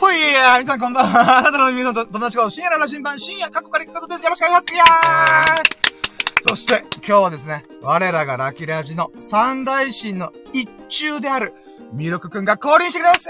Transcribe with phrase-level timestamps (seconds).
[0.00, 1.38] ほいや皆さんこんばんは。
[1.40, 4.24] あなたの耳の友達が深夜の羅針盤、深夜過去から行くことです。
[4.24, 4.74] よろしくお願いします。
[4.74, 11.52] いやーそして、今日はですね、我らがラキラジの三大神の一中である、
[11.92, 13.28] ミルクくんが降臨してくれます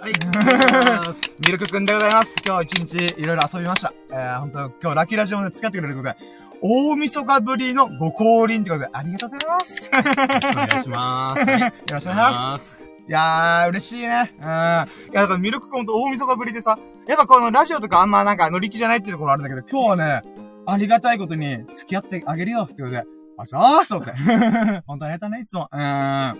[0.00, 1.16] ありがとうございますはい。
[1.44, 2.34] ミルクくんでございます。
[2.46, 3.92] 今日一日いろいろ遊びました。
[4.10, 6.26] えー、本当今日ラキラジオで付き合ってくれるということで、
[6.62, 9.84] 大晦日ぶりのご降臨ということで、ありがとうございます。
[9.84, 11.40] よろしくお願いします。
[11.44, 11.46] よ
[11.92, 12.83] ろしくお願いします。
[13.06, 14.34] いやー、嬉しいね。
[14.38, 14.44] うん。
[14.44, 20.22] いや、だからミルクくんと大晦日ぶりでさ、やっぱこのラジオとかあんまなんか乗り気じゃないっていうところあるんだけど、今日はね、
[20.66, 23.04] ありがたいことに付き合ってあげるよってことで、
[23.36, 24.12] あ、ざーすと思って。
[24.86, 25.68] 本当にありがとうね、いつも。
[25.70, 25.80] うん。
[25.80, 26.36] ま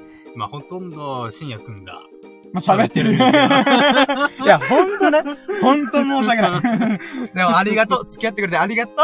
[0.46, 2.00] あ、ほとんど、深夜くんが。
[2.52, 3.12] まあ、喋ってる。
[3.18, 3.18] い
[4.46, 5.22] や、ほんとね。
[5.60, 7.30] ほんと申し訳ない。
[7.34, 8.06] でも、ありがとう。
[8.06, 8.96] 付き合ってくれてありがとう。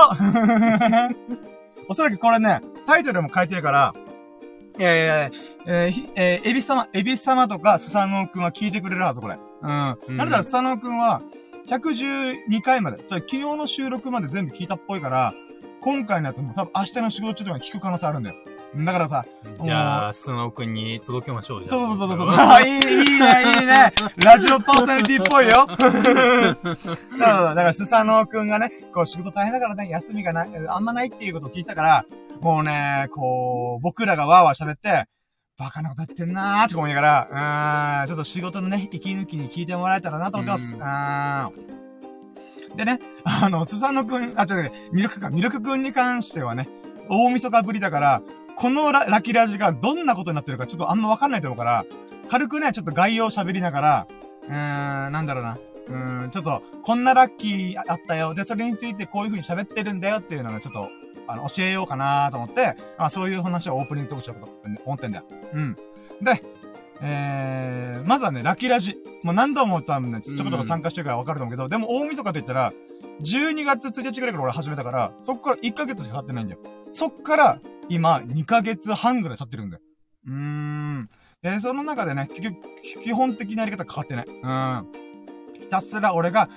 [1.90, 3.94] おそらくこれね、タイトルも書いてるから、
[4.80, 5.30] いやいやいや、
[5.66, 9.38] えー、えー、エビス様、エビス様とかスサノオくんは聞いてくれるはず、これ。
[9.60, 9.68] うん。
[9.68, 11.20] なぜならスサノオくんは、
[11.66, 15.34] 112回まで、昨日の収録まで全部聞いたっぽいから、
[15.82, 18.36] 今回のやつも多分明日の仕事中とか聞く可能性あるんだよ。
[18.74, 19.26] だからさ。
[19.62, 21.86] じゃあ、スノー君に届けましょう、じゃあ。
[21.86, 22.28] そうそうそうそう。
[22.30, 22.82] あ、いい、いいね、
[23.60, 23.92] いいね。
[24.24, 25.66] ラジオパーソナリティっぽいよ。
[27.18, 32.06] だから、だからスサノー君がね、こう仕事大変だからね、休みがない、あんまないっていうことを聞いたから、
[32.40, 35.04] もうね、こう、僕らがわーわー喋って、
[35.58, 40.76] バカなことやってんなーって思いながら、うん、ちょっと仕事のね、息抜きに聞いてもらえたらなと思ってます。
[40.76, 42.76] うん。
[42.76, 46.68] でね、あの、スサノ君、あ、ちょっとね、ミルクか、ミルク君に関してはね、
[47.10, 48.22] 大晦日ぶりだから、
[48.56, 51.84] このララキラジがどんなことになってるかちょっとあんまわかんないと思うから、
[52.30, 54.06] 軽くね、ちょっと概要喋りながら、
[54.48, 55.58] うーん、なんだろうな。
[55.88, 58.32] うーん、ちょっと、こんなラッキーあったよ。
[58.32, 60.88] で、それについてこういう風に喋ってるんだよっていうのがちょっと、
[61.26, 64.48] あの、教えようかなと思って、まあそういう話をオープニングトークしようと
[64.84, 65.24] 思ってんだよ。
[65.52, 65.76] うん。
[66.22, 66.42] で、
[67.02, 68.96] えー、まずはね、ラッキーラジ。
[69.22, 72.72] もう何度も多分ね、ちょこちょこ参加してるからわかると思うけど、でも大晦日と言ったら、
[73.22, 76.60] 12月1日ぐらいから俺始めたから、そっから1ヶ月しか経ってないんだよ。
[76.92, 79.82] そっから、今、2ヶ月半ぐらい経ってるんだよ。
[80.26, 81.10] うーん。
[81.42, 82.56] で、その中でね、結局、
[83.02, 84.26] 基本的なやり方変わってない。
[84.26, 85.60] うん。
[85.60, 86.48] ひたすら俺が、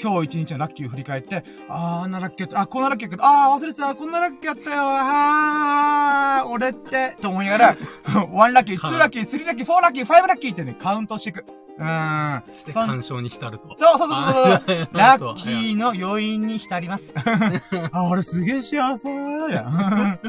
[0.00, 11.44] 今日一日のラッキーを振り返って、あー、あんなラッキーやった、あ、こんなラッキーやった、あー、忘れてた、こんなラッキーやったよ、あー、俺って、と思いながら、 1ラッキー、2ラッキー、3ラッキー、4ラッキー、5ラッキーってね、カウントしていく。
[11.78, 12.42] うん。
[12.54, 13.74] して感傷に浸ると。
[13.76, 14.88] そうそうそうそう。
[14.92, 17.14] ラッキーの余韻に浸ります。
[17.92, 19.08] あ、俺すげえ幸せ
[19.50, 20.20] じゃん。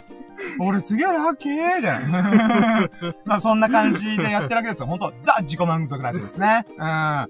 [0.60, 2.90] 俺すげえラッキーじゃん。
[3.26, 4.88] まあそんな感じでやってるわけですよ。
[4.88, 6.66] ほんと、ザ自己満足なわけですね。
[6.78, 7.28] うん。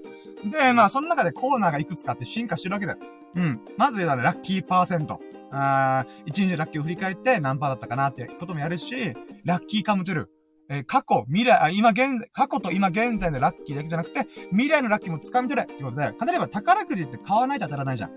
[0.50, 2.98] で、まあその中でコーナーがいくつかって進化してるわけだよ。
[3.36, 3.60] うん。
[3.76, 5.20] まず言うたらラッキーパーセント。
[5.56, 10.26] あ一日ラッキーを振り返って何パーだったかなってこともやるし、ラッキーカムトゥルー。
[10.70, 18.10] えー、過去、未来、あ、今現在、過去と今現在のラッキーだけじゃなくて、未来のラッキーも掴み取れってことで、例えば宝くじって買わないと当たらないじゃん。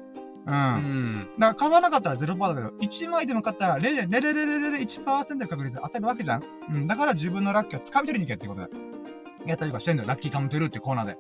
[0.48, 0.54] うん。
[0.54, 1.30] うん。
[1.38, 6.44] だから買わなかったら0%だけど、1枚でも買ったら0 0 0 0 0 1%の確率で当たるわけじゃん。
[6.72, 6.88] うん。
[6.88, 8.98] だから自分のラッキーを掴み取りに行けってことで。
[9.46, 10.10] やったりとかしてんのよ。
[10.10, 11.18] ラッキーカムトゥルーってコーナーで。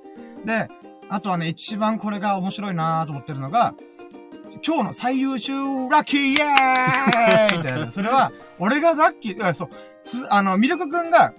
[0.47, 0.69] で、
[1.09, 3.75] あとはね、一番これが面白いなと思ってるのが、
[4.65, 5.53] 今日の最優秀
[5.89, 7.91] ラッキーイエーイみたいな。
[7.91, 9.69] それは、俺がラッキー、そう、
[10.05, 11.33] つ、あの、ミルクくんが、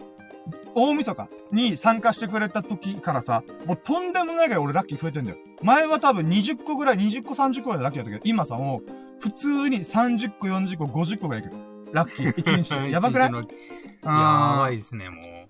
[0.75, 5.39] 大晦日に参加してくれた時からさ、もうとんでもないぐらい俺ラッキー増えてんだよ。
[5.63, 11.51] 前は多分20個ぐらい、20個30個ぐらいでラッキーだったけど、今さもう、普通に30個、40個、50個ぐらいいく。
[11.93, 12.45] ラッキー。
[12.45, 12.75] 1日。
[12.93, 13.33] やばくない？
[13.33, 15.48] やばいですね、もう。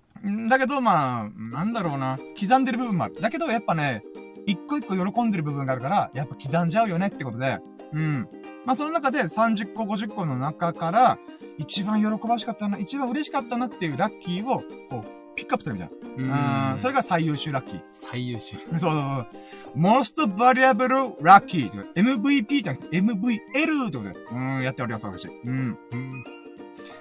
[0.49, 2.19] だけど、まあ、なんだろうな。
[2.39, 3.15] 刻んでる部分もある。
[3.21, 4.03] だけど、やっぱね、
[4.45, 7.59] 一個一個喜んでる部分があるから、やっぱ刻んじゃうよねってことで、
[7.93, 8.27] うん。
[8.65, 11.17] まあ、その中で30個、50個の中から、
[11.57, 15.89] 一番喜ばしかったな、一番嬉しかったなっていうラッキーを、こう、ピックアップするみたい
[16.27, 16.73] な。
[16.73, 16.79] うん。
[16.79, 17.81] それが最優秀ラッキー。
[17.91, 18.57] 最優秀。
[18.57, 19.27] そうそうそう。
[19.75, 25.27] most valuable lucky MVP じゃなくて MVL ってことで、うん、やっております、私。
[25.27, 25.77] うん。
[25.91, 26.23] うん、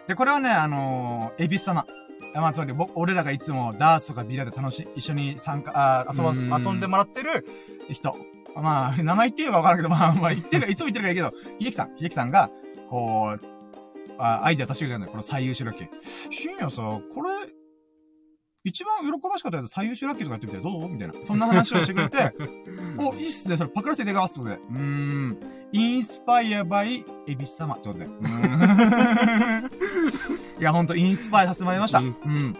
[0.06, 1.86] で、これはね、あのー、エビス様。
[2.34, 7.46] まあ、つまり、俺らがいつもダースとかビラで楽しい、一緒に参加、あ遊ば、遊んでもらってる
[7.90, 8.16] 人。
[8.56, 12.50] まあ、名前言っていいかわからんけど、 まあ、まあ、言ってる、いつも言ってるからいいけど、秀樹さん、秀樹さんが、
[12.88, 13.44] こう、
[14.20, 15.10] あアイデア出してくれたんだよ。
[15.12, 15.88] この最優秀ラッキー。
[16.30, 17.30] 深夜さ、これ、
[18.64, 20.88] 一番喜ばしかったやつ最優秀ラッキーとかやってみてどう？
[20.88, 21.14] みたいな。
[21.24, 22.34] そんな話をしてくれて、
[22.98, 23.56] お、いいっすね。
[23.56, 24.78] それパクらせていただきますってことで。
[24.80, 24.84] うー
[25.30, 25.38] ん。
[25.70, 28.06] インスパイアバイ、エビス様ってことで。
[30.58, 32.00] いや、ほんと、インスパイさせてもらいました。
[32.00, 32.56] うん。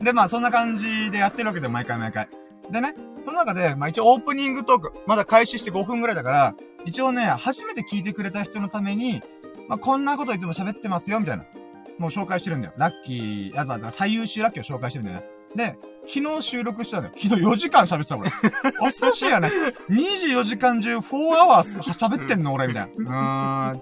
[0.00, 2.28] で、まあ、そんな感じでやってるわけで、毎回毎回。
[2.70, 9.22] でね、その中で、まあ一応オープニングトーク、まだ開始して5分ぐらいだから、一応ね、初めて聞いてくれた人のために、
[9.68, 11.44] まあこんなこといつも喋ってますよ、みたいな。
[11.98, 12.74] もう紹介してるんだよ。
[12.76, 15.26] ラッキー、やっぱ最優秀ラッキーを紹介してるんだよね。
[15.56, 17.14] で、昨日収録したんだよ。
[17.16, 18.30] 昨日4時間喋ってた俺。
[18.78, 19.50] 恐ろしいよね。
[19.90, 23.72] 24時間中4アワー喋ってんの俺みたいな。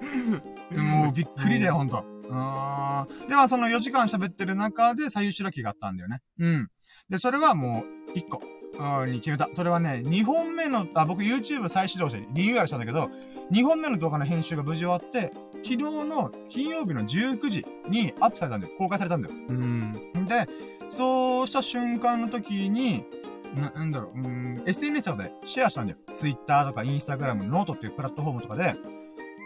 [0.73, 0.84] うーん。
[0.84, 2.05] もうびっくりだよ、ほんと。
[2.28, 3.28] うーん。
[3.28, 6.20] では、その4時間喋ってる中で、最優秀ラッキーがあったんだよね。
[6.38, 6.69] うん。
[7.08, 7.84] で、それはも
[8.14, 8.40] う、1個。
[8.78, 9.49] うんに決めた。
[9.52, 13.11] それはね、2本目の、あ、僕 YouTube 再始動してリニューアルしたんだけど、
[13.50, 15.32] 2本目の動画の編集が無事終わって、
[15.64, 18.75] 昨日の金曜日の19時にアップされたんだよ。
[18.76, 19.34] 公開されたんだよ。
[19.49, 20.26] うん。
[20.28, 20.46] で、
[20.90, 23.05] そうした瞬間の時に、
[23.55, 25.99] な、なんだろう、うん、SNS とかでシェアしたんだよ。
[26.14, 28.75] Twitter とか Instagram、 note っていうプラットフォームとかで、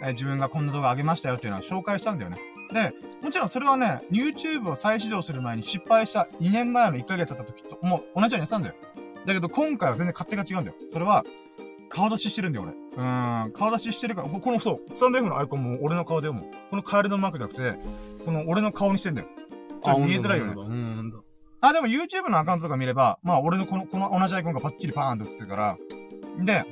[0.03, 2.39] え自分がこんな動画上げましたよっていうのは紹介したんだよね。
[2.73, 8.75] で、もちろんそれはね、YouTube を再始動する前に失敗した2年前の1ヶ月だった時と、もう同じようにやってたんだよ。
[9.27, 10.77] だけど今回は全然勝手が違うんだよ。
[10.89, 11.25] それは、
[11.89, 12.73] 顔出ししてるんだよ、俺。
[12.73, 16.53] うーん、顔出ししてるから、ここの、そう、スタンド F のアイコンも俺の顔で読む。
[16.71, 19.29] このカエルのマークじゃなくて、この俺の顔にしてんだよ。
[19.83, 20.53] ちょっと見えづらいよね。
[20.53, 21.25] うん、ほんと。
[21.61, 25.77] あ、でも YouTube のアカウントとか見れば、まあ俺のこの、この同じアイコンがパッチリパーンと映ってるから、
[26.39, 26.65] で、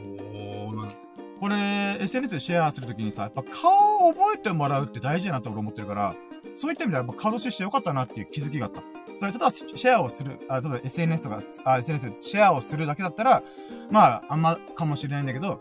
[1.39, 6.15] これ、SNS でシェアするときにさ、やっぱ顔を覚えてもらうって大事だなと俺思ってるから、
[6.55, 8.83] そういった意味ではやっぱ顔出ししてよかったなっていう気づきがあった。
[9.21, 13.43] それ、ただシェアをする、あ、例えば SNS とか、あ、SNS でシェアをするだけだったら、
[13.91, 15.61] まあ、あんまかもしれないんだけど、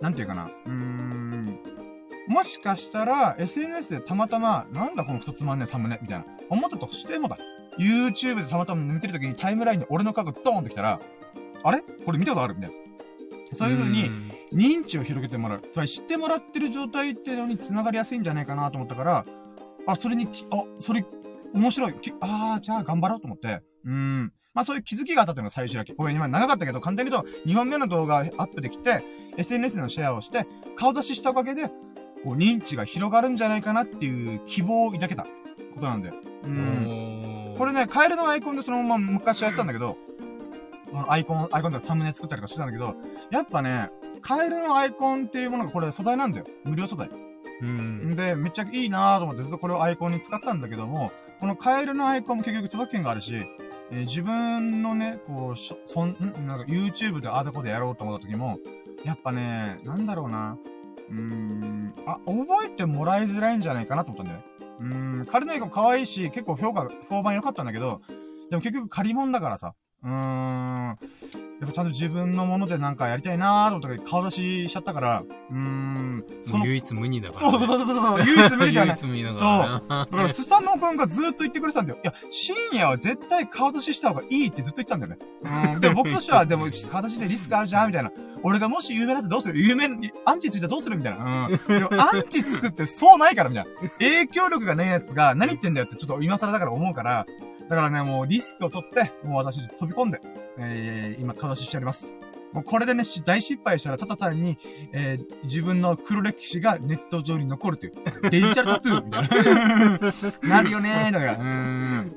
[0.00, 1.58] なんていうかな、うーん、
[2.28, 7.38] もしかしたら、SNS でたまたま、なんだこのクソつまんねえサムネ、みたいな、思ったとしてもだ。
[7.78, 11.00] YouTube でたまたま見てるときにタイムラインで俺の顔がドーンってきたら、
[11.62, 11.80] あれ？
[12.04, 12.54] これ見たことある？
[12.56, 12.76] みたいな。
[13.52, 14.10] そういう風に、
[14.52, 15.60] 認知を広げてもらう。
[15.60, 19.24] つまり知ってもらってる状態っていうのに繋がりやすいんじゃないかなと思ったから、
[19.86, 21.04] あ、それにき、あ、それ、
[21.54, 21.94] 面白い。
[21.94, 23.62] きああ、じゃあ頑張ろうと思って。
[23.84, 24.32] うーん。
[24.54, 25.94] まあそういう気づきがあったというのが最初だけ。
[25.94, 29.02] ごめん、今長かったけど、簡単に言うと、2本目の動画をアップできて、
[29.36, 30.46] SNS のシェアをして、
[30.76, 31.68] 顔出ししたおかげで、
[32.24, 36.14] こう、認知が広がるんじゃないかなっていう希望を抱けたことなんだよ。
[36.44, 37.54] うーん。
[37.56, 39.96] これね、カエルのアイコンでそのまま昔やってたんだけど、
[41.08, 42.94] アイコン、アイコンとかサムネ作ったりとかしてたんだけど、
[43.30, 43.90] やっぱね、
[44.20, 46.46] カエルのアイコンっていうものがこれ素材なんだよ。
[46.64, 47.08] 無料素材。
[47.60, 48.12] うん。
[48.12, 53.34] んで、めっちゃいいなーと思ってずっとこれをアイコンに使ったんだけども、このカエルのアイコンも結局著作権があるし、
[53.90, 58.58] えー自分のね、こう、そん、んなんか YouTube でアートコでやろうと思った時も、
[59.04, 60.58] やっぱね、なんだろうな。
[61.10, 64.44] うーん、あ、覚えてもらいづらいんじゃないかなと思ったんだよね。
[64.80, 68.02] うーん、彼のアイコン可愛いし、結構評価、評判良かったんだけど、
[68.50, 69.74] でも結局借り物だからさ。
[70.04, 70.98] うーん。
[71.60, 76.24] やっぱちゃんと自分のものでなんかやりたいなーと思ったけど、顔出ししちゃったから、うーん。
[76.42, 77.58] その、唯一無二だからね。
[77.58, 78.94] そうそうそうそうそう、唯一無二だよね唯。
[78.94, 79.82] 一無二だからね。
[79.88, 81.98] だから、 スサノオくんがずーっと言ってくれてたんだよ。
[82.02, 85.18] いや、深夜は絶対顔出しした方がいいってずっと言ってたんだよね。
[85.74, 85.80] うん。
[85.80, 88.12] でも僕としては、でも、顔出しでリスクあるじゃんみたいな。
[88.44, 89.60] 俺がもし有名だってどうする？
[89.60, 89.88] 有名、
[90.24, 90.96] アンチついたらどうする？
[90.96, 91.48] みたいな。
[91.48, 91.58] うん。
[91.66, 93.70] でも、アンチつくってそうないから、みたいな。
[93.98, 97.26] 影響力がないやつが何言ってんだよってちょっと今更だから思うから、
[97.68, 100.20] だからね、もうリスクを取って、もう私飛び込んで、
[100.58, 102.14] えー、今顔出ししております。
[102.52, 104.58] もうこれでね、し大失敗したら、ただ単に、
[104.92, 107.92] えー、自分の黒歴史がネット上に残るという。
[108.30, 110.48] デジタルタトゥーみたいな。
[110.56, 111.32] なるよねー、だから。
[111.32, 112.16] うーん。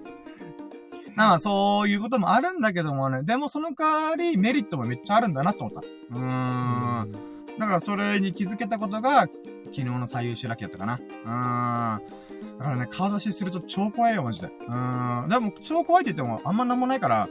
[1.15, 3.23] まあ、そういうこともあるんだけどもね。
[3.23, 5.81] でもその代わりメリットもめっちゃあるんだなと思った。
[5.81, 7.11] うーん。
[7.59, 9.27] だからそれに気づけたことが、
[9.65, 11.99] 昨日の最優秀ラッキーだったかな。
[11.99, 12.20] うーん。
[12.61, 14.47] だからね、顔出しすると超怖いよ、マジで。
[14.47, 15.29] うーん。
[15.29, 17.27] でも、超怖いって言ってもあんまなんもないから、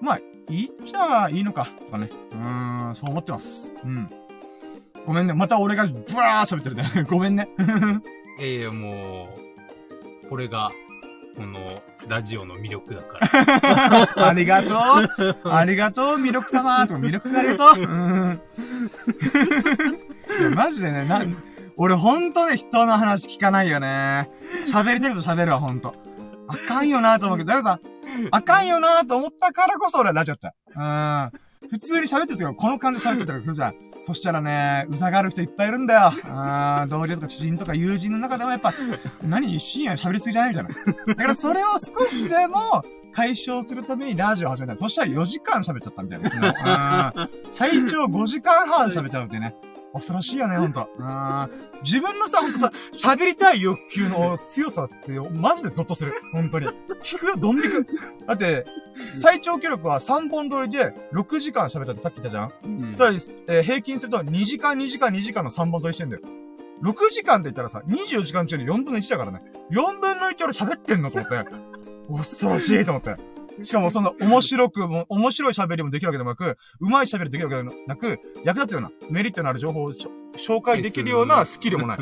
[0.00, 0.18] まあ、
[0.48, 2.08] いいっちゃいいのか、とかね。
[2.32, 3.74] うーん、そう思ってます。
[3.84, 4.10] うん。
[5.04, 5.34] ごめんね。
[5.34, 6.86] また俺がブワー喋ってるね。
[7.06, 7.50] ごめんね。
[8.38, 9.28] いやいや、も
[10.24, 10.70] う、これが、
[11.36, 11.68] この、
[12.08, 14.08] ラジオの魅力だから。
[14.28, 14.74] ありがと
[15.44, 15.50] う。
[15.50, 16.86] ありがとう、魅力様。
[16.86, 17.82] とか、魅力がありがとう。
[17.82, 18.40] うーん。
[20.40, 21.22] いや、マジでね、な、
[21.76, 24.30] 俺ほんとね、人の話聞かないよね。
[24.72, 25.94] 喋りたいこと喋るわ、ほんと。
[26.48, 27.80] あかんよなと思うけど、だからさ、
[28.30, 30.52] あかんよなと思ったからこそ俺はラジオって。
[30.74, 31.30] うん。
[31.70, 33.74] 普通に喋ってる時はこの感じで喋ってたりするじゃん。
[34.04, 36.12] そしたらね、うざがる人いっぱいいるんだよ。
[36.12, 38.74] うん、同僚とか知人とか友人の中でもやっぱ、
[39.22, 41.04] 何深夜喋りすぎじゃないみたいな。
[41.06, 44.76] だからそれを少しでも解消するためにラジオ始めた。
[44.76, 47.12] そしたら4時間喋っちゃったみたいな。
[47.16, 49.54] うん最長5時間半喋っちゃうってね。
[49.92, 50.88] 恐ろしいよね、ほんと。
[50.96, 51.50] うん
[51.82, 56.14] 自分のさ、ほんとさ、喋りたい欲求の強さって、マジでゾッとする。
[56.32, 56.68] 本当に。
[57.02, 57.86] 聞くよ、どん引く。
[58.26, 58.64] だって、
[59.14, 63.16] 最長記録は3本撮りで6時間喋ったってさっき言ったじゃんうんつまり、
[63.48, 66.22] えー平均すると2時間2時間2時間の3本撮りしてんだよ。
[66.82, 69.42] 6時間って言ったらさ、24時間中の4分の1だからね。
[69.70, 71.44] 4分の1俺喋ってんのと思って。
[72.10, 73.31] 恐ろしいと思って。
[73.60, 81.98] しかもそんな面白くも、面白い喋りもできるわけでもなく、上手い喋りできるわけでもなく、役立つような、メリットのある情報を紹介できるようなスキルもない。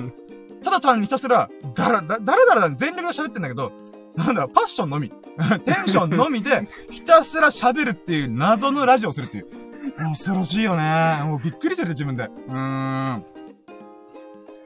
[0.63, 3.73] ただ単にひたすら、だら、だ、だらだらだ全力で喋ってんだけど、
[4.17, 5.11] なんだろう、パッションのみ。
[5.65, 9.47] テンションのみで、ひたすら喋るっていう謎のラジオをするっていう。
[9.97, 11.21] 恐ろしいよね。
[11.25, 12.25] もうびっくりする自分で。
[12.25, 13.25] うーん。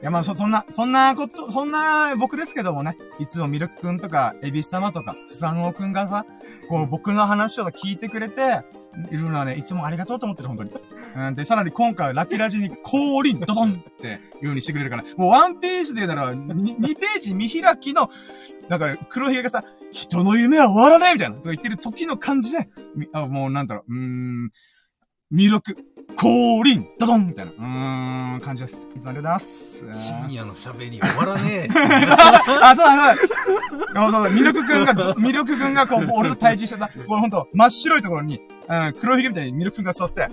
[0.05, 6.27] いや、まあ、そ、そんな、そんなこと、そんな僕ですけどもね、いつもミルクくんとか、エビス様とか、スサノオくんがさ、
[6.69, 8.59] こう、僕の話を聞いてくれて、
[9.09, 10.69] いるのはね、いつもありがとうと思ってる、本当に。
[11.15, 18.11] うん、で、さらに今回はラッキーラジに降臨、ドドンっていう風にしてくれるから、もうワンピースで言うなら、2, ページ見開きの、
[18.69, 22.69] なんか、黒ひげがさ、人の夢は終わらねえみたいな、とか言ってる時の感じで、
[23.11, 24.51] あもうなんだろう、うーん、
[25.31, 25.75] 魅力、
[26.15, 28.87] 降臨、ドドンみたいな、うーん、感じです。
[28.95, 29.85] いつもありがとうございます。
[29.93, 31.69] 深夜の喋り終わらねえ。
[32.61, 34.01] あ、そうだ、そうだ。
[34.01, 38.39] そうそう、ミルクくんが、ミルクくんがこう、俺と対峙してさ、これほんと、真っ白いところに、
[38.69, 40.29] うん、黒ひげみたいにミルクくんが座って、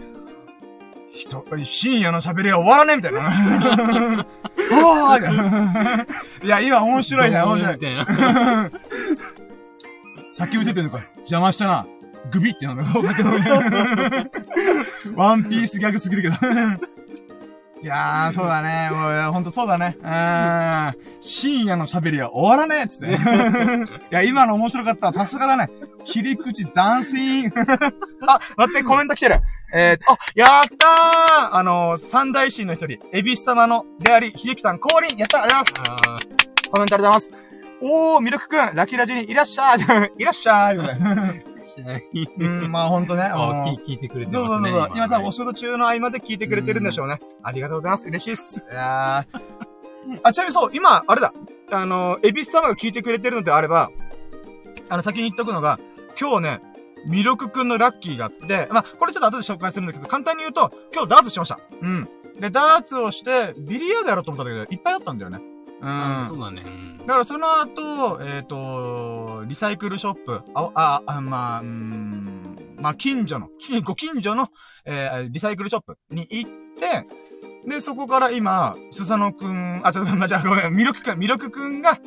[1.15, 4.27] 人、深夜の喋りが終わらねえみたいな。
[4.73, 6.07] おーみたいな。
[6.45, 7.81] いや、今面白いね、面白いみ。
[7.81, 8.71] たいな。
[10.33, 11.01] 酒見せてんのか。
[11.21, 11.87] 邪魔したな。
[12.31, 13.41] グビってなんだ、お酒飲み。
[15.17, 16.37] ワンピースギャグすぎるけど。
[17.83, 18.91] いやー、そうだね。
[18.93, 19.97] もうほんとそうだね。
[19.99, 20.95] うーん。
[21.19, 23.11] 深夜の喋りは終わらねえっつって。
[23.11, 23.17] い
[24.11, 25.13] や、今の面白かった。
[25.13, 25.69] さすがだね。
[26.05, 27.53] 切り口斬新。
[28.29, 29.41] あ、待って、コメント来てる。
[29.75, 37.31] えーと、あ、やったーあのー、三大神の一人、エビス様のであり、秀樹さん降臨やったありがとうございますあコメントありがとうございます。
[37.81, 39.79] おー、ミルクくん、ラキラジにいらっしゃい
[40.19, 43.23] いらっしゃいみたいなー試合うん、まあほんとね。
[43.33, 44.71] あ聞聞いてくれてますね。
[44.71, 44.91] そうそうそう。
[44.95, 47.21] 今多分おね仕事中の合間で聞いてくれてるんでしょうね。
[47.43, 48.07] ありがとうございます。
[48.09, 48.69] 嬉しいっす。
[48.71, 49.73] いやー
[50.23, 51.33] あ、ちなみにそう、今、あれだ。
[51.71, 53.91] あの、エビス様が聞いてくれてるのであれば、
[54.89, 55.79] あの、先に言っとくのが、
[56.21, 56.61] 今日ね、
[57.07, 61.59] ミルクくんのラッキーがあって、まあ、これちょっと後で紹介するんだけど、簡単に言うと、今日ダーツしました。
[61.81, 62.09] うん。
[62.41, 65.41] で、ダーツをして、ビリヤードやろうと思ったんだけど、いっぱいだったんだよね。
[65.83, 65.89] うん。
[65.89, 66.63] あそうだね。
[66.65, 74.51] うんだからその後、えっ、と、リサイクルショップ、あ、あ、あまあ、うーん、まあ、近所の、き ご近所の、
[74.85, 77.07] えーリサイクルショップに行って、
[77.69, 81.99] で、そこから今、スサノくん、あ、ちょっと、ま、じゃあごめん、ミルクくん、ミルクくんが、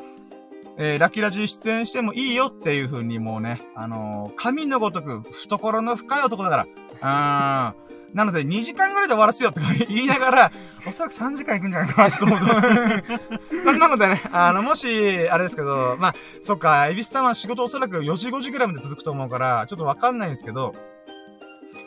[0.77, 6.65] えーラッキーラジに出演してもいいよっていう風にもうね、あのー神のごとく、懐の深い男だから。
[7.01, 10.52] あーなので、2時間ぐらいで終わらせよって言いながら、
[10.88, 12.46] おそらく3時間行くんじゃないかなと思うと。
[13.66, 20.74] ななのでね、あの、もし、あれですけど、まあ、そっか、エビスさんは仕事おそらく4時5時ぐらいまで続くと思うから、ちょっとわかんないんですけど、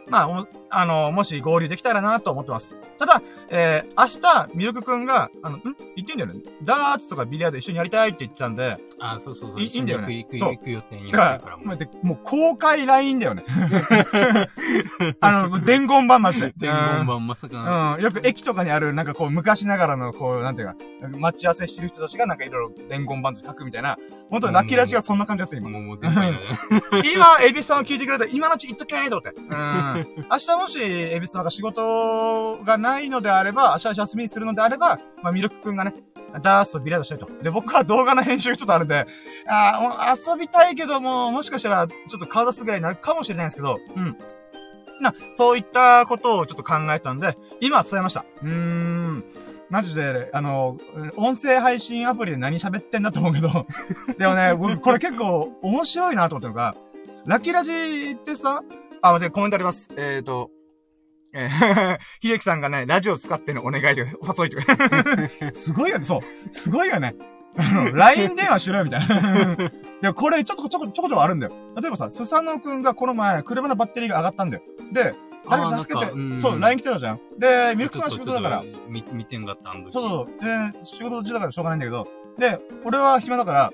[0.09, 2.77] まあ、おあの、もし合流できたらなと思ってます。
[2.99, 5.63] ただ、えー、明日、ミルクくんが、あの、ん？
[5.97, 6.41] 言ってんだよね。
[6.63, 9.61] ダーツとかビリヤード一緒にやりたいって言ってたんで、あ、そうそうそう。
[9.61, 12.07] いいいんだよね行くそう行く予定にだかなってるからら、もう。
[12.07, 13.45] もう公開 LINE だよね。
[15.21, 16.53] あの、伝言板まして。
[16.59, 17.95] 伝言板まさかな。
[17.97, 18.03] うん。
[18.03, 20.77] よく駅とかにある、なんかこう、昔ながらの、こう、なんていうか、
[21.19, 23.99] 待ち合わせしてる人たちがなんかいろいろ伝言板と書くみたいな、
[24.31, 25.71] 本当にラッキーラジがそんな感じだった、今。
[25.71, 25.99] もう、もう。
[27.15, 29.41] 今、エビスさんを聞いてくれたら、今のうち言っとけーと思って。
[29.41, 30.27] うん。
[30.31, 35.95] 明 日もし、エビスさんが仕事がないのであれば、明日休みにするのであれば、まあ、ミルクくんがね、
[36.43, 37.29] ダースとビリヤードしたいと。
[37.43, 39.07] で、僕は動画の編集ちょっとあるんで、
[39.49, 44.17] あーもう遊びたいけども、もしかしたら、ちょっと顔出すぐらいになるかもしれないんですけど、うん。
[45.01, 48.25] な、そういったことをちょっと考えたんで、今伝えました。
[48.43, 49.25] うーん。
[49.71, 50.79] マジで、あの、
[51.17, 53.67] 音声配信アプリで何喋ってんだと思うけど、
[54.19, 56.75] でもね、僕、これ結構面白いなと思ったのが、
[57.27, 58.63] ラッキーラジってさ、
[59.03, 59.89] あ、待って、コメントあります。
[59.97, 60.51] えっ、ー、と、
[61.33, 64.77] えー、 秀樹さんがね、ラジオ使ってのお願いで、お誘いとか。
[65.53, 66.21] すごいよね、そう。
[66.53, 67.15] すごいよね。
[67.57, 69.57] あの、LINE 電話しろよ、みたいな。
[70.01, 71.53] でもこれ、ちょっとちょこちょこちょこあるんだよ。
[71.81, 74.63] 例えばさ、スサノオくんがこの前、車のバッテリーが上がったんだよ。
[74.93, 75.15] で、
[75.51, 77.21] 誰か助けてそう、LINE 来てたじゃん。
[77.39, 78.79] で、ミルク君は仕事だからちょ、っと。
[78.79, 79.93] ちょっと見、見てんかった、あの時。
[79.93, 80.73] そうそう。
[80.73, 83.73] で、仕事中だからしょうがないんだけど、で、俺は暇だから、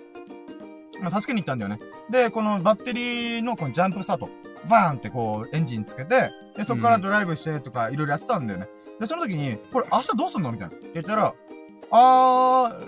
[1.01, 1.79] まあ、助けに行ったんだよね。
[2.11, 4.31] で、このバッテリーのこのジャンプスタート、
[4.69, 8.69] バーンってこう、エンジンつけて、で、そこからドライブしてとか、いろいろやってたんだよね。
[9.01, 10.75] で、その時に、これ明日どうすんのみたいな。
[10.95, 11.35] 言ったら、
[11.91, 12.79] あ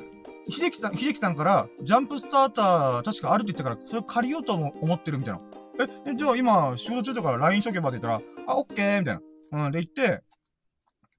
[0.48, 5.40] ー、秀樹さん、秀樹さんから、ジャンプスターター確かあるって言ってたから、それ借りようとも思ってるみたいな。
[6.06, 9.14] え、えじゃあ今、仕事中だから LINE しとけばって言ったら、あ、オッケーみたい
[9.50, 9.66] な。
[9.66, 10.22] うん、で言って、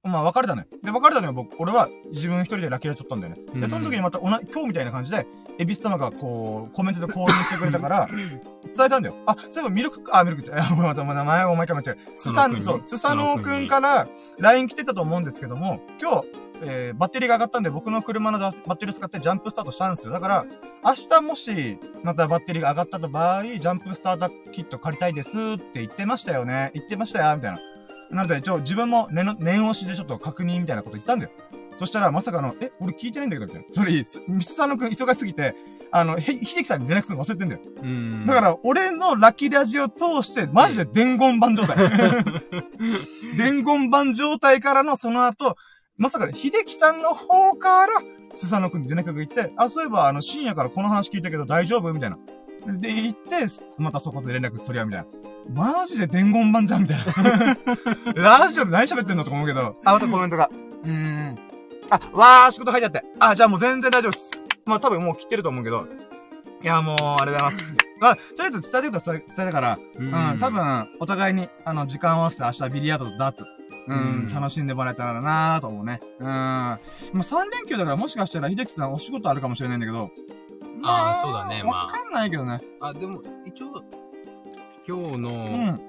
[0.02, 0.68] まあ別れたのよ。
[0.82, 3.42] で、別れたのよ、僕、俺は自分一人でラッキーラちゃったんだよね。
[3.44, 5.26] で、うんその時にまたおな、今日みたいな感じで、
[5.58, 9.14] エビス様がこう、コメントで購入してくれたから、 伝えたんだよ。
[9.26, 11.98] あ、そういえばミルク、あ、ミルクって、あ、ごめん、また名前を毎回間違える。
[12.14, 16.26] スサスノそう、スサノーくんから LINE 来てたと思うんですけども、今日、
[16.62, 20.12] えー、バッテリーが上がったんで、僕の車のバッテリーを使ってジャンプスタートしたんですよ。
[20.12, 20.46] だから、
[20.84, 26.70] 明日もし、またバッテリーが上がった場合、ジャンプスターターキット借りたいですって言ってましたよね。
[26.74, 27.58] 言ってましたよ、みたいな。
[28.10, 31.30] なので、ちょ、自分も念の、念押しでちょっと確認みたいなこと言ったんだよ。
[31.78, 33.68] そしたら、まさかの、え、俺聞いてないんだけど、みたいな。
[33.72, 35.54] それ、すミスサノくん忙しすぎて、
[35.90, 37.60] あの、ひ、秀樹さんに連絡するの忘れてんだよ。
[37.82, 38.26] うん。
[38.26, 41.76] だから、俺のラッキーラジオを通して、マジで伝言版状態。
[43.38, 45.56] 伝言版状態からのその後、
[45.96, 47.88] まさかね、秀樹さんの方から、
[48.34, 51.92] スサノくんに連絡が行って、あ、そういえば、あの、深夜からこの話聞いたけど大丈夫？
[51.92, 52.18] みたいな。
[52.66, 53.46] で、言って、
[53.78, 55.06] またそこで連絡取り合うみたいな。
[55.54, 56.82] マジで伝言版じゃん？
[56.82, 57.06] みたいな。
[58.40, 59.24] ラジオで何喋ってんの？
[59.24, 59.74] とか思うけど。
[59.84, 60.50] あ、またコメントが。
[60.84, 61.38] うーん。
[61.90, 63.02] あ、わー、仕事書いてあって。
[63.18, 64.30] あ、じゃあもう全然大丈夫です。
[64.64, 65.86] まあ多分もう切ってると思うけど。
[66.62, 67.74] いや、もう、ありがとうございます。
[68.00, 73.44] ま あ、とりあえず伝えてください、伝えたから、ううん、多、分、お互いに、あの、時間を合わせて明日ビリヤードとダーツ、
[73.86, 76.00] うん、うん楽しんでもらえたらなーと思うね。
[76.18, 76.26] うん。
[76.26, 76.78] まあ、
[77.12, 80.10] 3連休だからもしかしたら秀樹さんお仕事あるかもしれないんだけど。
[80.84, 82.60] あーそうだねまあわかんないけどね。
[82.80, 83.82] あ、でも、一応、
[84.86, 85.80] 今日うの、ん。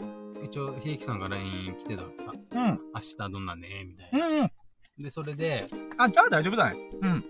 [0.44, 2.80] 一応、秀樹さんが LINE 来てたわけさ、うん。
[2.94, 4.28] 明日どんなねみたいな。
[4.28, 4.52] うんうん。
[5.00, 6.78] で、それで、あ、じゃあ大丈夫だね。
[7.02, 7.26] うん。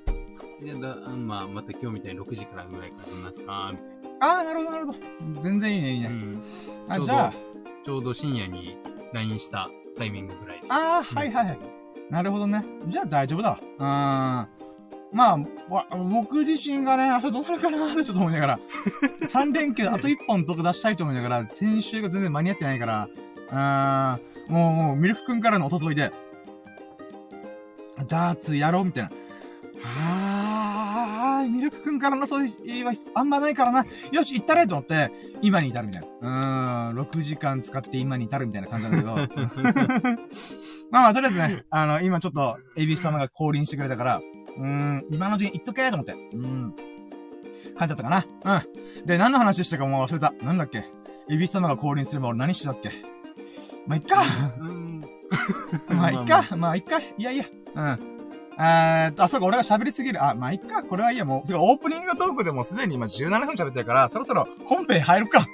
[0.61, 3.87] じゃあだ、まあ、また今日みたいに6時からぐらいからどんなんすかみたい
[4.21, 4.99] あー、なるほど、なるほど。
[5.41, 6.09] 全然いいね、いいな。
[6.09, 6.17] うね。
[6.17, 6.43] ん。
[6.89, 7.37] あ、じゃあど、、
[7.85, 8.77] ちょうど深夜に
[9.13, 10.67] LINE したタイミングぐらいで。
[10.69, 11.59] あー、はいはいはい。
[12.09, 12.65] なるほどね。
[12.87, 13.59] じゃあ大丈夫だわ。
[13.61, 14.47] うーん。
[15.11, 15.37] まあ、
[15.73, 18.59] わ僕自身がね、あとどうなるかなーってちょっと思いながら。
[19.21, 23.07] 3連休であと1本どこ出したいと思いながら、先週が全然間に合ってないから、
[23.51, 24.17] うー
[24.49, 24.51] ん。
[24.51, 26.11] もう、もう、ミルクくんからのお誘いで、
[28.07, 29.11] ダーツやろうみたいな。
[29.81, 33.85] あー、ミルクくんからのそういうはあんまないからな。
[34.11, 36.91] よし、行ったれと思って、今に至るみたいな。
[36.91, 39.43] うーん、6時間使って今に至るみたいな感じなんだけど。
[40.91, 46.13] まあまあ、とりあえずね、あの、今ちょっと、エビス様が降臨してくれたから、うーん、今のうちに言っとけと思って。
[46.33, 46.73] うん。
[47.77, 48.09] 感じだったか
[48.43, 48.59] な。
[48.97, 49.05] うん。
[49.05, 50.33] で、何の話したかもう忘れた。
[50.43, 50.83] なんだっけ？
[51.29, 52.91] エビス様が降臨すれば俺何してたっけ？
[53.87, 54.21] まあ、いっか。
[54.59, 55.01] うん。
[55.95, 56.55] まあ、いっか。
[56.57, 56.99] まあ、いっか。
[56.99, 57.45] いやいや。
[57.75, 57.99] うん。
[58.61, 60.21] えーっと、あ、そうか、俺が喋りすぎる。
[60.23, 60.83] あ、まあ、いっか。
[60.83, 61.23] これはいいや。
[61.23, 65.47] もう、オープニングトークでもうすでに今17分喋ってるから、そろそろ本編入るか。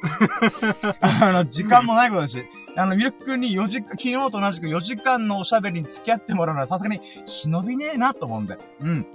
[1.22, 2.44] あの、時間もないことだし。
[2.78, 8.58] あの、ミルク君に4時間、昨日と同じく4時間のおしゃべりに付き合ってもらうのはさすがに忍びねえなと思うんで。
[8.82, 9.06] うん。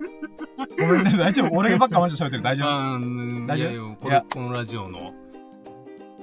[0.77, 1.57] ごめんね、大丈夫。
[1.57, 2.43] 俺ばっかマジで喋ってる。
[2.43, 3.47] 大丈夫。
[3.47, 3.95] 大丈夫？
[3.95, 5.11] ここのラジオの、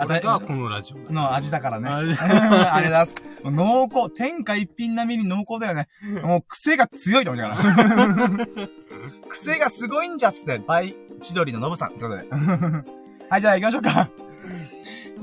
[0.03, 1.12] あこれがこのラジオだ。
[1.12, 1.88] の味だからね。
[1.88, 3.17] あ ありがとうございます。
[3.45, 4.15] 濃厚。
[4.15, 5.88] 天下一品並みに濃厚だよね。
[6.23, 7.57] もう癖が強いと思うから。
[9.29, 11.93] 癖がすごいんじゃっつって、バイ、千鳥のノブさん。
[11.93, 13.03] ということで。
[13.31, 14.09] はい、じゃあ行きましょうか。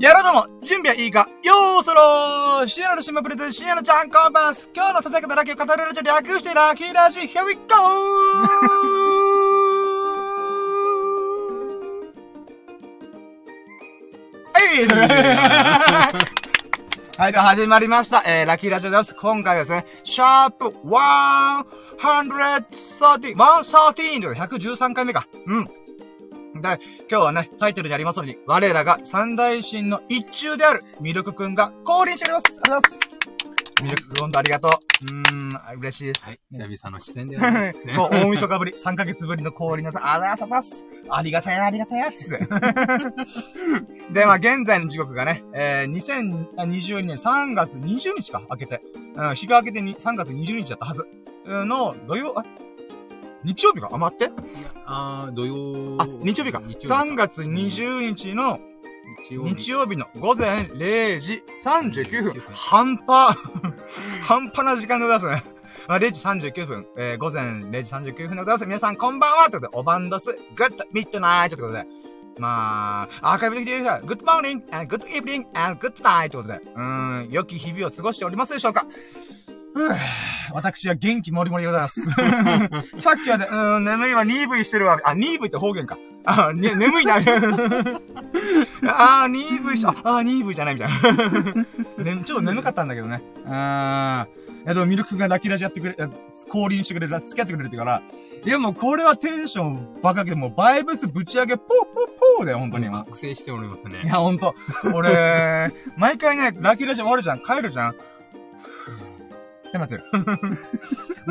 [0.00, 8.99] やろうども、準備はいいかよーそろー深夜の島プレゼン、深夜のちゃんこンバス今日のささやかなラッキーを語れるラジオ略してラッキーラジ、Here we go!
[14.72, 14.86] い
[17.18, 18.22] はい、では始まりました。
[18.24, 19.16] えー、ラッキーラジオです。
[19.16, 25.26] 今回はですね、シャープ130、113という113回目か。
[25.46, 25.64] うん。
[25.64, 25.72] で、
[26.62, 26.78] 今
[27.08, 32.60] 日はね、タイトルにありますように、我らが三大神の一中である、ミルクくんが降臨しております。
[32.62, 33.39] ありがとうございます。
[33.82, 34.70] ミルクくん、ほんとありがとう。
[35.04, 36.26] うーん、嬉しいです。
[36.26, 36.40] はい。
[36.50, 37.94] 久々の視線でございますね。
[37.94, 40.84] そう、大晦日ぶり、3ヶ月ぶりの降臨のさ、あらさます。
[41.08, 42.28] ありがたや、ありがたや、つ。
[44.12, 48.82] で、まあ、現在の時刻がね、えー、2022年3月20日か、明けて。
[49.16, 51.06] うん、日が明けてに3月20日だったはず。
[51.46, 52.44] うんの、土曜、あ、
[53.42, 54.30] 日曜日かあ、待って。
[54.84, 56.58] あー土曜あ、日曜日か。
[56.58, 58.60] 3月20日の
[59.26, 59.54] 日曜日。
[59.54, 62.42] 日曜日の午前0時39分。
[62.54, 63.36] 半端、
[64.22, 65.52] 半端な時間でございますね。
[65.88, 68.66] まあ、0時39分、えー、午前0時39分でございます。
[68.66, 71.90] 皆さんこんばんはということで、おばんどす、 good midnight ということで、
[72.38, 78.86] まあ、アーカイブ的に言うと、 good morning, and good evening, and good night ということで、うーん、良き日々を過ごしておりますでしょうか？
[80.52, 82.02] 私は元気もりもりでございます。
[82.98, 84.98] さっきはね、うーん、眠いわ、鈍いしてるわ。
[85.04, 85.98] あ、鈍いって方言か。
[86.24, 87.16] あ、ね、眠いな。
[88.86, 91.52] あー、鈍いし、あ、あー、鈍いじゃないみたいな。
[92.16, 93.22] ね、ちょっと眠かったんだけどね。
[93.46, 94.40] あー。
[94.66, 96.04] えっと、ミルクがラキラジやってくれ、え
[96.50, 98.02] 降臨してくれる、付き合ってくれるってから、
[98.44, 101.86] いやもうこれはテンションバカげて、もうバイブスぶち上げ、ポーポー
[102.38, 102.90] ポーだよ、本当に。
[102.90, 104.02] 覚醒しておりますね。
[104.04, 104.54] いや、ほんと。
[104.94, 107.40] 俺、毎回ね、ラッキーラジオ終わるじゃん。
[107.40, 107.94] 帰るじゃん。
[109.70, 110.04] ってなってる。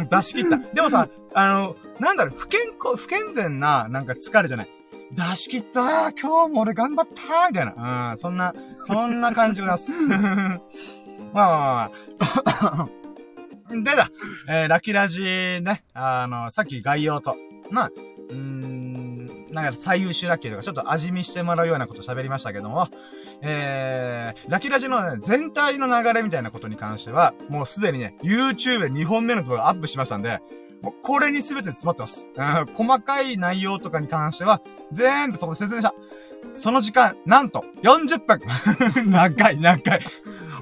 [0.10, 0.58] 出し切った。
[0.74, 4.70] でもさ、あの、なんだろう、不健康、不健全な、なんか疲れじゃない。
[5.12, 8.12] 出し切ったー今日も俺頑張ったみたいな。
[8.12, 8.54] うん、そんな、
[8.86, 9.92] そんな感じがす。
[10.08, 10.60] まあ
[11.34, 12.90] まあまあ。
[13.70, 14.10] でだ、
[14.48, 15.22] えー、ラキラジ
[15.62, 17.36] ね、あの、さっき概要と、
[17.70, 17.92] まあ、
[18.30, 19.09] うーん、
[19.52, 22.88] なんか最優秀ラッキーとかちょっと味見してもらうようなこと喋りましたけども、
[23.42, 30.42] えー、ラキラジの、ね、全体の流れみたいなことに関しては、もうすでにね、YouTube で2本目の動画アップしましたんで、
[30.82, 32.30] もうこれに全て詰まってます。
[32.34, 35.94] うん、細かい内容とかに関しては、全部そこで説明した。
[36.54, 38.42] その時間、なんと、40分
[39.12, 40.00] 長い、長い。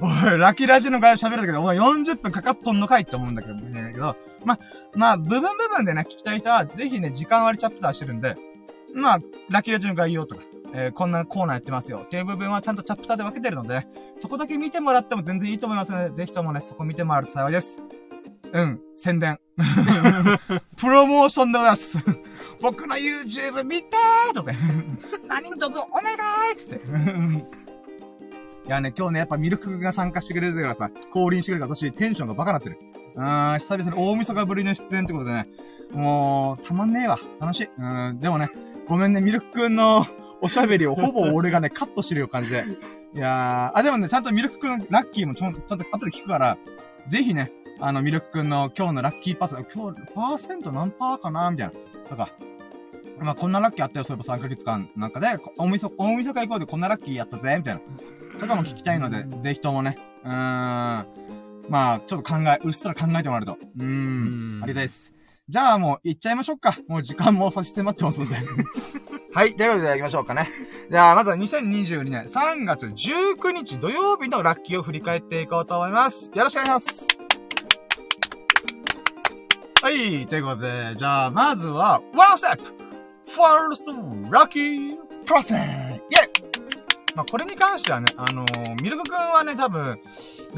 [0.00, 4.58] おい、ラキラジの会喋るんだけど、お前40分かかっとんのかいって思うんだけど、だけど、ま、
[4.94, 8.34] まあ、部分部分でね、聞きたい人は、ぜひね、時間割りチャプターしてるんで、
[8.94, 9.20] まあ、
[9.50, 10.42] ラッキーラジオの概要とか、
[10.74, 12.02] えー、こんなコーナーやってますよ。
[12.04, 17.82] っていう部分はちゃんとチャプターで分けてるので、そこだけ見てもらっても全然いいと思いますので、ぜひともね、そこ見てもらうと幸いです。
[18.52, 19.38] うん、宣伝。
[20.78, 21.98] プロモーションでございます。
[22.62, 24.52] 僕の YouTube 見てーとか、
[25.28, 26.14] 何卒お願
[26.50, 26.86] いっつって。
[28.66, 32.78] いやね、今日ね、やっぱミルクが参加してくれるからさ、降臨してくれるから私、テンションがバカなってる。
[33.16, 35.48] うーん、久々に大晦日ぶりの出演ってことでね、
[35.92, 37.18] もう、たまんねえわ。
[37.40, 37.68] 楽しい。
[37.78, 38.48] うん、でもね、
[38.86, 40.06] ごめんね、ミルクくんの
[40.40, 42.64] おしゃべりをほぼ俺がね、 カットしてるよ感じで。
[43.14, 46.58] いやー、あ、でもね、ちゃんとミルクくん、ラッキーもちょんちゃんと後で聞くから、
[47.08, 51.72] ぜひね、あの、ミルクくんの今日のラッキーパーセント、今日、パーセント何パーかなみたいな。
[52.08, 52.28] とか。
[53.20, 57.80] まあ、こんなラッキーあったよ、そういえば3ヶ月間なんかで、こ大晦日、大晦日行こうでこんなラッキーやったぜ、みたいな。
[58.38, 60.32] とかも聞きたいので、ぜひともね、うーん。
[61.68, 63.58] まあ、ちょっと考え、うっすら考えてもらえると。
[63.76, 64.60] うーん。
[64.60, 65.17] んありがたいです。
[65.50, 66.76] じゃあもう行っちゃいましょうか。
[66.88, 68.36] もう時間も差し迫ってますので。
[69.32, 69.56] はい。
[69.56, 70.50] ということで行きましょうかね。
[70.90, 76.30] じゃあ、まずは2022年3月19日土曜日のラッキーを振り返っていこうと思います。
[76.34, 77.08] よろしくお願いします。
[79.80, 80.26] はい。
[80.26, 83.92] ということで、じゃあ、まずは、 one step first
[84.30, 86.00] lucky percent yay
[87.14, 89.98] まあ、これに関してはね、あのーミルクくんはね、多分、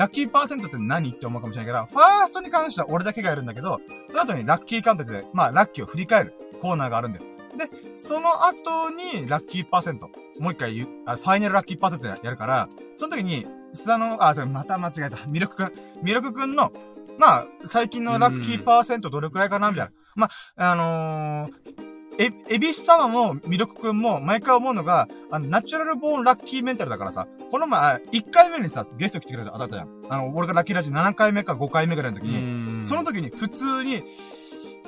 [0.00, 7.24] ラッキーパーセントって何って思うかもしれないから、ファーストに関しては俺だけがやるんだけど、その後にラッキーカウントで、まあ、ラッキーを振り返るコーナーがあるんだよ。
[7.58, 10.08] で、その後に、ラッキーパーセント。
[10.38, 15.18] もう一回言う、あ、ファイナルラッキーパーセントやるから、その時に、スサの、あ、それまた間違えた。
[15.26, 15.72] ミルクくん。
[16.02, 16.72] ミルクくんの、
[17.18, 19.92] まあ、最近のラッキーパーセントどれくらいかなみたいな。
[20.16, 21.89] まあ、あのー、
[22.20, 29.88] え、エビス様もミルクくんも毎回思うのが、あの、ナチュラルボーンラッキーメンタルだからさ、この前、1回目にさ、ゲスト来てくれた、当たったじゃん。
[30.10, 34.04] あの、俺がラッキーラジ7回目か5回目ぐらいの時に、その時に普通に、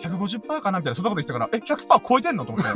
[0.03, 2.71] 150%かなみたいな、そんなこと言ってたから、え、100%超えてんのと思って。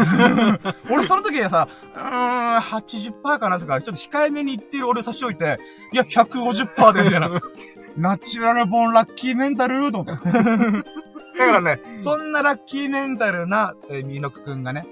[0.90, 5.59] 俺その時はさ、うーん、80%かなとか、ちょっと控えめに言ってる俺を差し置いて、
[5.92, 7.29] いや、150%で、みたいな。
[7.99, 10.95] ナチュラルボーンラッキーメンタルと思って。
[11.38, 14.87] だからね、そんなラッキーメンタルな、えー、ミノクくんがね、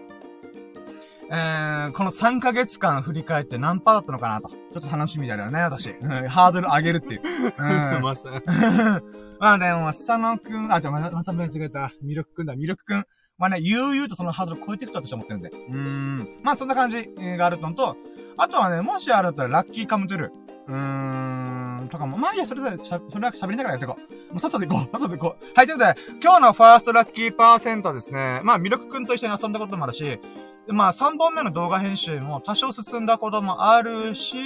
[1.31, 4.49] えー、この3ヶ月間振り返って何パーだったのかなと。
[4.49, 5.91] ちょっと楽しみだよね、私。
[5.91, 7.23] うんハードル上げるっていう。
[7.57, 8.03] うん。
[8.03, 8.29] まさ
[9.41, 11.93] まあでも、佐野くん、あ、じゃあまた、また間違えた。
[12.03, 13.05] ミルクくんだ、ミルクくん。
[13.37, 15.49] まあね、悠々とそのハードル超えていくと私は思ってるんで。
[15.49, 16.41] うーん。
[16.43, 17.97] まあそんな感じえーがあるのと、
[18.37, 20.31] あとはね、もしあれだったらラッキーカムトゥルー。
[20.69, 21.54] うーん、
[21.89, 24.33] とかも、まあいいや、それで、しゃ、それは喋りながらやっていこう。
[24.33, 24.85] もうさっさと行こう。
[24.93, 25.45] さっさと行こう。
[25.55, 30.21] はい、ということで、今日のファーストラッキーパーセントはですね、まあミルクくんと一緒に遊んだこともあるし、
[30.69, 34.37] まあ3本目の動画編集も多少進んだこともあるし、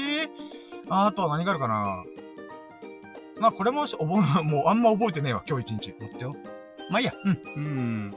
[0.89, 2.05] あとは何があるかな
[3.41, 4.05] まあこれもし、覚
[4.41, 5.95] え、もうあんま覚えてねえわ、今日一日。
[6.01, 6.35] 待ってよ。
[6.91, 7.15] まあいいや。
[7.25, 7.33] うん。
[7.57, 8.15] うん。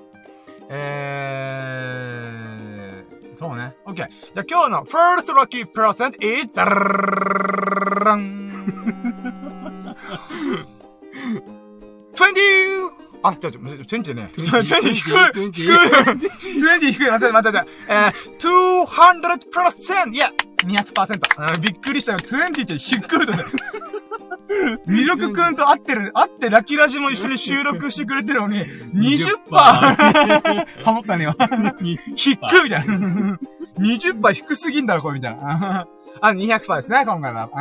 [0.69, 3.75] えー、そうね。
[3.85, 3.95] OK。
[3.95, 6.47] じゃあ今日の first lucky percent is,
[8.03, 8.49] ラン
[12.15, 13.01] 20!
[13.23, 14.41] あ、ちょ、ちょ、20じゃねえ。
[14.41, 14.95] 20低い。
[14.95, 15.13] 低い。
[15.13, 16.17] 20
[16.79, 17.11] 20低い。
[17.11, 17.67] 待って待って待って。
[17.87, 18.41] えー、
[19.51, 20.13] 200%!
[20.13, 20.31] いや、
[20.63, 21.55] 200%。
[21.55, 22.17] うんびっくりしたよ。
[22.19, 23.37] 20って低いとね。
[24.85, 29.27] ミルクくんと会ってる、会ってラキラジも一緒に収録してくれてるのに、20%!
[29.49, 31.35] ハモったね、今。
[32.15, 33.39] 低いみたいな。
[33.79, 35.87] 20%低すぎんだろ、これ、みたいな。
[36.21, 37.49] あ、200%ですね、今回は。
[37.51, 37.55] う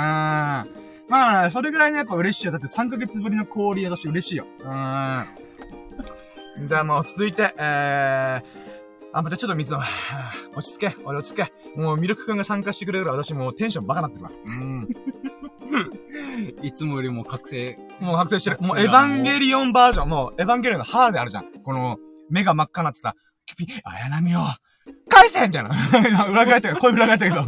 [0.69, 0.71] ん。
[1.09, 2.53] まあ、それぐらいね、やっぱ嬉しいよ。
[2.53, 4.47] だって3ヶ月ぶりの氷私嬉しいよ。
[4.61, 4.69] うん。
[6.69, 8.43] じゃあもう続いて、えー、
[9.13, 9.79] あ、またちょっと水を、
[10.55, 11.81] 落ち着け、俺落ち着け。
[11.81, 14.31] もうミルクくんが参加してくれるから私もうテンションバカなってるわ。
[14.45, 14.89] うん。
[16.63, 17.79] いつもよりも覚醒。
[17.99, 18.59] もう覚醒してる。
[18.61, 21.53] もうエヴァンゲリオンバージョン、もうエヴァンゲリオンのハーであるじゃん。
[21.63, 23.15] この、目が真っ赤になってさ、
[23.47, 24.41] キピ、綾波よ、
[25.09, 25.71] 返せみたいな。
[26.31, 27.45] 裏返ったけど、声裏返ったけど。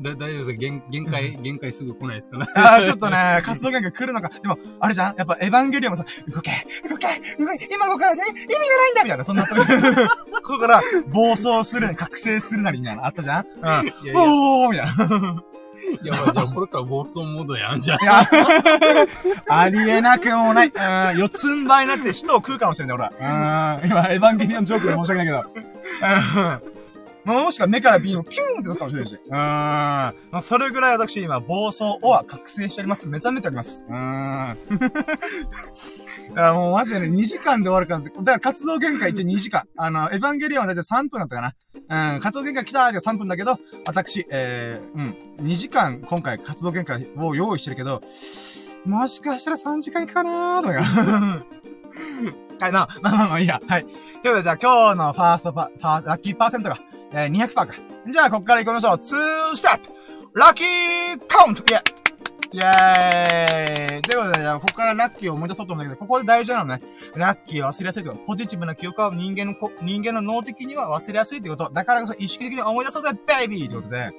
[0.00, 0.56] だ、大丈夫ですか？
[0.56, 2.38] 限限界、限界すぐ来ないですか？
[2.38, 2.46] ね。
[2.56, 4.28] あーちょっとね、活動限界来るのか。
[4.42, 5.16] でも、あれじゃん？
[5.16, 6.50] やっぱエヴァンゲリオンもさ、動け
[6.88, 7.06] 動け
[7.38, 9.62] 動け今動かないで意味がないんだみたいな、そんなとこ。
[10.42, 13.46] ここから、暴走するなり、覚醒するなりみたいなのあったじゃん？
[13.46, 13.86] うん。
[13.86, 15.42] いやいや、おーみたいな。
[16.02, 17.98] や、まあじゃあこれから暴走モードやんじゃん。
[19.48, 20.68] ありえなくもない。
[20.68, 23.80] うん、四つん這いになって使徒を食うかもしれない、俺は。
[23.82, 25.44] うん、今、エヴァンゲリオンジョークで申し訳ないけど。
[26.68, 26.74] うん
[27.24, 29.14] もしくは目からビームピューンって出すかもしれないし。
[29.14, 29.30] うん。
[29.30, 33.08] まあ、それぐらい私今、暴走をは覚醒しております。
[33.08, 33.86] 目覚めております。
[33.88, 34.58] うん。
[36.34, 39.68] だからもうマジでね、2時間で終わるから、だから活動限界一応2時間。
[39.76, 41.54] あの、エヴァンゲリオンは大体3分だったか
[41.88, 42.14] な。
[42.14, 48.02] うん、活動限界来たーで3分だけど、私、えー、うん、2時間今回活動限界を用意してるけど、
[48.84, 51.44] もしかしたら3時間いくかなーとか。
[52.60, 53.60] はい、まあ、まあまあまあいいや。
[53.66, 53.84] はい。
[53.84, 56.78] ということで、じゃあ今日の first パ、パー lucky percent が、
[57.12, 57.66] えー、200%か。
[58.12, 58.96] じゃあ、こっから行きましょう。
[58.96, 59.90] 2 step
[60.34, 62.03] lucky count イェ
[62.54, 66.80] イェーイということで、じゃあ、ここからラッキーを思い出そうと思うんだけど、ここで大事なのね。
[67.16, 71.68] ラッキーを忘れやすいとか、ポジティブな記憶は人間のこ、人間の脳的には忘れやすいってこと。
[71.72, 74.12] だからこそ意識的に思い出そうぜ、 baby ってことで。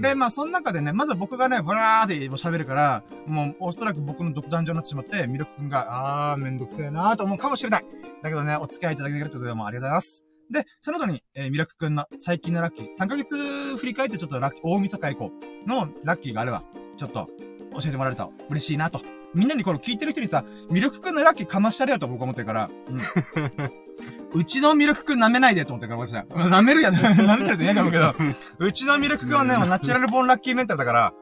[0.00, 7.84] で、まあ、その中でね、まず僕がね、ブラーって喋るから、もう、おそらく僕の独壇場になってしまって、ミロク君が、あー、めんどくせえなーと思うかもしれない。
[8.24, 10.24] だけどね、お付き合いいただけるということで、もうありがとうございます。
[10.50, 15.30] で、その後に、えーミラク君の最近のラッキー、3ヶ月振り返ってちょっとラッキー、大晦日以降
[15.66, 16.64] のラッキーがあれば、
[16.96, 17.28] ちょっと
[17.72, 19.00] 教えてもらえると嬉しいなと。
[19.34, 22.98] みんなにこの聞いてる人にさ、ミルク君のラッキーかましたれよと僕思ってるから、うん。
[24.34, 26.24] うちのミルク君舐めないでと思ってるから、私は。
[26.24, 28.14] 舐めるやん、 舐めてる人いないと思うけど、
[28.58, 31.14] うちのミルク君はね、ナチュラルボーンラッキーメンタルだから、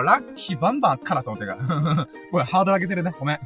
[0.00, 2.06] うん、ラッキーバンバンからと思ってるから。
[2.30, 3.14] これハードル上げてるね。
[3.18, 3.38] ごめん。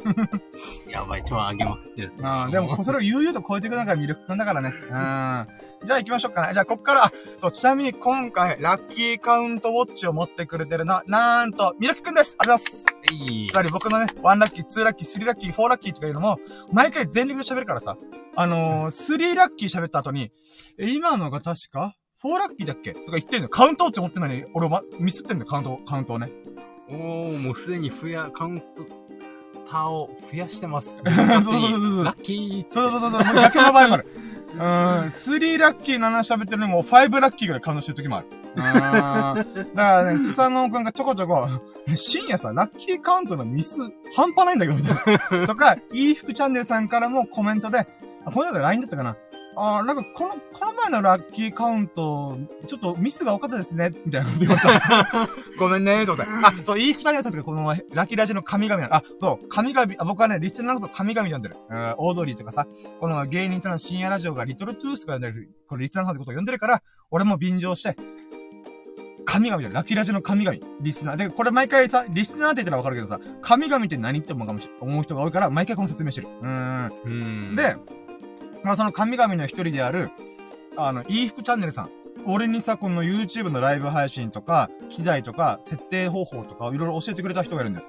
[0.90, 4.72] やばい、今日上げまくってるんでも、それを悠々と超えていくのがミルク君だからね。
[4.90, 5.46] うん。
[5.85, 6.53] じゃあ行きましょうかね。
[6.53, 16.38] じゃあ、こっから、あそう、ちなみに今回、ラッキーカウントウォッチを持ってくれてるのは、なんと、ミルク君ですありがとうございますいいつまり僕のね、1ラッキー、2ラッキー、3ラッキー、4ラッキーとかいうのも、
[16.73, 17.97] 毎回全力で喋るからさ、
[18.37, 20.31] あのー、3ラッキー喋った後に、
[20.79, 22.95] え、今のが確か ?4 ラッキーだっけ？
[22.95, 26.31] とか言ってんのカウントウォッチ持ってんのに、俺、ま、ミスってんだよ、カウント、カウントをね。
[26.88, 28.66] おー、もうすでに増や、カウント、
[29.71, 31.01] ターを増やしてます。
[31.05, 34.07] そうそうそうそうラッキーそうそうそうそう逆の場合もある。
[34.54, 38.26] うん、3ラッキーの話喋ってるのにもう5ラッキーぐらいカウントしてる時もある。
[38.54, 38.62] うん。
[38.62, 41.48] だからね、スサノオくんがちょこちょこ、
[41.88, 43.78] え深夜さ、ラッキーカウントのミス、
[44.14, 45.46] 半端ないんだけど、みたいな。
[45.46, 47.86] とか、いい服チャンネルさんからもコメントで、
[48.24, 49.16] あ、この間 LINE だったかな。
[49.54, 52.32] あーなんか、この、この前のラッキーカウント、
[52.66, 55.28] ちょっとミスが多かったですね、みたいなこと言われた。
[55.58, 56.32] ごめんね、と思って。
[56.32, 58.94] あ、そう、いい服チャンネルさんとか、この、ラッキーラジオの神々なの。
[58.94, 61.56] あ、そう、神々、あ僕はね、リスナーのこと神々呼んでる。
[61.68, 62.66] うん、オードリーとかさ、
[63.00, 67.96] この芸人さんの深夜ラジオがリトルトゥースとか呼んでる、これリスナーさんってことを呼んでるから、俺も便乗して、
[69.24, 69.74] 神々だよ。
[69.74, 70.58] ラッキーラジオの神々。
[70.80, 71.16] リスナー。
[71.16, 76.28] で、これ毎回さ、リスナーって言ったらわかるけどさ、神々って何って思うかもしれ、思う人が多いから、毎回この説明してる。
[76.28, 76.86] うーん。
[76.86, 77.54] うーん。
[77.54, 77.76] で、
[78.64, 80.11] まあその神々の一人である、
[80.77, 81.90] あの、いい服チャンネルさん。
[82.25, 87.87] 俺にさ、この YouTube のライブ配信とか、機材とか、設定方法とかをいろいろ教えてくれた人がいるんだよ。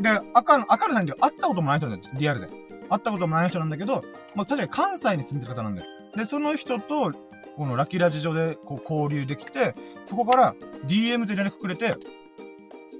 [0.20, 2.14] で、赤の、赤のさんには会ったこともない人なんだよ。
[2.18, 2.48] リアルで。
[2.90, 4.04] 会ったこともない人なんだけど、
[4.34, 5.88] まあ確かに関西に住んでる方なんだよ。
[6.14, 7.12] で、その人と、
[7.56, 10.54] このラッキーラジ上でこう交流できて、そこから
[10.86, 11.96] DM で連絡くれて、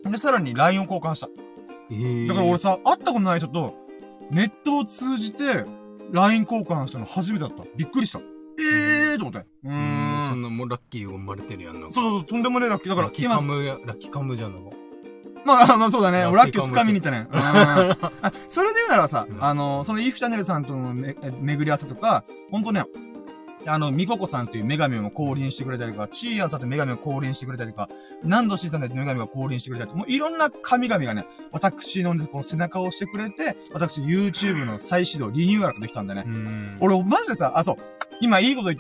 [0.05, 1.29] で、さらに LINE を交換した。
[1.91, 3.75] えーだから俺さ、会ったことない人と、
[4.31, 5.65] ネットを通じて、
[6.13, 7.65] LINE 交換したの初めてだった。
[7.77, 8.21] びっくりした。
[8.61, 9.47] えーと思って。
[9.65, 9.71] うん。
[9.71, 10.39] そーん。
[10.41, 11.81] んなもうラッキーが生まれてるやんな。
[11.83, 12.89] そうそうそう、とんでもねえラッキー。
[12.91, 14.73] だから今ラッキーカ、ムや、ラッキーカムじゃんの。
[15.45, 16.21] まあ、あの、そうだね。
[16.21, 17.27] ラッキー俺ラッキーを掴みに行ったね。
[17.33, 17.97] うんあ
[18.49, 22.85] それで言うならさう、んあの、そのイーフチャンネルさんとのめえ巡り合わせとか、ほんとね、
[23.67, 27.89] あの、ミココさんという女神を降臨してくれたりとか、チーヤンさんという女神を降臨してくれたりとか、
[28.23, 36.29] ナンドシーさんという女神が降臨してくれたりとか、もういろんな神々がね、私のね、この背中を押してくれて、私 YouTube の再始動、リニューアルができたんだねう。
[36.31, 36.77] ん。
[36.81, 37.77] 俺、マジでさ、あ、そう。
[38.23, 38.71] 今、いいこと、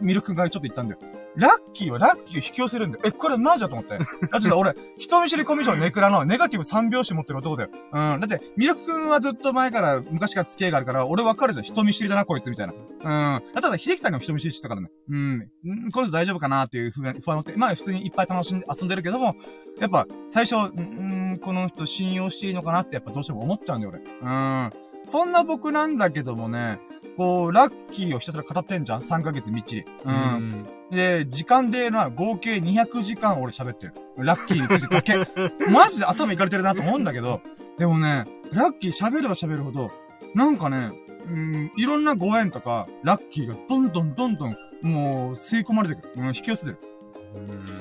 [0.00, 1.00] ミルク君がちょっと言ったんだよ。
[1.36, 3.02] ラッキーはラッキーを引き寄せるんだよ。
[3.06, 3.98] え、これマジだと思って。
[3.98, 7.70] だってさ、俺、 人見知りコミュ障ネクラのネガティブ3拍子持ってる男だよ。
[7.92, 8.20] うん。
[8.20, 11.64] だって、ミルク君はずっと前から、昔から付き合いがあるから、俺わかるじゃん。
[11.64, 12.72] 人見知りだな、こいつ、みたいな。
[12.72, 13.52] うん。
[13.52, 14.90] ただ、秀樹さんにも人見知りしてたからね。
[15.08, 15.38] うん。
[15.38, 19.34] んこの人大丈夫かなっていう不安不安をして、まあ、普通にいっぱい楽しんで、遊んでるけども、
[19.80, 24.00] やっぱ、最初、んんこの人信用していいのかなって、やっぱどうしても思っちゃうんだよ、俺。
[24.22, 24.70] うん。
[25.06, 26.78] そんな僕なんだけどもね、
[27.16, 29.82] こう、ラッキーをひたすら語ってんじゃん ?3 ヶ月みっちり。
[29.82, 29.86] う。
[30.04, 30.14] うん
[30.48, 30.62] ん。
[30.90, 33.94] で、時間でな、合計200時間俺喋ってる。
[34.16, 35.16] ラッキーについてだけ。
[35.70, 37.40] マジで頭いかれてるなと思うんだけど、
[37.78, 39.90] でもね、ラッキー喋れば喋るほど、
[40.34, 40.92] なんかね、
[41.26, 46.12] うん、いろんなご縁とか、ラッキーがどんどんどんどん、もう、吸い込まれてくる。
[46.16, 46.78] うん、引き寄せてる。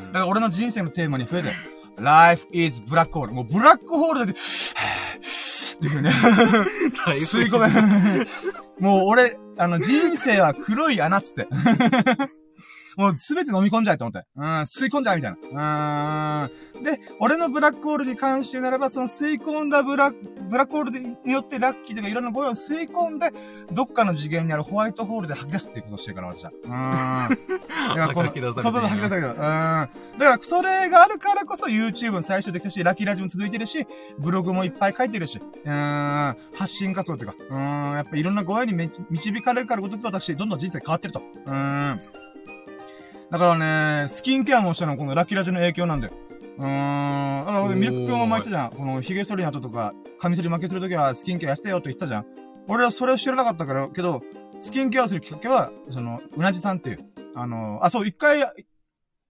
[0.07, 1.53] だから俺の人生のテーマに増えて、
[1.97, 3.31] Life is black hole.
[3.31, 4.39] もうブラックホールだけ、
[5.87, 6.09] っていうね。
[7.07, 8.25] 吸い込め。
[8.79, 11.47] もう俺、あの、人生は黒い穴っつって。
[12.97, 14.27] もうすべて飲み込んじゃえと思って。
[14.35, 16.49] うん、吸い込んじゃえみたいな。
[16.49, 16.83] うーん。
[16.83, 23.31] で、俺のブラックホールに関してならば、その吸い込んだブラック、ブラックホールによってラッキーとかいろんなご用を吸い込んで、
[23.71, 26.51] どっかの次元にあるホワイトホールで吐き出すっていうことをしてるから、私は。
[26.51, 27.29] うーん。
[27.29, 29.21] だから 吐き出されそうそう吐き出され。
[29.21, 29.33] うん。
[29.33, 33.87] だから、それがあるからこそ YouTube も最初できたし、ラッキーラジオも続いてるし、
[34.19, 35.71] ブログもいっぱい書いてるし、うー
[36.31, 41.21] ん、発信活動っていうか、うーん、やっぱいろんなご縁にめ導かれるからごとく私、どんどん人生変わってると。
[41.45, 42.22] うーん。
[43.33, 46.13] だからね、スキンケアもしたのはこのラッキーラジオの影響なんだよ。
[46.59, 47.45] うーん。
[47.47, 48.69] だから俺ミルク君も前言ったじゃん。
[48.69, 52.27] この髭剃りの後とか、カミソリ負けするときはスキンケアしてよって言ったじゃん。
[52.67, 54.21] 俺はそれを知らなかったから、けど、
[54.59, 56.99] スキンケアするきっかけは、その、うなじさんっていう、
[57.33, 58.41] あの、あ、そう、一回、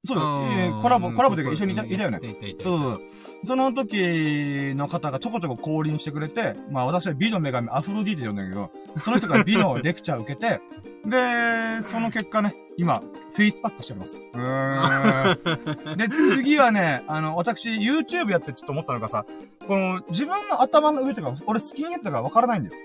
[0.04, 2.20] そうだ、えーコラボ、コラボというか一緒にいた、いたよね。
[2.62, 3.02] そうそう
[3.44, 10.62] その時の方がちょこちょこ降臨してくれて、まあ私は美の女神アフロディーテ呼んだけど、その人が美のレクチャーを受けて、
[11.06, 13.02] で、その結果ね、今、
[13.34, 14.24] フェイスパックしております。
[14.34, 15.98] うーん。
[15.98, 19.26] で、次はね、あの、私、YouTube やってちょっと思ったのがさ、
[19.68, 22.76] この、自分の頭の上とか、俺スキンヘッドだからわからないんだよ。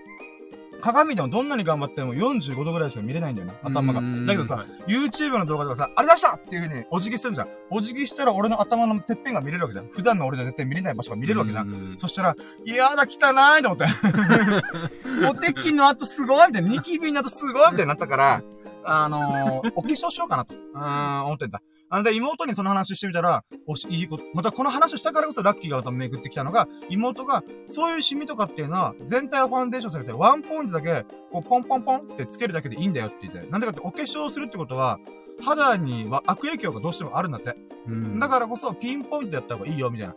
[0.80, 4.00] 鏡でもどんなに頑張っても45度ぐらいしか見れないんだよな、頭が。
[4.00, 7.48] だけどさはい、YouTube の動画とかさ、あれ出したっていう風にお辞儀するじゃん。
[7.70, 9.88] お辞儀したら俺の頭のてっぺんが見れるわけじゃん。
[9.88, 11.94] 普段の俺じゃ絶対見れない場所が見れるわけじゃん。
[11.94, 11.98] ん。
[11.98, 13.86] そしたら、いやだ、汚いと思って。
[15.28, 18.42] おてきの後すごいみたいな、ニキビの後すごいみたいになったから、
[18.84, 21.60] あのー、お化粧しようかなと、うーん、思ってんだ。
[21.90, 33.48] あので、妹にその話してみたら、おし、いいこと、またこの話をしたからこそラッキーがまた巡ってきたのが、妹が、そういうシミとかっていうのは、全体をファンデーションされて、ワンポイントだけ、こう、ポンポンポンってつけるだけでいいんだよって言って。
[33.50, 34.98] なんでかって、お化粧するってことは、
[35.40, 37.56] 肌には悪影響がどうしてもあるんだって。
[37.86, 40.14] うんだからこそ、ピンポイントでやった方がいいよ、みたいな。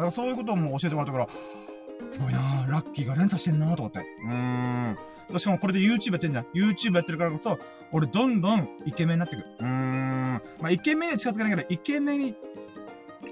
[0.00, 0.12] うーん。
[0.12, 1.28] そういうことも教えてもらったから、
[2.10, 4.00] すごいなぁ、ラッキーが連鎖してんなぁと思って。
[4.00, 5.38] うーん。
[5.38, 6.44] しかもこれで YouTube やってんじゃん。
[6.54, 7.58] YouTube やってるからこそ、
[7.92, 9.40] 俺どんどんイケメンになってく。
[9.40, 10.42] うーん。
[10.60, 12.34] まあ、イケメンには近づかないけど、イケメンに、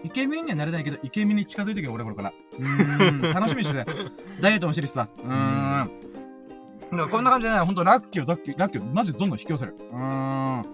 [0.02, 2.32] イケメンにはなれないけど、イケメンに近づいてくる俺これから。
[2.58, 3.34] うーん。
[3.34, 3.92] 楽しみにしてて。
[4.40, 5.08] ダイエットもしてるしさ。
[5.18, 5.28] うーん。
[5.28, 9.76] だからこんな感じでね、ほんとラッキーを、ラッキー、ラッキーをマジでどんどん引き寄せる。
[9.78, 10.60] うーん。
[10.60, 10.64] あ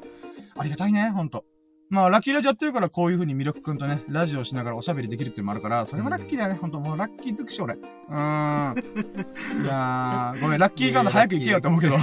[0.63, 1.45] りがたいね、ほんと。
[1.93, 6.59] まあ、ラッキーラジオやってるからこういう風に魅力くんとね、ラジオしながらおしゃべりできるっていうのもあるから、それもラッキーだよね。
[6.59, 7.75] ほんと、もうラッキー尽くし俺。
[7.75, 9.63] うーん。
[9.63, 11.99] いやー、 ごめん、ラッキーカード早く行けよって思うけど。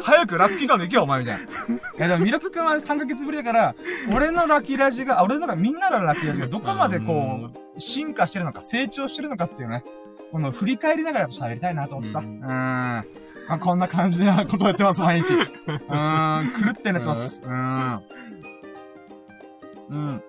[0.00, 1.42] 早くラッキーカード行けよ、お前みたいな。
[1.42, 1.46] い
[1.98, 3.74] や、でも魅力くんは3ヶ月ぶりだから、
[4.14, 9.82] 俺のラッキーラジが、あ俺のなんかみんなのラッキーラジがどこまでこう、進化してるのか、成長してるのかっていうね。
[10.30, 12.20] この振り返りながら喋りたいなと思ってさ。
[12.20, 12.46] ううんーん。
[12.46, 13.02] ま
[13.48, 15.34] あ、こんな感じなことをやってます、毎日。
[15.34, 17.42] うーん、狂って寝てます。
[17.44, 20.06] うーん。
[20.06, 20.22] うん。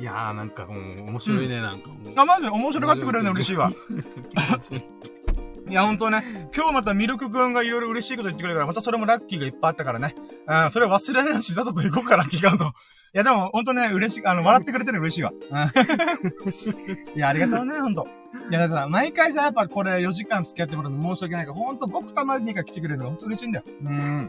[0.00, 2.14] いやー、なんかもう、面白いね、なんかもう。
[2.16, 3.70] あ、マジで面白がってくれるの嬉しいわ。
[5.68, 10.14] いや、ほんとね、今日またミルクくんがいろいろ嬉しいこと言ってくれるから、またそれもラッキーがいっぱいあったからね。
[10.48, 12.64] うん、それを忘れないようにしざとと行こうか、ラッキーカウント。
[12.64, 12.68] い
[13.12, 15.32] や、でも、ほんとね、嬉しい、あの、笑ってくれてるの嬉しいわ。
[15.32, 15.58] うん。
[17.14, 18.08] いや、ありがとうね、ほんと。
[18.50, 23.64] いや、だからさ、毎回さ、やっぱこれ4時間付き合ってもらうの申し訳ないから、ほんとごくたまにか来てくれるのがほんと嬉しいんだよ。
[23.84, 24.28] うん。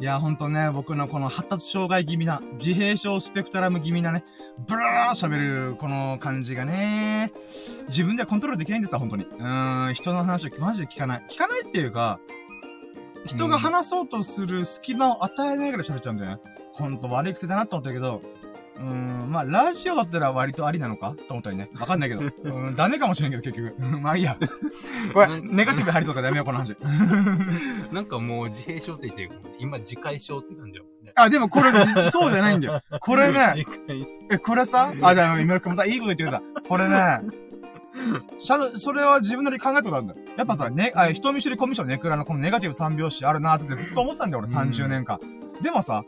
[0.00, 4.24] いや、ほんとね、僕のこの発達障害気味な、自閉症スペクトラム気味なね、
[4.66, 7.32] ブラー喋る、この感じがね、
[7.88, 9.24] 自分ではコントロールできないんですよ、本当に。
[9.24, 11.26] うーん、人の話をマジで聞かない。
[11.28, 12.20] 聞かないっていうか、
[13.24, 16.38] 人が話そうとする隙間を与えないから喋っちゃうんだよね。
[16.72, 18.22] ほんと悪い癖だなと思ったけど、
[18.82, 21.14] うーん、まあ、ラジオだったら割とありなのか？
[21.28, 21.70] と思ったりね。
[21.78, 22.22] わかんないけど。
[22.24, 23.74] うーん、ダメかもしれんけど、結局。
[23.78, 24.36] うんまあいいや。
[25.14, 26.76] これ、ネガティブ入りそうからやめよう、この話。
[27.92, 31.12] なんかもう自閉症って言ってる今、自戒症って感じだもんね。
[31.14, 31.70] あ、でもこれ、
[32.10, 32.80] そうじゃないんだよ。
[33.00, 33.64] これね。
[34.30, 36.42] え、これさ、あ、じゃあ、今またいいこと言ってくれた。
[36.68, 37.20] これね、
[38.42, 40.20] ちゃんと、それは自分なりに考えたことあるんだよ。
[40.36, 45.20] やっぱさ、ね、あ、人見知りコミュ障ネクラのこのネガティブ三拍子あるなってずっと思ってたんだよ、俺うん30年間。
[45.60, 46.04] でもさ、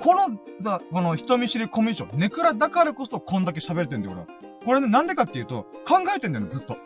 [0.00, 4.26] この、さ、この人見知りコミュ障、ネクラだからこそこんだけ喋れてんだよ、俺は。
[4.64, 6.76] これね、なんでかっていうと、考えてんだよ、ずっと。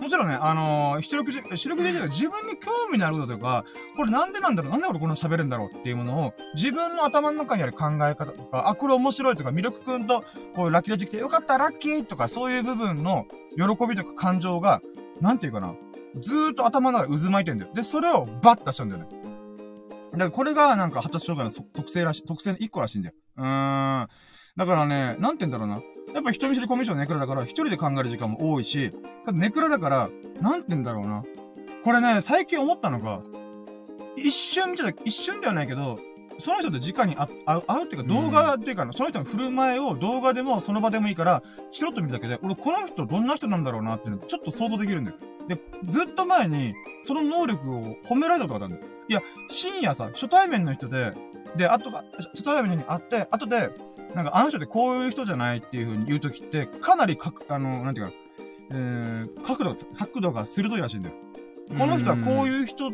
[0.00, 3.64] もちろんね、あのー、出力じ、出力で自分に興味のあることとか、
[3.96, 14.82] これなんでなんだろうなんで俺この喋るんだろうっていうものを、自分の頭の中にある考え方とか、あ、これ面白いとか、魅力くんと、こう、ラッキーラジ来てよかった、ラッキーとか、そういう部分の喜びとか感情が、
[15.20, 15.76] なんていうかな、
[16.20, 17.72] ずーっと頭の中で渦巻いてんだよ。
[17.72, 19.21] で、それをバッと出しちゃうんだよね。
[20.12, 23.14] だからこれがなんか発達障害のそ特性らしい、特性の一個らしいんだよ。
[23.38, 24.08] うーん。
[24.56, 25.82] だからね、なんて言うんだろうな。
[26.14, 28.92] やっぱ人見知りコミュ障ネクラだから、一人で考える時間も多いし、
[29.32, 30.10] ネクラだから、
[30.40, 31.24] なんて言うんだろうな。
[31.84, 33.20] これね、最近思ったのが、
[34.16, 35.98] 一瞬見てた、一瞬ではないけど、
[36.38, 45.16] その人と直に会う、会う、っていうか動画っていうか、その人の振る舞いを動画でもその場でもいいから、チロッと見るだけで、俺この人どんな人なんだろうなっていうのちょっと想像できるんだよ。
[45.48, 48.92] で、ずっと前に、その能力を褒められたことがあったんだよ。
[49.12, 51.12] いや、深夜さ、初対面の人で、
[51.54, 52.02] で、あとが、
[52.34, 53.68] 初対面に会って、後で、
[54.14, 58.12] なんかあの人ってこういう人じゃないっていう風に言うときって、かなりかく、あの、なんていうか、
[58.70, 61.14] えー、角度、角度が鋭いらしいんだよ。
[61.76, 62.90] この人はこういう人っ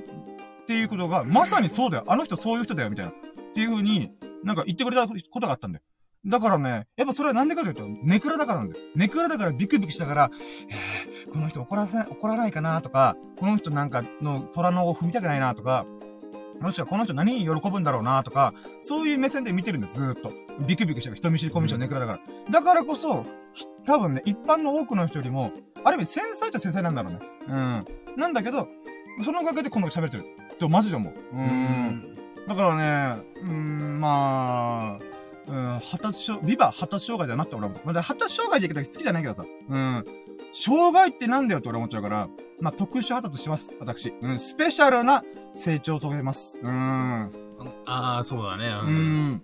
[0.66, 2.04] ていうことが、まさにそうだよ。
[2.08, 3.12] あの人そういう人だよ、みたいな。
[3.12, 3.14] っ
[3.54, 4.10] ていう風に、
[4.42, 5.84] なんか言ってくれたことがあったんだよ。
[6.26, 8.84] だからね、やっぱそれはなんでかというと、ネクラだからなんだよ。
[8.96, 10.30] ネクラだからビクビクしながら、
[10.68, 15.86] えー、この人怒らせ、怒らないかなとか、この人なんかの虎の尾踏みたくないなとか、
[16.60, 20.32] もしくはこの人何に喜ぶんだろうなとか、そういう目線で見てるんだよ、ずーっと。
[20.66, 21.16] ビクビクしてる。
[21.16, 22.52] 人見知り、コミュ障、ネクラだから。
[22.52, 23.24] だからこそ、
[23.84, 25.52] 多分ね、一般の多くの人よりも、
[25.84, 27.20] ある意味繊細っちゃ繊細なんだろうね。
[27.48, 28.20] うん。
[28.20, 28.68] なんだけど、
[29.24, 30.24] そのおかげでこの子喋ってる。
[30.58, 31.14] と、マジで思う。
[31.14, 31.36] う。
[31.36, 32.14] うん
[32.48, 35.08] だからね、うーん、まあ、
[35.48, 37.80] うん、発達障、ビバ発達障害だなって俺は思う。
[37.84, 39.44] まだ発達障害って言い方好きじゃないけどさ。
[39.68, 40.04] うん。
[40.60, 42.28] 障害ってなんだよって俺は思っちゃうから、
[42.60, 43.76] まあ、特殊発達します。
[43.80, 44.12] 私。
[44.20, 46.60] うん、スペシャルな成長を遂げます。
[46.62, 47.30] うん。
[47.86, 48.66] ああ、そうだね。
[48.82, 48.86] う。
[48.90, 49.42] ん。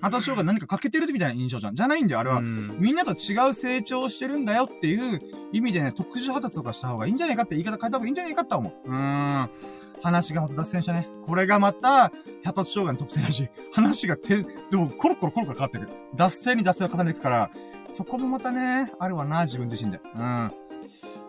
[0.00, 1.74] 発達障害何か欠けてるみたいな印象じゃん。
[1.74, 2.36] じゃないんだよ、あれは。
[2.38, 5.20] うんみんなと違う成長をしてるんだよっていう
[5.52, 8.88] 意味でね、特殊発達とかした方がいいんじゃないかって言い方変えた方がいいんじゃないかって思う。
[8.88, 9.50] うーん。
[10.00, 11.08] 話がまた脱線したね。
[11.26, 12.12] これがまた、
[12.44, 13.48] 発達障害の特性らしい。
[13.72, 15.90] 話がて、でも、コロコロコロコロ変わってくる。
[16.14, 17.50] 脱線に脱線を重ねていくから、
[17.88, 20.00] そこもまたね、あるわな、自分自身で。
[20.14, 20.52] うん。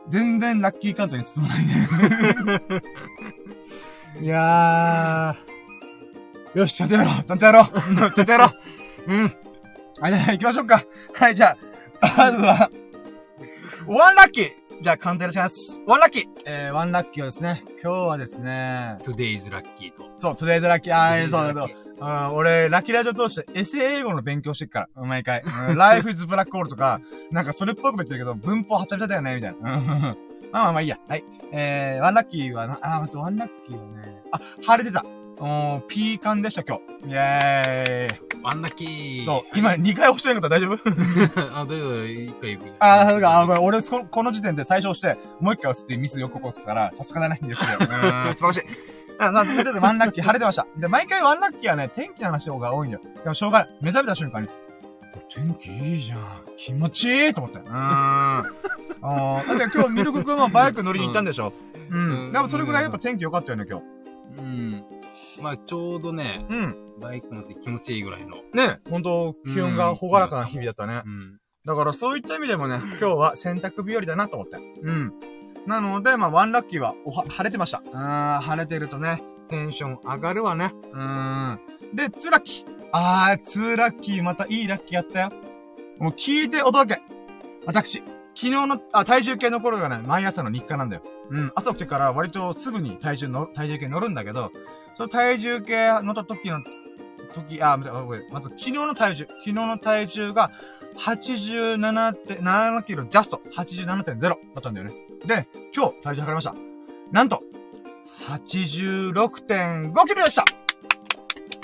[0.10, 1.88] 全然ラッキーカードに進まないね。
[4.22, 6.60] いやー。
[6.60, 7.24] よし、ちゃんとやろう。
[7.24, 7.66] ちゃんとやろう。
[7.89, 8.49] うんちゃんとやろう。
[9.07, 9.24] うん。
[9.24, 10.84] はい、じゃあ行きましょうか。
[11.14, 11.57] はい、じゃ
[12.01, 12.72] あ、まずは、
[13.88, 14.51] ワンラッキー
[14.82, 15.82] じゃあ、カウントやらします。
[15.86, 20.09] ワンラッキーえー、ワンラッキーはですね、今日はですね、today's lucky と。
[20.17, 21.69] そう、トゥデイズラッキー、あー、そうだけど
[21.99, 25.43] うん、俺、ラッキーラジオ通してエセ英語の勉強してっから、毎回。
[25.69, 29.75] うん、Life is Black Hole とか、なんかそれっぽいこと言ってるけど、文法はたびただよね、みたいな。
[29.75, 29.86] うん
[30.51, 30.97] まあまあまあいいや。
[31.09, 31.23] はい。
[31.51, 35.03] えー、ワンラッキーはな、あー、待って、ワンラッキーはね、あ、晴れてた。
[35.42, 37.08] おー、ピーカンでした、今日。
[37.08, 38.20] イェーイ。
[38.44, 39.26] ワンラッキー。
[39.26, 40.80] そう、今2回押してないこと大丈夫？
[41.60, 42.76] あ、だよ、一回言う。
[42.80, 47.40] あうか、あー、ごめん俺そ、この時点で最初押して、もう一回押すってミスよく起こすから、さすがだね。
[47.44, 48.64] うん、素晴らしい。
[49.20, 50.66] あ、まあ、とりあえずワンラッキー晴れてました。
[50.78, 53.04] で、毎回ワンラッキーはね、天気の話の方が多いんだよ。
[53.24, 53.70] でもしょうがない。
[53.82, 54.50] 目覚めた瞬間に、
[55.34, 56.22] 天気いいじゃん。
[56.58, 57.60] 気持ちいいと思って。
[57.60, 57.74] うーん。
[57.76, 61.54] あーだって今日ミルク君はバイク乗りに行ったんでしょ？
[61.90, 62.26] うん。
[62.26, 63.86] うんでもそれぐらいやっぱ天気良かったよね、今日。
[64.38, 64.84] うん。
[65.42, 66.76] まあ、ちょうどね、うん。
[67.00, 68.38] バイク乗って気持ちいいぐらいの。
[68.54, 71.04] ね本当気温がほがらかな日々だったね。
[71.06, 71.38] うん。
[71.66, 74.58] だからそういった意味でもね、今日は洗濯日和だなと思って。
[74.58, 75.14] うん。
[75.66, 77.82] なので、まあ、ワンラッキーはおは晴れてました。
[77.94, 80.74] あー、晴れてるとね、テンション上がるわね。
[80.94, 81.60] うーん。
[81.94, 82.66] で、ツーラッキー。
[82.92, 85.32] あー、ツーラッキー、またいいラッキーやったよ。
[86.00, 87.02] もう聞いてお届け。
[87.66, 88.00] 私、
[88.36, 91.04] 昨日の、あ、体重計の頃がね、毎朝の日課なんだよ。
[91.30, 91.52] うん。
[91.56, 94.52] 朝起きてから割とすぐに体重の、体重計乗るんだけど、
[95.00, 96.62] その体重計乗った時の、
[97.34, 99.28] 時、あ、待ってごめんまず昨日の体重。
[99.30, 100.52] 昨日の体重が、
[100.97, 103.41] 87.7キロジャスト。
[103.56, 104.95] 87.0だったんだよね。
[105.26, 106.54] で、今日体重測りました。
[107.14, 107.41] なんと、
[108.28, 110.43] 86.5キロでした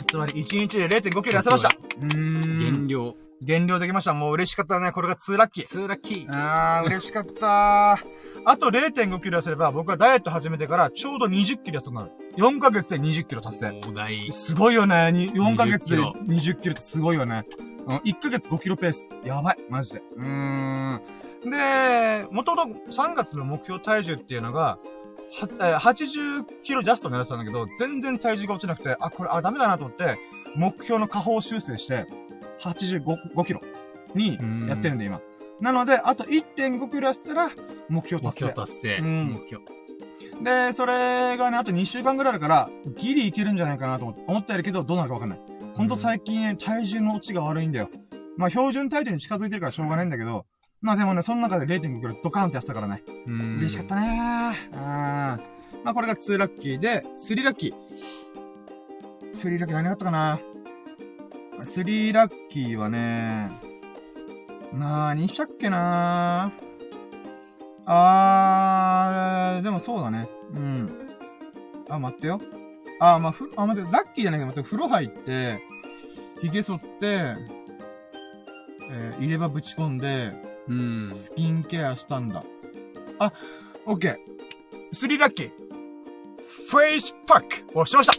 [0.07, 1.69] つまり1日で0.5キロ痩せました。
[2.03, 2.59] うーん。
[2.59, 3.17] 減量。
[3.41, 4.13] 減量できました。
[4.13, 4.93] もう嬉しかったね。
[4.93, 5.65] これが2ラッキー。
[5.65, 6.29] ツーラッキー。
[6.31, 7.97] あー、嬉しかったあ
[8.57, 12.11] と0.5キロ痩せれば、僕はダイエット始めてからちょうど20キロ痩せたなる。
[12.37, 13.79] 4ヶ月で20キロ達成。
[13.87, 14.31] お題。
[14.31, 15.11] すごいよね。
[15.11, 17.45] に4ヶ月で20 20キロってすごいよね。
[17.87, 19.11] うん、1ヶ月5キロペース。
[19.23, 19.57] やばい。
[19.69, 20.01] マジで。
[20.17, 21.01] うーん。
[21.49, 24.79] で、もともと3月の目標体重っていうのが、は、
[25.41, 30.17] えー80キロジャスト狙ってたんだけど、全然体重が落ちなくて、あ、これ、あ、ダメだなと思って、
[30.55, 32.05] 目標の下方修正して、
[32.61, 33.03] 85
[33.35, 33.61] 5キロ
[34.15, 35.21] にやってるんで、今。
[35.61, 37.49] なので、あと1.5キロ痩せたら、
[37.89, 38.53] 目標目達成標。
[38.53, 38.97] 達成。
[38.97, 39.63] うん目標。
[40.41, 45.39] で、それがね、あと2週間ぐらいあるから、ギリいけるんじゃないかなと思ってるけど、どうなるかわかんない。
[45.75, 47.89] ほんと最近ね、体重の落ちが悪いんだよ。
[48.37, 50.45] まあ、標準体重に近づいてるからしょうがないんだけど、
[50.81, 53.01] まあでもね、その中で0.5キロドカーンってやってたからね。
[53.25, 54.77] うん嬉しかったねー。
[54.77, 57.73] あーまあこれが2ラッキーで、3ラッキー。
[59.33, 60.39] 3ラッキー何があったかな
[61.61, 63.49] ?3 ラッキーはね、
[64.73, 66.64] なーにしたっけなー？
[67.85, 70.27] あー、でもそうだね。
[70.53, 70.89] うん。
[71.89, 72.41] あ、待ってよ。
[72.99, 75.59] あ、まあ、ふ、あ、待って、ラッキーじゃないけど、待って、風呂入って、
[76.41, 76.85] 髭剃って、
[78.91, 80.31] えー入れ歯ぶち込んで、
[80.67, 81.11] うん。
[81.15, 82.43] スキンケアしたんだ。
[83.19, 83.31] あ、
[83.85, 84.15] オッケー。
[84.91, 85.51] スリーラッキー。
[86.69, 88.13] フェイスパックをしました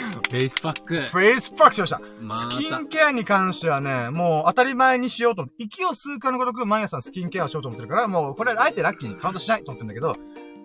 [0.00, 1.00] フェイスパック。
[1.00, 2.00] フェイスパックしました。
[2.20, 10.12] まスキンケアに関してはね、もう当たり前にしようと、息を吸うかのごとく毎朝スキンケアをしようと思ってるから、もうこれあえてラッキーにカウントしないと思ってるんだけど、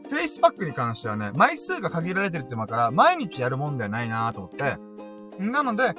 [0.09, 4.77] フェイスパックに関してはね、枚数が限られてるってまから、毎日やるもんではないなと思って。
[5.39, 5.95] なので、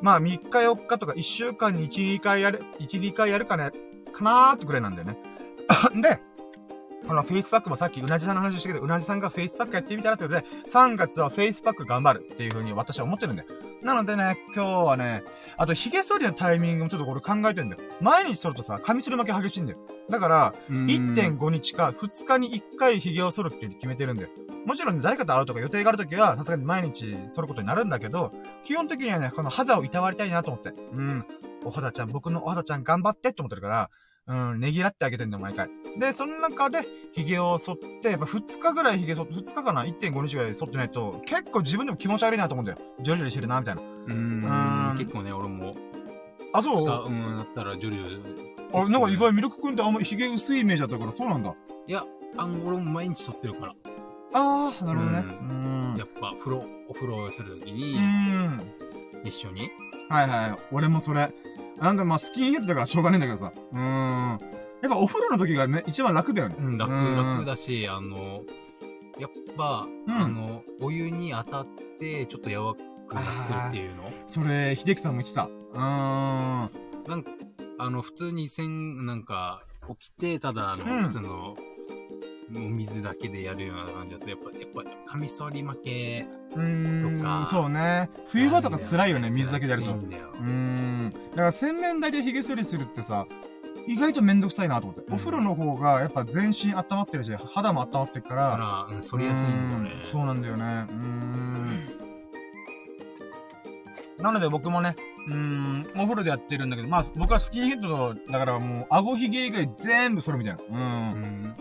[0.00, 3.70] まあ3日4日とか1週間に1、2回やる、1、2回やるかね、
[4.12, 5.18] かなーってくらいなんだよね。
[6.00, 6.20] で、
[7.06, 13.48] このフェイスパックもさっきうなじさんの話したけど、うなじさんがフェイスパックやってみたらってことで、3月はフェイスパック頑張るっていう風に私は思ってるんだよ。
[13.82, 15.24] なのでね、今日はね、
[15.56, 17.82] あと髭剃りのタイミングもちょっと俺考えてんだよ。
[18.00, 19.78] 毎日剃るとさ、カミソリ負け激しいんだよ。
[20.08, 24.28] だから、1.5日か2日に1回髭を剃るって決めてるんだよ。
[24.64, 28.32] もちろんね、誰かと会うとか予定があるときは、さすがに毎日剃ることになるんだけど、
[28.64, 30.70] 基本的にはね、この肌をいたわりたいなと思って。
[30.70, 31.26] うん。
[31.64, 33.90] お肌ちゃん、僕のお肌ちゃん頑張ってって思ってるから、
[34.28, 35.68] うん、ねぎらってあげてんだよ、毎回。
[35.98, 42.78] で、その中で、髭を剃って、やっぱ2日ぐらい髭剃って、2日かな ?1.5 日ぐらい剃ってないと、結構自分でも気持ち悪いなと思うんだよ。
[43.00, 43.82] ジョリジョリしてるな、みたいな。
[43.82, 44.40] ううん
[44.94, 44.94] ん。
[44.96, 45.74] 結構ね、俺も、
[46.52, 46.84] あ、そう？
[46.86, 48.42] 使う、うん、だったらジョリュ
[48.74, 51.52] あ、なんか意外、ミルクくんってあんまり髭薄いイメージだったから、そうなんだ。
[51.88, 52.04] いや、
[52.36, 53.74] あの、俺も毎日撮ってるから。
[54.34, 55.18] ああ、なるほどね。
[55.18, 55.26] うう
[55.94, 55.94] ん。
[55.98, 58.72] やっぱ、風呂、お風呂するときうに、ん。
[59.24, 59.68] 一緒に。
[60.08, 60.58] はいはい。
[60.72, 61.30] 俺もそれ。
[61.82, 63.52] なんかまあ、スキンヘッドだからしょうがねえんだけどさ。
[63.72, 64.40] うーん。
[64.82, 66.54] やっぱお風呂の時がね、一番楽だよね。
[66.56, 68.42] うん、楽、うん楽だし、あの、
[69.18, 71.66] やっぱ、うんあの、お湯に当たっ
[71.98, 72.78] て、ちょっと柔
[73.08, 75.44] くなってるっていうのそれ、秀樹さんも言ってた。
[75.46, 75.80] うーん。
[75.80, 77.30] なんか、
[77.78, 79.64] あの、普通にせん、なんか、
[79.98, 81.56] 起きて、ただ、あの、うん普通の、
[82.54, 86.26] お水だけでやるような感じだと、やっぱ、やっぱ、カミソリ負け。
[86.54, 87.18] うーん。
[87.18, 88.10] とかそうね。
[88.26, 89.92] 冬場とか辛いよね、水だけでやると。
[89.92, 91.12] うーん。
[91.30, 93.26] だから洗面台で髭剃りするってさ、
[93.86, 95.02] 意外とめんどくさいなと思って。
[95.06, 100.06] うんお風呂の方が、やっぱ全身温まってるし、肌も温まってるか、だからら、うん、反りやすいんだよねう。
[100.06, 100.64] んそうなんだよね。
[100.64, 101.86] うーん。
[104.18, 104.94] なので僕もね、
[105.26, 110.62] うーん、お風呂でやってるんだけど、まあ僕はスキンヘッドだからもう、顎ひげ以外全部剃るみたいな。
[110.62, 110.66] う。
[110.70, 111.54] うんん。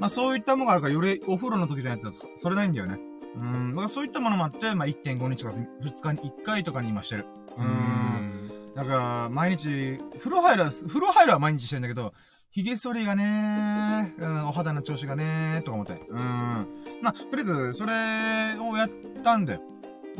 [0.00, 2.98] まあそういったものがあるから、よりお風呂の時じゃないとそれないんだよね。
[3.36, 3.70] うん。
[3.70, 7.26] だからそういったものもあって、まあ1.5日とか2日に1回とかに今してる。
[7.56, 7.62] う。
[7.62, 8.74] うんん。
[8.74, 12.14] だから、毎日、風呂入るは、風呂入るは毎日してるんだけど、
[12.50, 16.02] 髭剃りがねうん、お肌の調子がねとか思って。
[16.08, 16.18] うん。
[17.00, 18.90] まあ、とりあえず、それをやっ
[19.22, 19.60] たんだよ。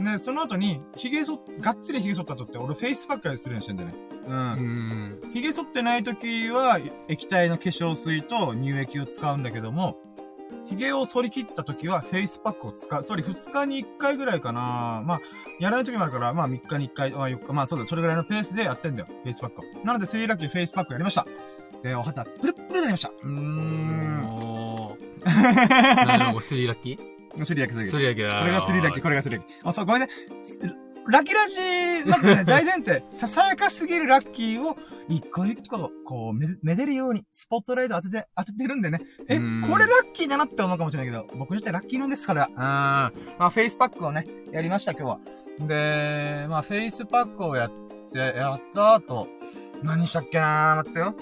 [0.01, 3.95] で、その後に、髭剃っ、がっつり髭剃った後って、俺フェイスパックするようにしてんだよね。
[4.27, 4.31] う。
[4.31, 5.33] うんん。
[5.33, 9.97] 髭剃ってない時は、液体の化粧水と乳液を使うんだけども、
[10.67, 13.05] 髭を剃り切った時は、フェイスパックを使う。
[13.05, 15.03] つまり2日に1回ぐらいかな。
[15.05, 15.21] まあ、
[15.59, 19.07] やらない時もあるから、まあ3日に1回、まあ4日、まあそうだ、それぐらいのペースでやってんだよ。
[19.23, 19.65] フェイスパックを。
[19.85, 21.27] なので、スリーラッキーフェイスパックやりました。
[21.83, 23.11] で、お肌、プルップルになりました。
[23.11, 24.25] うーん。
[24.25, 26.07] おー。
[26.07, 27.20] 何のスリーラッキー？
[27.45, 28.39] スリーラッキー、ススリーラッキ。
[28.39, 29.69] これがスリーラッキー、これがスリーラッキー。
[29.69, 30.09] あ、そう、ごめんね。
[30.43, 30.61] す
[31.07, 34.77] ラッキーラジまずね、 大前提、ささやかすぎるラッキーを
[35.09, 39.01] 一個一個、こう、め、めでるように、スポットライト当てて、当ててるんでね。
[39.29, 42.47] え、うんこれラッキーだなって思うかもしれないけど、僕にとってラッキーなんですから。
[42.49, 42.55] うん。
[42.55, 45.21] まあ、フェイスパックをね、やりました、今日は。
[45.67, 47.71] で、まあ、フェイスパックをやっ
[48.13, 49.29] て、やった後、
[49.83, 51.15] 何したっけなー待ってよ。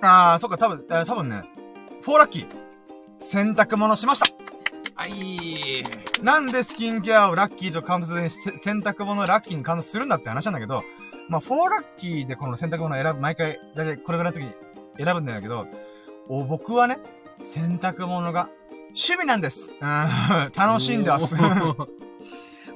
[0.00, 1.44] あー、そっか、多分、えー多分ね、
[2.02, 2.46] フォーラッキー。
[3.20, 4.39] 洗濯物しました
[5.00, 5.82] はい。
[6.22, 8.28] なんでスキンケアをラッキーとカウントせずに
[8.58, 10.84] 洗濯物をラッキーにカウントするんだって話なんだけど、
[11.30, 14.52] まあ、フォーラッキーでこの洗濯物を選ぶ、毎回、だいたいこれぐらいの時に
[15.02, 15.66] 選ぶんだけど、
[16.28, 16.98] お、僕はね、
[17.42, 18.50] 洗濯物が
[18.88, 19.72] 趣味なんです。
[19.72, 21.34] うん、楽しんでます。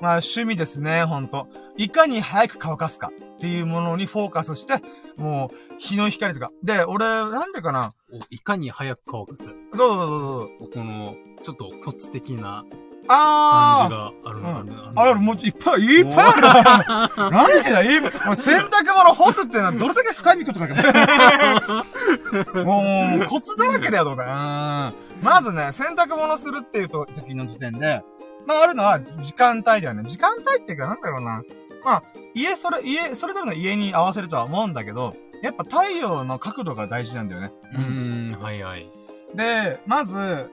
[0.00, 1.46] おまあ、ー趣味ですね、ほんと。
[1.76, 4.82] いかに早く乾かすかっていうものにフォーカスして、
[5.16, 6.50] もう、日の光とか。
[6.62, 9.44] で、俺、なんでかなおいかに早く乾かす。
[9.44, 10.70] そうそうそうそう。
[10.70, 12.64] この、ちょっとコツ的な
[13.08, 17.30] あー感じがあるの、うんあるもういっぱい、いっぱいある。
[17.32, 20.74] 何でだいいもう洗濯物干すってのはどれだけ深いことかけ
[22.64, 24.94] もう、コツだらけだよ、とか。
[25.18, 25.24] うん。
[25.24, 28.02] まずね、洗濯物するっていうと時の時点で、
[28.46, 30.04] まああるのは時間帯だよね。
[30.08, 31.42] 時間帯っていうかなんだろうな。
[31.84, 32.02] まあ、
[32.34, 37.52] 家、それ、家、それぞれの家に合わせるとは思うんだけど、やっぱ太陽の角度が大事なんだよね。
[37.74, 38.90] うーん、はいはい。
[39.34, 40.50] で、まず、う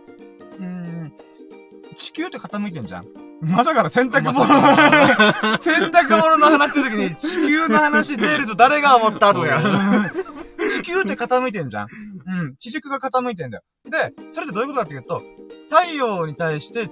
[0.60, 1.14] ーん、
[1.96, 3.06] 地球って傾いてんじゃん。
[3.42, 9.70] まさかの洗濯物、ま洗濯物の話するときに地球の話出ると誰が思ったとかやる。
[10.72, 11.88] 地球って傾いてんじゃん。
[12.28, 12.56] うん。
[12.58, 13.64] 地軸が傾いてんだよ。
[13.86, 15.24] で、それってどういうことかっていうと、
[15.70, 16.90] 太陽に対して、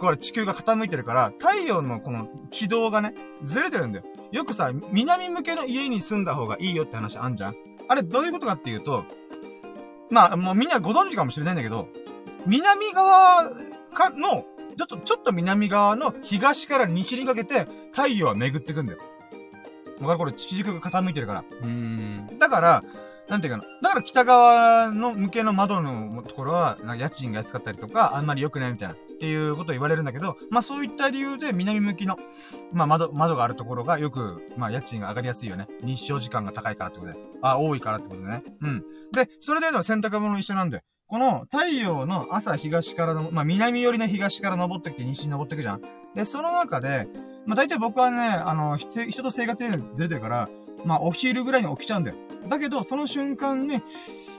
[0.00, 4.04] これ地球が傾いてるから、太陽のこの軌道がね、ずれてるんだよ。
[4.32, 7.54] よくさ、南向けの家に住んだ方がいいよって話あんじゃん
[7.86, 9.04] あれどういうことかっていうと、
[10.08, 11.88] まあ、もうみんなご存知かもしれないんだけど、
[12.46, 13.50] 南側
[13.92, 14.46] かの、
[14.76, 18.98] ちょっと、ちょっと南側の東から西にかけて太陽は巡ってくんだよ。
[20.00, 21.44] わかるこれ地軸が傾いてるから。
[21.50, 22.38] うーん。
[22.38, 22.84] だから、
[23.28, 23.64] なんていうかな。
[23.82, 32.16] だから北側の向けの窓のところは、なんか家賃が安かったりとか、あんまり良くないみたいな、っていうことを言われるんだけど、まあそういった理由で南向きの、
[32.72, 35.68] まあ窓、窓があるところがよく、まあ家賃が上がりやすいよね。
[35.82, 37.18] 日照時間が高いからってことで。
[37.42, 38.42] あ、多いからってことでね。
[38.62, 38.82] うん。
[39.12, 45.82] で、それでの洗濯物一緒なんで、この太陽の朝東からの、まあ南寄りの東から登ってきて西に登ってくじゃん。
[46.14, 47.06] で、その中で、
[47.44, 50.48] まあ大体僕はね、あの、人と生活レベルずれてるから、
[50.84, 52.16] まあ、お昼ぐらいに起きちゃうんだよ。
[52.48, 53.82] だけど、その瞬間ね、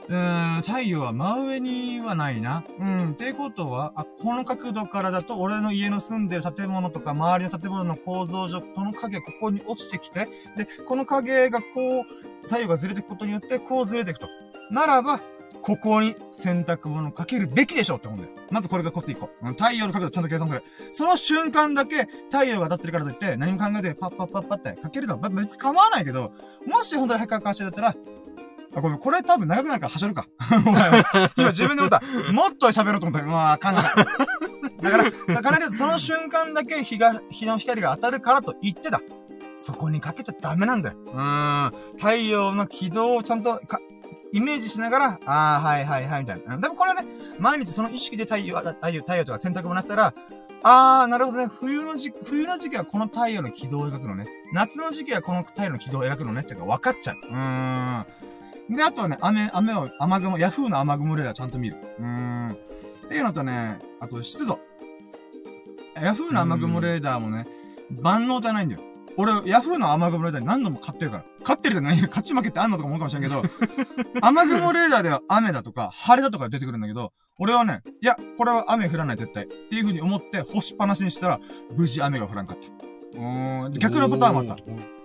[0.08, 2.64] うーん、太陽は真上にはないな。
[2.78, 3.10] うん。
[3.12, 11.66] ってことは、あ、この角度からだと、俺の家の住んでる建物とか、周りの建物の構造上、この影、ここに落ちてきて、で、この影がこ
[12.00, 12.04] う、
[12.44, 14.26] 太陽がずれていくことによって、こうずれていくと。
[14.70, 15.20] ならば、
[15.62, 18.34] ここに洗濯物をかけるべきでしょうって思うんだよ。
[18.50, 19.30] まずこれがコツ1個。
[19.52, 20.64] 太陽の角度ちゃんと計算する。
[20.92, 26.32] その瞬間だけ太陽が当たってるからといって何も考えずにパッパッパッパってかけるのは別に構わないけど、
[26.66, 27.94] もし本当に早くかしてだったら、
[28.74, 30.26] あ、ごめん、これ多分長くなるからはしょるか。
[31.36, 32.02] 今自分で思った。
[32.32, 33.26] もっと喋ろうと思った。
[33.26, 39.00] まあ、考えだから、だかなりその瞬間だけ日が、日の光が当たるからと言ってた。
[39.58, 40.96] そこにかけちゃダメなんだよ。
[41.06, 41.72] うん。
[41.98, 43.78] 太陽の軌道をちゃんとか、
[44.32, 46.56] イメージしながら、ああ、はいはいはい、みたいな。
[46.56, 47.08] でもこれはね、
[47.38, 50.14] 毎日その意識で太陽、太陽、太陽とか洗濯もなったら、
[50.62, 51.48] あー、なるほどね。
[51.48, 54.26] 冬の時期、冬の時期はこの太陽の軌道を描くのね。
[54.52, 56.42] 夏の時期はこの太陽の軌道を描くのね。
[56.42, 57.16] っていうか分かっちゃう。
[57.16, 58.76] うーん。
[58.76, 61.76] で、あとはね、雨、雨を、雨雲、ヤフーの雨雲レーダーちゃんと見る。
[61.98, 62.50] うーん。
[62.52, 64.60] っていうのとね、あと湿度。
[66.00, 67.46] ヤフーの雨雲レーダーもね、
[67.90, 68.80] 万能じゃないんだよ。
[69.16, 71.24] 俺、ヤフーの雨雲レーダー何度も買ってるから。
[71.44, 73.42] 買ってるじゃない勝ち負けってあんのとか思うかもしれんけど、
[74.22, 79.44] 雨雲レーダーでは雨だとか、晴れだとか出てくるんだけど、俺はね、いや、これは雨降らない絶対。
[79.44, 81.40] っていう風に思って干しっぱなしにしたら、
[81.76, 83.18] 無事雨が降らんかった。
[83.18, 85.02] うーん、逆のパターンもあった。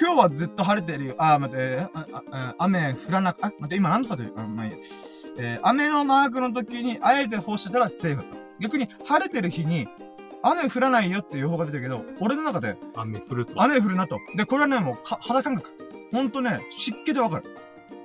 [0.00, 1.14] 今日はずっと晴れてるよ。
[1.18, 1.86] あ、待って、
[2.58, 4.78] 雨降らなく、あ、待って、今何度ったって、あ、まあいいや。
[5.36, 8.38] えー、雨のマークの時に、あえて干してたらセーフだった。
[8.60, 9.88] 逆に、晴れてる日に、
[10.44, 13.62] 雨降らないよっていう予報が出てるけど、俺の中で、雨降ると。
[13.62, 14.18] 雨降るなと。
[14.36, 15.70] で、これはね、もう、肌感覚。
[16.12, 17.44] ほんとね、湿気でわかる。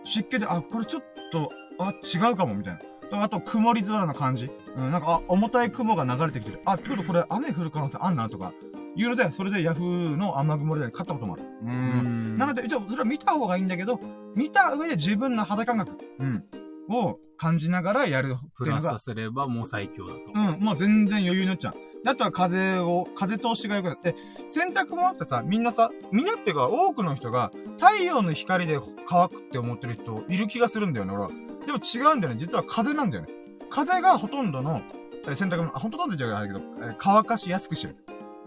[0.06, 2.80] 湿気で、あ、これちょっと、あ、違うかも、みたい
[3.12, 3.24] な。
[3.24, 4.50] あと、曇り空の感じ。
[4.78, 6.62] うん、なんか、あ、重たい雲が流れてきてる。
[6.64, 8.54] あ、ってことこれ雨降る可能性あんな、とか。
[8.96, 11.44] いうので、それでヤフーの雨雲で買ったこともある。
[11.64, 12.38] うん。
[12.38, 14.00] なので、一応、それは見た方がいいんだけど、
[14.36, 15.98] 見た上で自分の肌感覚。
[16.20, 16.46] うん。
[16.92, 20.32] を感じながらやるプラスさせればもう最強だと。
[20.34, 21.89] うん、もう全然余裕になっちゃう。
[22.06, 24.16] あとは風を、風通しが良くなって、
[24.48, 31.30] 洗濯物ってさ、みんなさ、みんなっていうか多くの人が太陽の光で乾くって思ってる人いる気がするんだよね、俺は。
[31.66, 32.40] でも違うんだよね。
[32.40, 33.30] 実は風なんだよね。
[33.70, 34.82] 風がほとんどの
[35.26, 36.62] 洗濯物、あ、ほとんどじゃないけど、
[36.98, 37.96] 乾かしやすくしてる。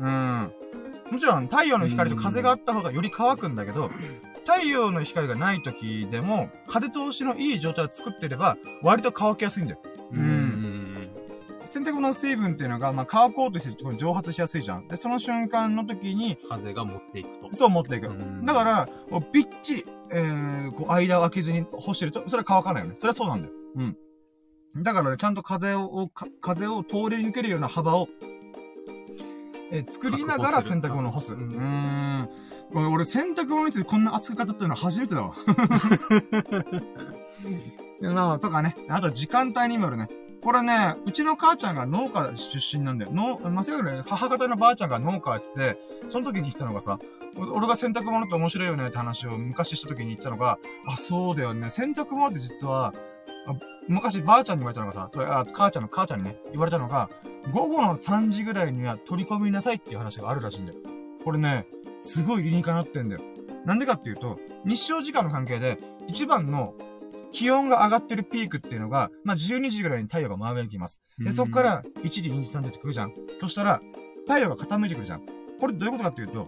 [0.00, 0.52] うん。
[1.10, 3.90] もちろん太陽の光と風があった方がより乾くんだけど、
[4.46, 9.80] 太陽の光がない時でも、風通しのいい状態を作ってれば、割と乾きやすいんだよ。
[10.12, 10.81] うん。
[11.72, 14.88] 洗濯物の水分っていうのが、まあ、乾こうとして蒸発しやすいじゃん。
[14.88, 17.50] で、その瞬間の時に、風が持っていくと。
[17.50, 18.10] そう持っていく。
[18.44, 18.86] だから、
[19.32, 22.96] びっちり、えー、こう、間を空けずに干してると、それは乾かないよね。
[22.96, 23.54] それはそうなんだよ。
[23.76, 23.84] う
[24.80, 24.82] ん。
[24.82, 26.10] だからね、ちゃんと風を、
[26.42, 28.06] 風を通り抜けるような幅を、
[29.70, 31.32] えー、作りながら洗濯物を干す。
[31.32, 32.28] うん。
[32.70, 35.34] これ俺洗濯物についてこんな熱く語ったのは初めてだわ。
[38.00, 38.76] なとかね。
[38.88, 40.08] あと時間帯にもよるね。
[40.42, 43.12] これね、うちの母ちゃんが農家出身なんだよ。
[43.12, 45.78] 農、まあ、せやね、母方のばあちゃんが農家やってて、
[46.08, 46.98] その時に言ってたのがさ、
[47.36, 51.70] 俺が洗濯物って面白いよねって話を昔した時に言ってたのが、あ、そうだよね。
[51.70, 52.92] 洗濯物って実は、
[53.88, 57.08] 昔ばあちゃんに言われたのがさ、それあ母ちゃんの母ちゃんにね、言われたのが、
[57.52, 60.78] 午後の3時ぐらいには取り込みなさいっていう話があるらしいんだよ。
[61.24, 61.66] これね、
[62.00, 63.22] すごい理にかなってんだよ。
[63.64, 65.78] なんでかっていうと、日照時間の関係で、
[66.08, 66.74] 一番の
[67.32, 71.02] 気温が上がってるピークっていうのが、まあ、12時ぐらいに太陽が真上に来ます。
[71.18, 73.14] で、そこから1時、2時、3時って来るじゃん。
[73.40, 73.80] そしたら、
[74.26, 75.22] 太陽が傾いてくるじゃん。
[75.60, 76.46] これどういうことかっていうと、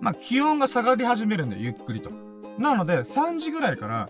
[0.00, 2.10] まあ、気温が下がり始めるんだよ、ゆっくりと。
[2.58, 4.08] なので、3時ぐらいから、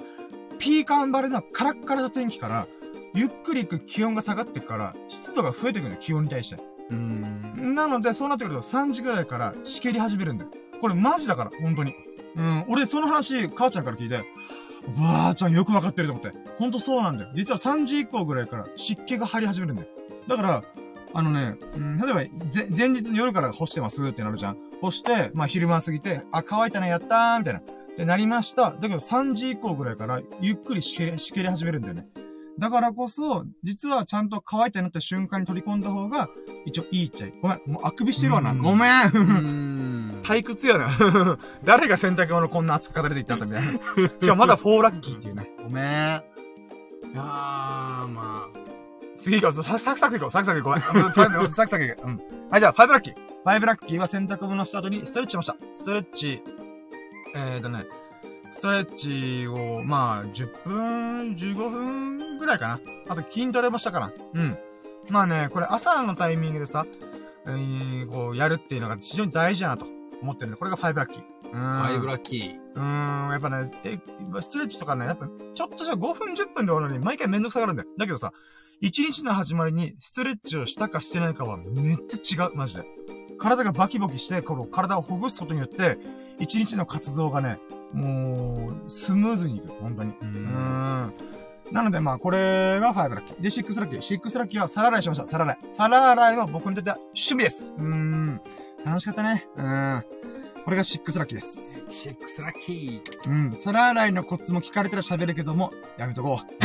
[0.58, 2.66] ピーカンバレのカラッカラな天気から、
[3.14, 6.62] ゆっくり行く気温が下がってくから、湿度が増えてくるんだよ、気温に対して。
[6.90, 7.74] うん。
[7.74, 10.50] なので、そうなってくると3時ぐらいからしけり始めるんだよ。
[10.80, 11.94] これマジだから、本当に。
[12.36, 14.24] うん、俺その話、母ちゃんから聞いて、
[14.88, 16.32] ばあちゃんよくわかってると思って。
[16.58, 17.30] ほんとそうなんだよ。
[17.34, 19.88] 実は3時以降ぐらいから湿気が張り始めるんだよ。
[20.28, 20.64] だから、
[21.12, 22.24] あのね、うん、例えば、
[22.76, 24.58] 前日の夜から干してますってなるじゃん。
[24.80, 27.62] 干して、まあ昼間過ぎて、あ、乾いたね、やったー、みたいな。
[27.96, 28.70] で、なりました。
[28.70, 32.06] だけど3時以降ぐらいから、ゆっくりしけり、しけり始めるんだよね。
[32.58, 36.28] だからこそ、実はちゃんと乾いたなった瞬間に取り込んだ方が、
[36.64, 37.34] 一応いいっちゃい。
[37.42, 38.54] ごめん、もうあくびしてるわな。
[38.54, 40.90] ごめん退屈やな。
[41.64, 43.72] 誰が洗濯物こんな熱く語れていったんだみたいな。
[44.20, 45.50] しかもまだ4ラッキーっていうね。
[45.62, 45.84] ごめん。
[45.84, 48.48] いやー、まあ。
[49.18, 49.62] 次行こう。
[49.62, 50.30] サクサクサク行こう。
[50.30, 50.80] サクサク行こう。
[50.80, 50.92] サ
[51.26, 52.08] クサクサク行こう。
[52.08, 52.20] うん。
[52.50, 53.14] はい、じゃあ、5ラッキー。
[53.44, 55.56] 5ラッキーは洗濯物した後にストレッチしました。
[55.74, 56.42] ストレッチ、
[57.34, 57.84] えーとね、
[58.54, 62.80] ストレッチを、まあ、10分、15分ぐらいかな。
[63.08, 64.12] あと筋トレもしたから。
[64.32, 64.56] うん。
[65.10, 66.86] まあね、これ朝のタイミングでさ、
[67.46, 69.86] えー、こう、やるっていうのが非常に大事だなと
[70.22, 71.22] 思ってるんで、これが5ラッキー。
[71.52, 71.82] うーん。
[71.82, 72.56] ファイブラッキー。
[72.76, 73.98] うーん、やっぱね、え、
[74.40, 77.88] ストレッチとかね、やっぱ、ちょっとじゃ5分10分で終わるのに、毎回めんどくさがるんだよ。
[77.98, 78.32] だけどさ、
[78.82, 82.84] 1日の始まりにストレッチをしたかしてないかはめっちゃ違う、マジで。
[83.36, 85.98] 体がバキバキして、この体をほぐすことによって、
[86.38, 87.58] 1日の活動がね、
[87.94, 90.14] もう、スムーズにいく、本当に。
[90.20, 91.12] うん。
[91.72, 93.40] なので、まあ、これが5ラッキー。
[93.40, 94.20] で、6ラッキー。
[94.20, 95.26] 6ラッキーは皿洗いしました。
[95.26, 95.58] 皿洗い。
[95.68, 97.72] 皿洗いは僕にとっては趣味です。
[97.78, 98.40] うーん。
[98.84, 99.46] 楽しかったね。
[99.56, 100.04] うーん。
[100.64, 101.86] これが6ラッキーです。
[101.90, 103.30] シックスラッキー。
[103.30, 103.58] うん。
[103.58, 106.46] 皿洗いのコツも聞かれたら喋るけども、やめとこう。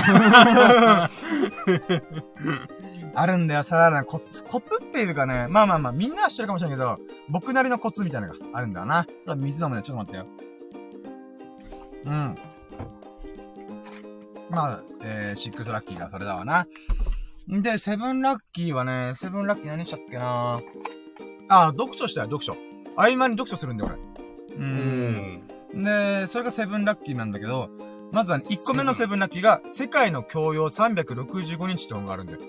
[3.15, 4.43] あるんだよ、皿洗いのコツ。
[4.45, 6.97] コツっていうかね、まあまあまあ、みんなは知ってるかもしれないけど、
[7.29, 9.03] 僕なりのコツみたいなのがあるんだよな。
[9.03, 10.48] ちょっと水飲むね、ちょっと待ってよ。
[12.05, 12.37] うん。
[14.49, 16.67] まあ、えー、6ラッキーがそれだわな。
[17.51, 20.59] んで、7ラッキーはね、7ラッキー何したっけな
[21.49, 22.53] あ、読書したよ、読書。
[22.95, 24.55] 合間に読書するんだよ、俺。
[24.55, 24.59] う。
[24.59, 25.43] うん
[25.73, 25.83] ん。
[25.83, 27.69] で、それがセブンラッキーなんだけど、
[28.11, 32.39] まずは、ね、1個目のセブンラッキーが、世界の教養365日ってのがあるんだよ。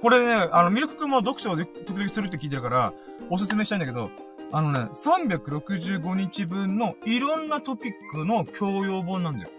[0.00, 2.92] これね、あの、ミルク君も読書をぜ時々するって聞いてるから、
[3.30, 4.10] おすすめしたいんだけど、
[4.52, 9.50] あのね、365日分のいろんなトピックの教養本なんだよ。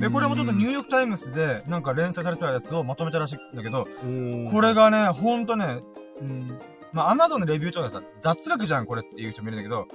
[0.00, 3.86] で、これもちょっとニューヨークタイムズでなんか連載されてたやつをまとめたらしいんだけど、
[4.50, 5.80] これがね、ほんとね、
[6.20, 6.58] うん、
[6.92, 9.86] まあ、アマゾンのレビューでさ、雑学じゃん、これっていう人もいるんだけど、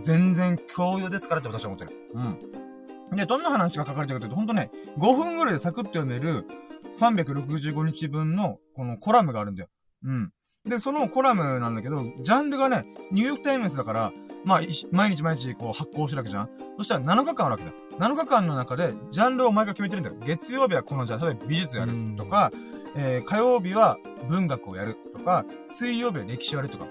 [0.00, 1.92] 全然教養ですからって私は思ってる。
[2.14, 3.16] うん。
[3.16, 6.46] で、どんな話が書かれてるかというと、ほんとね、5分ぐらいでサクッと読める
[6.90, 9.68] 365日分のこのコラムがあるんだよ。
[10.04, 10.32] うん。
[10.66, 14.12] で、そのコラムなんだけど、ジャンルがね、ニューヨークタイムズだから、
[14.44, 14.60] まあ、
[14.90, 17.76] 毎日毎日こう発行してるわけじゃんそしたら7日間あるわけだよ。
[17.98, 20.16] 7日間の中で、ジャンルを毎回決めてるんだよ。
[20.24, 22.52] 月曜日はこのジャンル、例えば美術やるとか、
[22.96, 23.98] えー、火曜日は
[24.28, 26.86] 文学をやるとか、水曜日は歴史をやるとか、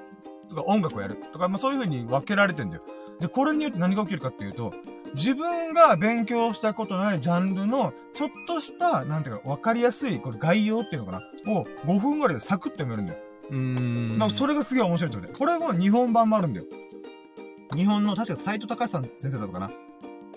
[0.49, 2.83] とか音楽をやるとか、まあそういう風に分けられてんだよ。
[3.19, 4.73] で、これによって何が起きるかっていうと、
[5.13, 11.53] 自分が勉強したことないジャンルの、ちょっとした、なんていうか、分かりやすい、これ概要っていうのかな？
[11.53, 13.19] を5分ぐらいでサクッと読めるんだよ。
[13.51, 14.17] うん。
[14.19, 15.37] だそれがすげえ面白いってことで。
[15.37, 16.65] これも日本版もあるんだよ。
[17.75, 19.71] 日本の、確か斎藤隆さん先生だったかな。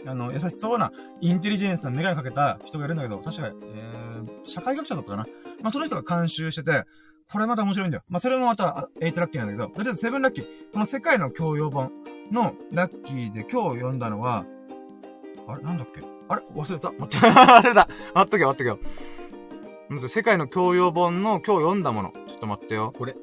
[0.07, 5.27] あの、優しそうな、インテリジェンスなメガネかけた人がいるんだけど、確か、えー、社会学者だったかな。
[5.63, 6.85] まあ、その人が監修してて、
[7.31, 8.05] これまた面白いんだよ。
[8.09, 10.45] まあ、それもまた、あ8ラッキーなんだけど、とりあえず7ラッキー。
[10.73, 11.91] この世界の教養本
[12.33, 14.45] のラッキーで今日読んだのは、
[15.47, 16.01] あれなんだっけ？
[16.29, 16.43] あれ？
[16.55, 16.91] 忘れた。
[16.93, 17.27] 待って。
[17.29, 17.89] 忘れた。
[18.15, 18.79] 待っとけよ、待っとけよ。
[19.89, 21.83] 待って世界の教養本の今日読ん。
[21.83, 22.13] だもの。
[22.27, 22.93] ちょっと待ってよ。
[22.97, 23.17] これ。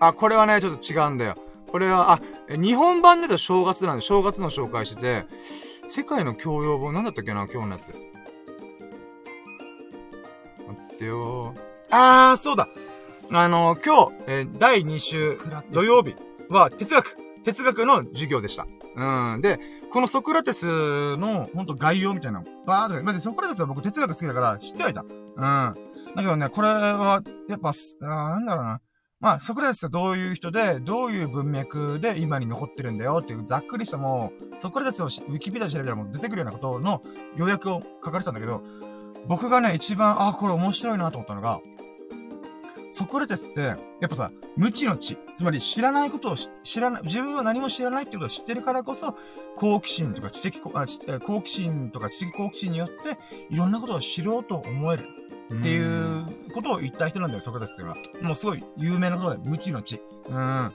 [0.00, 1.18] あ、これはね、ちょっと違うん。
[1.18, 1.34] だよ。
[1.70, 2.20] これは、あ、
[2.56, 3.96] 日本版でと正月なん。
[3.96, 5.26] で、正月の紹介してて、
[5.88, 7.04] 世界の教養本、なん。
[7.04, 7.88] だったっけな、今日のやつ。
[10.68, 11.54] 待ってよ
[11.90, 12.68] あー、そうだ。
[13.30, 15.38] あの、今日、えー第2週、
[15.72, 16.14] 土曜日
[16.48, 18.66] は哲学、哲学の授業でした。
[18.96, 19.40] うん。
[19.40, 19.58] で、
[19.90, 21.66] このソクラテスの、ほん。
[21.66, 25.02] と概要みたいなの、バーっと、まあ、ソクラテスは僕哲学好きだから知ってはいた。
[25.02, 25.87] うん。
[26.14, 28.80] だけどね、これは、やっぱ、あなんだろうな。
[29.20, 37.02] まあ、ソクラテスはどういう人で、どういう文脈で今に残ってるんだよっていうざっくりしたもう、ソクラテスをウィキペディア調べたらもう出てくるようなことの
[37.36, 38.62] 要約を書かれてたんだけど、
[39.26, 41.60] 僕がね、一番、あ、これ面白いなと思ったのが、
[42.88, 45.18] ソクラテスって、やっぱさ、無知の知。
[45.34, 49.16] つまり知らないことを知らない、自分は何も知らないってことを知ってるからこそ、
[49.56, 53.18] 好奇心とか知的、あ、知好奇心とか知的好奇心によって、
[53.50, 55.17] いろんなことを知ろうと思える。
[55.54, 57.98] っていうことを言った人なんだよ、ソクラテスっていうのは。
[58.22, 60.00] もうすごい有名なことで、無知の知。
[60.28, 60.34] うん。
[60.34, 60.72] ま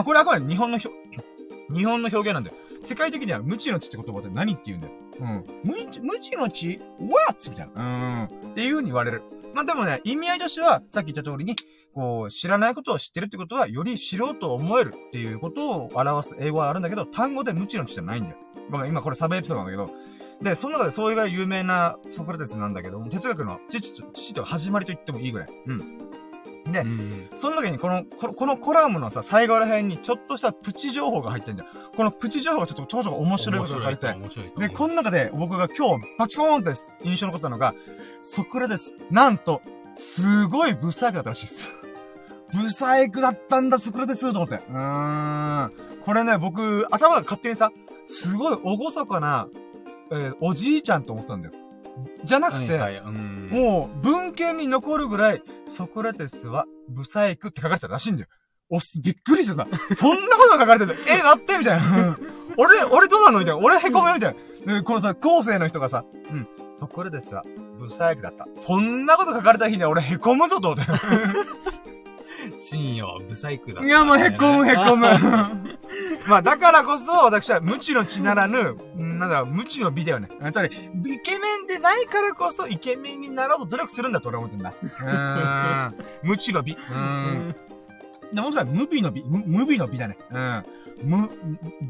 [0.00, 0.90] あこれはあくまで日本のひょ、
[1.72, 2.56] 日本の表現なんだよ。
[2.82, 4.92] 世界的には無知の知って言葉って何って言うんだよ。
[5.20, 5.44] うん。
[5.64, 7.50] 無知、無知の知 ?what?
[7.50, 7.82] みたいな。
[7.82, 8.50] うん。
[8.50, 9.22] っていう風に言われる。
[9.54, 11.56] まあでもね、意味合いとしては、さっき言った通りに、
[11.94, 18.36] こう、知らないことを知ってるってことは、より知ろうと思えるっていうことを表す英語はあるんだけど、単語で無知の知じゃないんだよ。
[18.70, 19.98] ごめん、今これサブエピソードなんだけど、
[20.42, 25.48] で、その中でそれが有名なソクラテスなんだけども、哲学の父と、父と始まりと言ってもいいぐらい。
[25.66, 26.08] うん。
[26.72, 27.30] でう、ん。
[27.34, 31.70] その時にこの、このこのコラムのさ、最後ら辺にちょっとしたプチ情報が入ってんだよ。
[31.96, 34.14] このプチ情報がちょっとちょこちょこ面白いことが書いて。
[34.58, 36.70] で、この中で僕が今日バチコーンって
[37.02, 37.74] 印象に残ったのが、
[38.22, 39.62] ソクラテス、なんと、
[39.94, 41.72] すごいブサイクだったらしいっす。
[42.52, 44.62] ブサイクだったんだ、そこですと思って。
[44.70, 45.70] うーん。
[46.02, 47.72] これね、僕、頭が勝手にさ、
[48.06, 49.48] すごい厳かな、
[50.10, 51.54] えーおじいちゃんと思ってたんだよ。
[52.24, 58.28] じゃなくて、はいはいうんもう、文献に残るぐらい、ソクラテスは、ブサイクって書かれてたらしいんだよ。
[58.70, 62.16] おっす、びっくりしてさ、そんなことが書かれてて、 え、待ってみたいな。
[62.58, 63.38] 俺、俺どうなの？
[63.40, 63.60] みたいな。
[63.64, 64.14] 俺へこむよ？
[64.14, 64.36] みたい
[64.66, 64.74] な。
[64.74, 66.46] で、このさ、後世の人がさ、うん、
[66.76, 67.42] ソクラテスは、
[67.78, 68.46] ブサイクだった。
[68.54, 70.92] そんなこと書かれた日には俺へこむぞと思って。
[72.58, 75.06] 深夜はブサイクだったいや、もうへこむへこむ。
[76.28, 80.28] まあ、だからこそ、私は無知の知ならぬ、んなんだろう、無知の美だよね。
[80.52, 84.74] つまり、イケメンでないからこそ、イケメンになろうと努力するんだと俺は思ってんだ。
[84.82, 85.94] うーん。
[86.24, 86.72] 無知の美。
[86.72, 87.54] うーん。
[88.32, 89.24] でもしかしたら無美の美。
[89.24, 90.18] 無無美の美だね。
[90.30, 90.64] うん。
[91.04, 91.30] 無、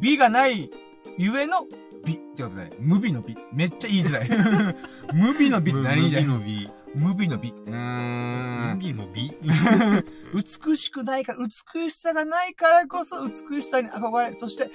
[0.00, 0.70] 美がない、
[1.16, 1.64] ゆえの
[2.04, 2.70] 美ってことだね。
[2.78, 3.36] 無美の美。
[3.52, 4.74] めっちゃ言いづらい。
[5.14, 6.26] 無美の美って何だよ。
[6.26, 6.70] の美。
[6.94, 7.50] 無美の美。
[7.50, 8.78] うーん。
[8.78, 9.32] 美の美。
[10.34, 14.70] 美しくないから、美しさがないからこそ美しさに憧れ、そして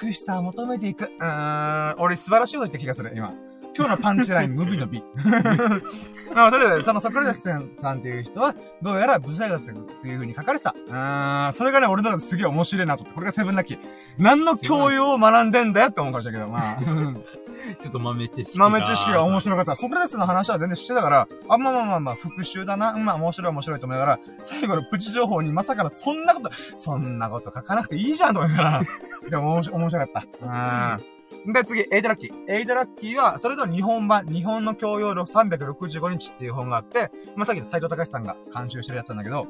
[0.00, 1.04] 美しさを求めていく。
[1.04, 3.32] うーん、俺素晴らしいこと言った気がする、今。
[3.76, 5.02] 今日のパンチライン、 無美の美。
[6.34, 7.58] まあ、とりあえず、そのソクラテスさ
[7.94, 10.74] んっていう人は、どうやらブサイクだったっていう風に書かれてた。
[10.76, 13.14] うーん、それがね、俺の中ですげえ面白いなと思って。
[13.14, 13.78] これがセブンラッキー。
[14.18, 17.43] 何の教養を学んでんだよって思うかもしれないけど、まあ。
[17.80, 18.58] ちょっと豆知識。
[18.58, 19.76] 豆知識が面白かった。
[19.76, 22.92] ソクラテスの話は全然知ってたから、あ、まあまあまあまあ、復習だな。
[22.92, 28.80] うんまあ面白い面白いと思いながら、最後のプチ情報にまさかのそんなこと、そんなこと書かなくていいじゃんと思いながら、
[29.30, 30.98] でも面白面白かった。
[31.46, 31.52] うん。
[31.52, 32.32] で、次、エイトラッキー。
[32.48, 39.46] エイトラッキーは、それと日本版、日本の教養力365日っていう本があって、まあ、さっきの斎藤隆さんが監修してるやつなんだけど、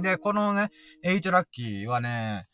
[0.00, 0.70] で、このね、
[1.02, 2.46] エイトラッキーはね、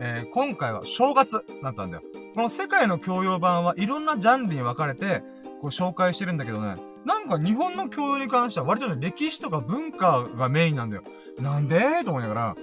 [0.00, 2.02] えー今回は正月だったんだよ。
[2.34, 5.22] この世界の教養版はいろんなジャンルに分かれて、
[5.60, 11.04] こう紹介してるんだけどね、なんか日本の教養に関しては割とね、歴史とか文化がメインなんだよ。
[11.38, 12.02] なんで？
[12.04, 12.56] と思いながら、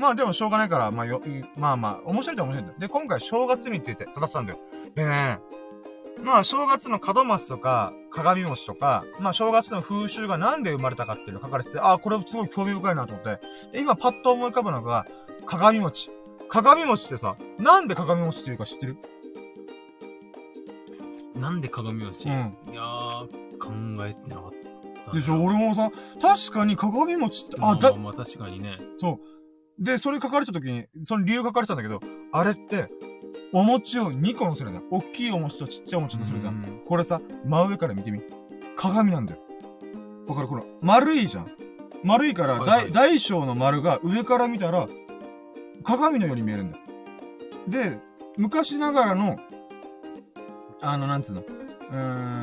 [0.00, 1.22] まあでもしょうがないから、まあよ、
[1.56, 2.78] まあまあ、面白いと面白いんだよ。
[2.80, 4.58] で、今回正月について語ってたんだよ。
[4.96, 5.38] でね、
[6.20, 13.40] まあ正月の門松とか、鏡餅とか、まあ正月の風習がなんで生まれたかっていうの書かれてて、ああ、これすごい興味深いなと思って。
[13.70, 15.06] で今パッと思い浮かぶのが、
[15.46, 16.10] 鏡餅。
[16.52, 18.98] 鏡餅ってさ、なんで鏡餅っていうか知ってる？
[21.34, 23.26] なんで鏡餅、うんいやー、
[23.58, 23.70] 考
[24.06, 24.52] えてなかっ
[25.06, 25.14] たな。
[25.14, 25.42] でしょ？
[25.42, 25.90] 俺もさ、
[26.20, 28.76] 確かに鏡餅って、あ、だまあ確かにね。
[28.98, 29.18] そ
[29.80, 29.82] う。
[29.82, 32.00] で、それ書かれた時に、その理由書かれてたんだけど、
[32.32, 32.90] あれって、
[33.54, 34.84] お餅を2個乗せるんだよ。
[34.90, 36.56] 大きいお餅とちっちゃいお餅乗せるじゃん。
[36.56, 38.20] うんこれさ、真上から見てみ。
[38.76, 39.40] 鏡なんだよ。
[40.26, 40.48] わかる？
[40.48, 41.50] この、丸いじゃん。
[42.04, 44.86] 丸いから、はいはい大、大小の丸が上から見たら、
[45.82, 46.82] 鏡のように見えるんだよ。
[47.68, 47.98] で、
[48.36, 49.38] 昔ながらの、
[50.80, 51.98] あの、なんつうの、うー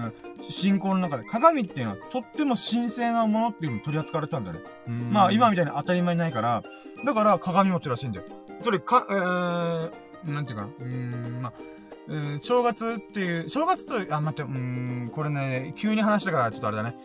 [0.07, 0.13] ん、
[0.49, 4.61] 信仰の中で、鏡っていうのはとっても神聖なものっていうのに取り扱われてたんだよね。
[4.87, 6.63] うんまあ今みたいに当たり前にないから、
[7.05, 8.25] だから鏡餅らしいんだよ。
[8.61, 9.91] それか、えー、
[10.31, 10.69] なんていうかな。
[10.79, 11.53] うーん、まあ、
[12.09, 14.59] えー正月っていう、正月と、あ、待って、うー
[15.05, 16.95] ん、これね、急に話したからちょっとあれだね。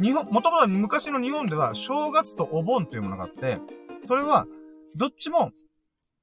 [0.00, 3.58] 日本、もともと昔の日本では正月とお盆というものがあって、
[4.04, 4.46] それは、
[4.96, 5.52] どっちも、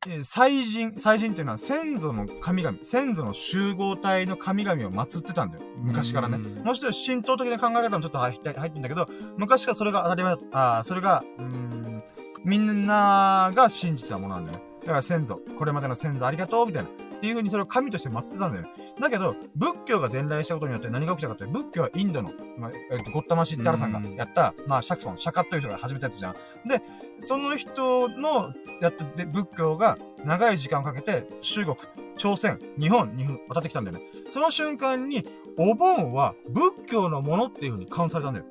[0.08, 5.64] えー祭神、祭神っていうのは先祖の神々、先祖の集合体の神々を祀ってたんだよ。
[5.78, 6.38] 昔からね。
[6.38, 10.78] うんもちろん神道的な考え方もちょっと入って入ってんだけど、昔からそれが当たり前だった。
[10.78, 12.04] あーそれが、うーん、
[12.43, 14.64] みんなが信じてたものなんだよね。
[14.82, 16.89] だから先祖、これまでの先祖ありがとう、みたいな。
[17.22, 18.69] っていう風にそれを神として祀ってたんだよね。
[18.99, 26.34] だけど、仏教が伝来したことによって何が起きたかって、仏教はインドの、まあ、えっと、ゴッタマシッタラさんがやった、まあ、シャクソン、シャカッという人が始めたやつじゃん。
[26.67, 26.82] で、
[27.19, 28.51] その人の
[28.82, 31.78] やったで仏教が長い時間をかけて中国、
[32.17, 34.03] 朝鮮、日本に渡ってきたんだよね。
[34.32, 35.24] その瞬間に、
[35.59, 38.45] お盆は仏教のものっていう風にカウントされたんだよ。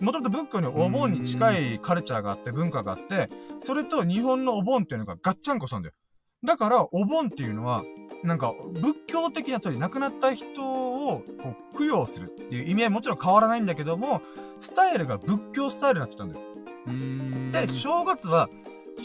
[0.00, 3.28] もともと仏教にお盆に近いカルチャーがあって、文化があって、
[3.58, 5.94] それと日本のお盆っていうのがガッチャンコしたんだよ。
[6.44, 7.84] だから、お盆っていうのは、
[8.24, 14.22] なんか、仏教的な、つまり亡くなった人を、こう、供養するっていう意味合いもちろん変わらないんだけども、
[14.58, 16.44] スタイルが仏教スタイルになってたんだよ。
[17.52, 18.48] で、正月は、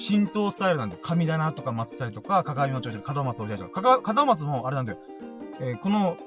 [0.07, 4.99] 神道スタイルなんで、神棚とか祀ったりとか、鏡餅を置いたり、門松を置いたりとか、か門松もあれなんだよ。
[5.59, 6.17] えーこの、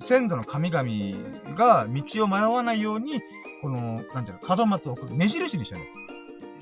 [0.00, 3.22] 先祖の神々が道を迷わないように、
[3.62, 6.03] この、なんていうの、門松を目印にしてるの。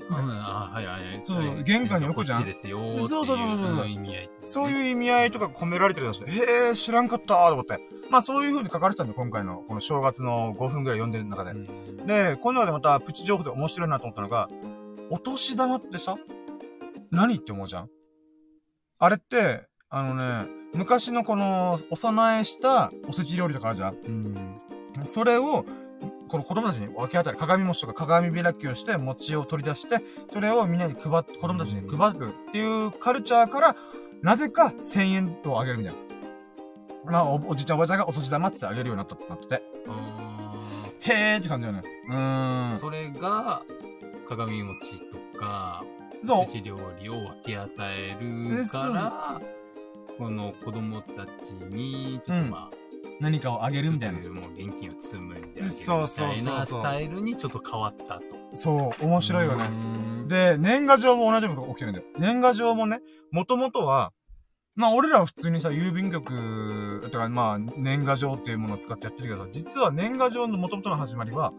[0.09, 1.21] うんあはいはいはい。
[1.23, 3.09] そうはい玄関に置くじゃんこっちですよーっていう。
[3.09, 4.29] そうそうそうそう意味合い。
[4.45, 6.23] そういう意味合いとか込められてるらしい。
[6.29, 7.79] へえ、知らんかったーと思って。
[8.09, 11.51] まあそういう風に書かれてたんだよ、今回の、この正月の5分ぐらい読んでる中で。
[11.51, 14.49] うんで、この中でまたプチ情報で面白いなと思ったのが、
[15.09, 16.17] お年玉ってさ、
[17.11, 17.89] 何って思うじゃん？
[18.99, 23.95] あれって、あのね、昔のこの、お供えしたおせち料理とかあるじゃん？
[23.95, 24.59] うん。
[25.05, 25.65] それを、
[26.33, 27.37] この子供たちに分け与える。
[27.37, 33.75] 鏡餅とか鏡開きをして、餅を取り出して、それをみんなに配って、子供たちに配るっていうカルチャーから、
[34.23, 35.93] なぜか1000円をあげるみたい
[37.05, 37.11] な。
[37.11, 39.63] まあ、おおじいちゃんおばあちゃんがお年玉ってあげるようになったってなってて。
[39.87, 40.55] あ
[41.01, 41.83] へーって感じだよね。
[42.09, 42.73] うーん。
[42.73, 43.61] ーそれが、
[44.27, 45.01] 鏡餅
[45.33, 45.83] とか、
[46.23, 46.53] そう寿。
[46.53, 49.41] 司料理を分け与えるから、
[50.17, 52.82] この子供たちに、ちょっとまあ、
[53.19, 54.19] 何かをあげるみたいな。
[54.29, 58.23] もう現金を包むみたいな、みそうそうそうそうたいなスタイルにちょっと変わったと。
[58.53, 59.63] そう、面白いよね。
[59.63, 60.27] ね。
[60.27, 62.05] で、年賀状も同じことが起きてるんだよ。
[62.17, 63.01] 年賀状もね、
[63.31, 64.11] もともとは、
[64.75, 71.53] まあ俺らは普通にさ、郵便局、とかまあ年賀状っていうものを使ってやってるけどさ、実は年賀状の元々の始まりは、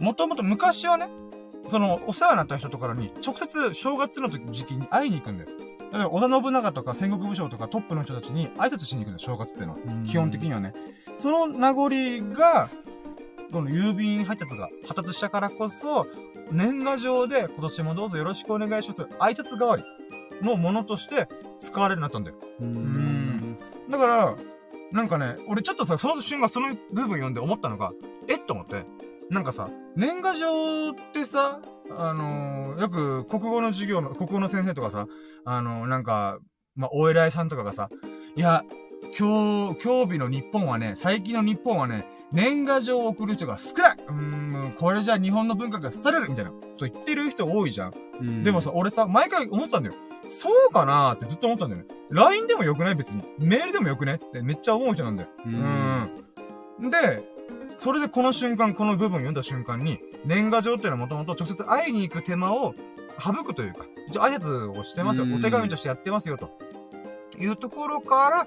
[0.00, 1.08] もともと昔はね、
[1.68, 5.50] その、お世話になった人とかに、直接正月の時時期に会いに行くんだよ。
[5.92, 9.78] 例えば、織田信長とか戦国武将とかトップの人たちに挨拶しに行くんだよ、正月っていうのは。
[10.06, 10.72] 基本的にはね。
[11.16, 11.88] その名残
[12.32, 12.68] が、
[13.52, 16.06] この郵便配達が発達したからこそ、
[16.50, 19.02] 年賀状で今年もどうぞよろしくお願いします。
[19.02, 19.84] 挨拶代わり
[20.42, 21.28] のものとして
[21.58, 22.36] 使われるようになったんだよ。
[22.60, 23.58] うーん。
[23.90, 24.36] だから、
[24.92, 27.92] なんかね、俺ちょっとさ、その瞬間その部分読んで思ったのが、
[28.28, 28.84] えっと思って。
[29.30, 31.60] なんかさ、年賀状ってさ、
[31.96, 35.06] あのーよく国語の授業の、国語の先生とかさ、
[35.46, 36.40] あのーなんか、
[36.74, 37.88] まあ、お偉いさんとかがさ、
[38.34, 38.64] いや、
[39.18, 44.12] 今日、今日日の日本はね、最近の日本はね、年賀状を送る人が少ないうー
[44.70, 47.94] ん、これじゃ日本の文化が廃れるみたいな、と言ってる人多いじゃん。
[48.20, 49.94] うんでもさ、、俺さ、毎回思ってたんだよ。
[50.26, 51.88] そうかなーってずっと思ったんだよね。
[52.10, 52.96] LINE でもよくない？
[52.96, 53.22] 別に。
[53.38, 55.28] メールでもよくねってめっちゃ思う人なんだよ。
[55.46, 55.48] う。
[55.48, 56.90] うんん。
[56.90, 57.22] で、
[57.78, 62.74] それでこの瞬間、この部分読んだ瞬間に、年賀状っていうのはもともと直接会いに行く手間を
[63.20, 65.26] 省くというか、じゃあ挨拶をしてますよ。
[65.26, 66.50] うんお手紙としてやってますよ、と
[67.38, 68.46] いうところから、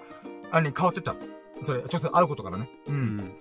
[0.52, 1.16] あれに変わってった。
[1.64, 2.70] それ、直接会うことからね。
[2.88, 2.92] う。
[2.92, 3.34] うんん。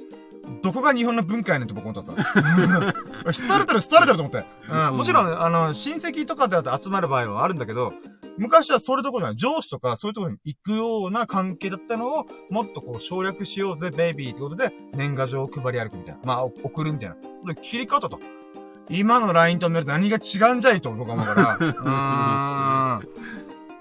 [0.62, 2.14] どこが日本の文化やねんって僕思ったさ。
[2.16, 4.44] 廃れてる、廃れてると思って。
[4.70, 4.96] うん。
[4.96, 7.92] もちろん、あの、親戚とかで集まる場合はあるんだけど、
[8.38, 16.20] 昔はそれところじゃない、上司とかそういうところに行くような関係だったのを、もっとこう省略しようぜ、ベイビーってことで、年賀状を配り歩くみたいな。
[16.24, 17.16] まあ、お送るみたいな。
[17.16, 18.18] これ切り替わったと。
[18.90, 21.56] 今の LINE とメールと何が違うんじゃいと僕は思うから。
[21.56, 23.08] うーん。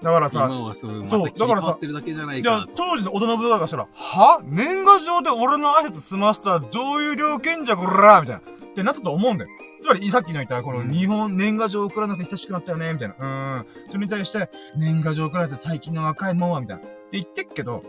[0.02, 2.76] だからさ、今はそれまたそう切り替わってるだけじゃないじゃあかな、と。
[2.76, 8.42] 当時の織田信長がしたら、は年賀状で俺の挨拶済ませた上有料賢者こらーみたいな。
[8.68, 9.50] ってなったと思うんだよ。
[9.80, 13.14] つまり、さっきの言った、このうん日本年賀状送らなくて久しくなったよね、みたいな。
[13.14, 13.66] うーん。
[13.88, 16.82] それに対して、年賀状送られて最近の若いもんは、みたいな。
[16.82, 17.82] って言ってっけど、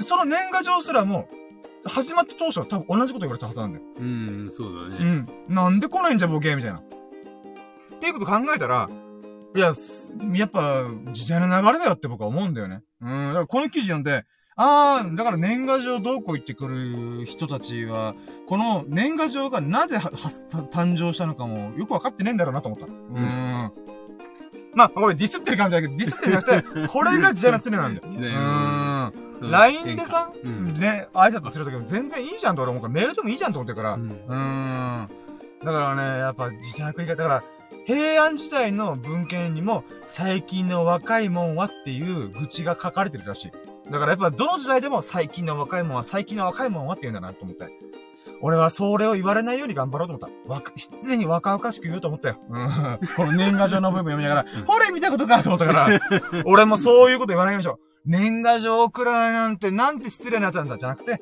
[0.00, 1.28] その年賀状すらも、
[1.84, 3.84] 始まった当初は多分同じこと言われたはずなんだよ。
[3.98, 4.96] うん、そうだね。
[5.48, 5.54] うん。
[5.54, 6.78] なんで来ないんじゃボケみたいな。
[6.78, 6.82] っ
[8.00, 8.88] ていうこと考えたら、
[9.56, 12.82] いや、すやっぱ、時代の流れだよって僕は思うんだよね。
[13.00, 13.08] うん。
[13.28, 14.24] だからこの記事読んで、
[14.60, 18.14] あー、だから年賀状どうこう言ってくる人たちは、
[18.48, 22.86] この年賀状がなぜ誕生したのかもよくわかってねえんだろうなと思った。
[22.86, 23.72] うん。
[24.78, 28.06] まあ、ごめん、ディスってる感じだけど、ディスってるんじゃなくて、 これが時代の常なんだよ。
[28.08, 29.12] 時代うのん。
[29.12, 35.08] うん LINE でさ、うんね、挨拶するときも全然いいじゃんと俺思うから、メールでもいいじゃんと思ってるから、ううんーん。
[35.64, 37.42] だからね、やっぱ時代の繰り返し、だから、
[37.86, 43.52] 平安時代の文献にも、最近の若いもんはっていう愚痴が書かれてるらしい。
[43.92, 47.68] だからやっぱどの時代でも最近の若いもんは、最近の若いもんはって言うんだなと思って。
[48.40, 50.52] 俺はそれを言われないように頑張ろうと思った。
[50.52, 50.72] わか、
[51.02, 52.36] 常に若々しく言おうと思ったよ。
[52.48, 52.98] うん。
[53.16, 55.88] この年賀状の部分読みながら、ほれ見たことかと思ったから、
[56.46, 57.88] 俺もそういうこと言わないようにしよう。
[58.06, 61.20] 年賀状送らないなんて、なんて失礼なやつなんだじゃなくて、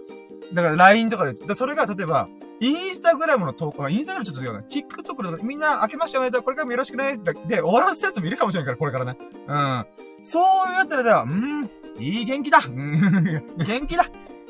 [0.52, 2.28] だから LINE とかで、だそれが例えば、
[2.60, 4.60] インスタグラムの投稿、インスタグラムちょっと違うな。
[4.60, 9.18] TikTok とかみんな明けましておめでとう、これからもよろしくね、でで終わらせるやつもいるかもしれないから、これからね。
[9.48, 9.86] うん。
[10.22, 14.04] そういうやつらでは、うん、いい元気だうん、元気だ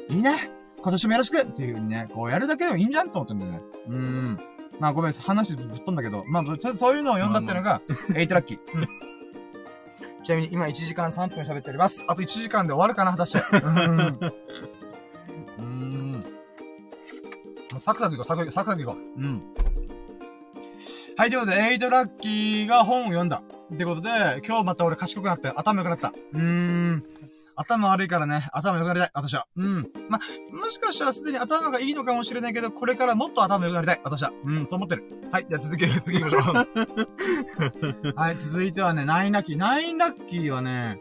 [0.08, 0.55] いいね
[0.86, 3.60] 今年もよろしくっていう風にね、こうやるだけでもいいんじゃんと思ってんだよね。
[3.88, 4.40] うん。
[4.78, 7.82] まあごめん、話ぶっ飛んだけど、まあ、とりあえずそういうのを読んだっていうのが、
[8.14, 8.58] エイトラッキー。
[8.72, 8.86] うん
[10.22, 12.04] ちなみに今1時間3分喋っております。
[12.08, 13.38] あと1時間で終わるかな、果たして。
[13.38, 16.24] うーん。
[17.80, 19.20] サクサクいこう、サクサクサクサクいこう。
[19.20, 19.42] うん。
[21.16, 23.42] はい、ということで、エイトラッキーが本を読んだ。
[23.72, 24.10] ってことで、
[24.46, 26.08] 今日また俺賢くなって、頭良くなってた。
[26.32, 27.04] うーん。
[27.56, 29.46] 頭悪いからね、頭良くなりたい、私は。
[29.56, 29.90] うん。
[30.08, 30.20] ま、
[30.52, 34.32] もしかしたらすでに頭がいいのかもしれないけど、これからもっと頭良くなりたい、私は。
[34.44, 35.04] うん、そう思ってる。
[35.32, 38.12] はい、じゃあ続け、 次行きましょう。
[38.14, 39.56] はい、続いてはね、ナインラッキー。
[39.56, 41.00] ナインラッキーはね、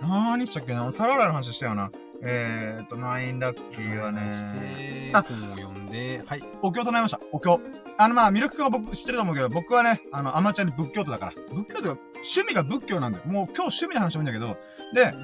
[0.00, 0.90] なーにしたっけな？
[0.92, 1.90] サララの話したよな。
[2.22, 6.42] えーっと、ナインラッキーはね、あ本を読んで、はい。
[6.62, 7.20] お経となりました。
[7.32, 7.60] お経。
[7.96, 11.32] あの、まあ、魅力が僕知ってると思うけど、僕はね、あの、アマチュアに仏教徒だから。
[11.52, 13.24] 仏教徒が、趣味が仏教なんだよ。
[13.26, 14.56] もう今日趣味の話もいいんだけど、
[14.94, 15.14] で、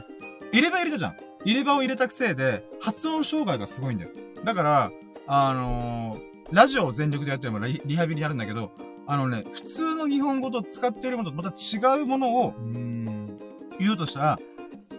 [0.55, 1.17] 入れ歯入れたじゃん。
[1.45, 4.13] 入れ歯を入れたせいで、発音障害がすごいんだよ。
[4.45, 4.93] だから、
[5.27, 8.71] あのー、ラジオを全力でやってるのリリハビリやるんだけど、
[9.09, 13.37] あのね、普通の日本語と使ってるものとまた違うものをうん。
[13.81, 14.39] 言うとしたら、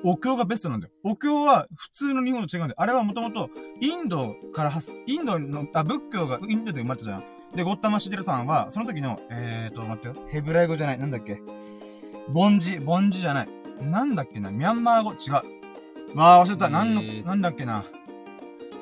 [0.03, 0.93] お経がベストなんだよ。
[1.03, 2.75] お経は普通の日本と違うんだよ。
[2.77, 3.49] あれはもともと
[3.79, 7.23] インドから発、インドの、あ、仏教がインドで生まれたじゃん。
[7.55, 10.15] で、ゴッタマシデルさんは、その時の、えーと、待ってよ。
[10.27, 10.99] ヘブライ語じゃない。
[10.99, 11.41] なんだっけ。
[12.27, 13.64] ボンジ、ボンジじゃない。
[13.81, 14.51] なんだっけな。
[14.51, 15.11] ミャンマー語？
[15.13, 16.15] 違う。
[16.15, 16.69] まあ、忘れた。
[16.69, 17.83] なんの、えーなんだっけな。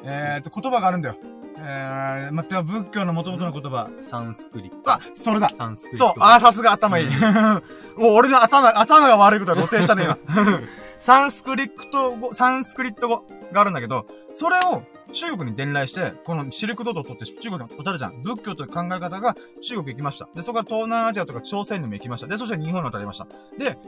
[0.03, 1.15] えーと、言葉があるんだよ。
[1.57, 2.63] えー、待ってよ。
[2.63, 3.89] 仏教の元々の言葉。
[3.99, 4.91] サンスクリット。
[4.91, 5.49] あ、それだ。
[5.49, 6.07] サンスクリット。
[6.07, 7.07] そう、あー、さすが頭いい。
[7.07, 7.13] うん
[7.97, 10.17] もう俺の頭、頭が悪いことが露呈したね、今。
[10.99, 18.21] サンスクリット語、サンスクリット語があるんだけど、それを中国に伝来して、このシルクロードを取って中国に渡るじゃん。
[18.21, 20.27] 仏教という考え方が中国行きました。
[20.33, 22.27] で、そこから東南アジアとか朝鮮にも行きました。
[22.27, 23.27] で、そして日本に渡りました。
[23.57, 23.79] で、こ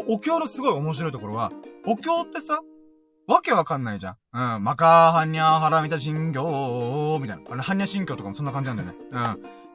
[0.00, 1.50] お経のすごい面白いところは、
[1.86, 2.60] お経ってさ、
[3.26, 4.16] わけわかんないじゃん。
[4.56, 4.64] うん。
[4.64, 7.42] マカーハニャーハラミタ神教みたいな。
[7.50, 8.94] あれ、ハニャ神教とかもそんな感じなんだよね。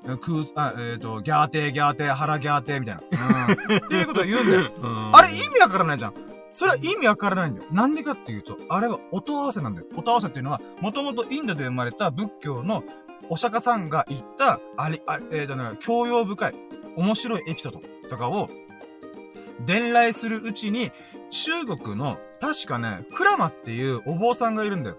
[0.05, 0.17] うん。
[0.17, 3.01] クー、あ、えっ、と、ギャーテーギャーテー、ハラギャーテーみたいな。
[3.01, 3.77] うん。
[3.77, 4.71] っていうことを言うんだよ。
[4.81, 6.13] うんあれ意味わからないじゃん。
[6.51, 7.67] それは意味わからないんだよ。
[7.71, 9.87] なんでかっていうと、あれは音合わせなんだよ。
[9.95, 12.83] 音合わせっていうのは、もともとインドで生まれた仏教の
[13.29, 16.55] お釈迦さんが言った、あれ、あれ、えーとね、教養深い、
[16.95, 18.49] 面白いエピソードとかを、
[19.65, 20.91] 伝来するうちに、
[21.31, 24.97] 中国の、確かね、クラマっていうお坊さんがいるんだよ。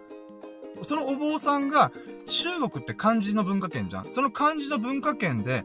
[0.82, 1.92] そのお坊さんが、
[2.26, 4.12] 中国って漢字の文化圏じゃん。
[4.12, 5.64] その漢字の文化圏で、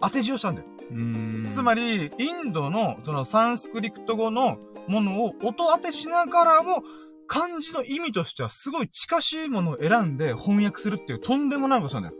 [0.00, 0.68] 当て字をしたんだよ。
[0.90, 1.46] うん。
[1.48, 6.82] つまり、インドの、そのサンスクリクト語のものを音当てしながらも、
[7.26, 12.14] 漢字の意味としてはすごい近しいものを選んで翻訳するっていうとんでもないことしたんだよ。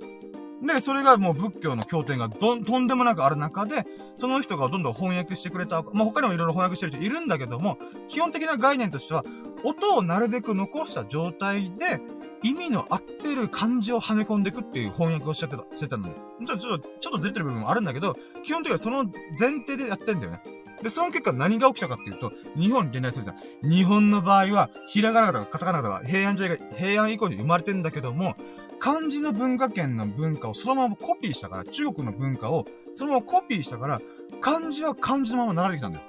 [0.66, 9.24] で、それがもう仏教の経典がどん、とんでもなくある中で、その人がどんどん翻訳してくれた、まあ、他にもいろいろ翻訳してる人いるんだけども、基本的な概念としては、
[9.64, 12.00] 音をなるべく残した状態で、
[12.42, 16.14] 意味の合ってる漢字をはめ込んでいくっていう翻訳をしちゃってた、してたのよ。
[16.46, 18.14] ちょ、ちょっと、ちょっとずれてる部分もあるんだけど、
[18.44, 19.04] 基本的にはその
[19.38, 20.40] 前提でやってんだよね。
[20.82, 23.34] で、その結果何が起きたかっていうと、日本に伝来するじゃ
[23.66, 23.70] ん。
[23.70, 28.36] 日本の場合は、ひらがなとかカタカナとか平安時代が、平安以降に生まれてんだけども、
[28.78, 32.64] 漢字の文化圏の文化をそのままコピーしたから、中国の文化を
[32.94, 34.00] そのままコピーしたから、
[34.40, 36.04] 漢字は漢字のまま流れてきたんだよ。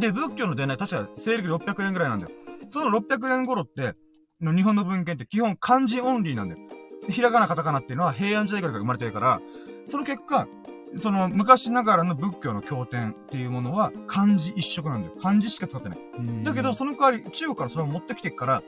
[0.00, 2.32] で、仏教の伝来、確か西暦600年ぐらいなんだよ。
[2.70, 3.94] その600年頃って、
[4.40, 6.60] の日本の文献って基本漢字オンリーなんだよ。
[7.08, 9.40] ひらがなカタカナっていうのは平安時代から生まれてるから、
[9.84, 10.46] その結果、
[10.94, 15.14] その昔ながらの仏教の経典っていうものは漢字一色なんだよ。
[15.20, 15.98] 漢字しか使ってない。
[16.18, 18.62] うんだけど、その代わり中国からそれを持ってきてっから、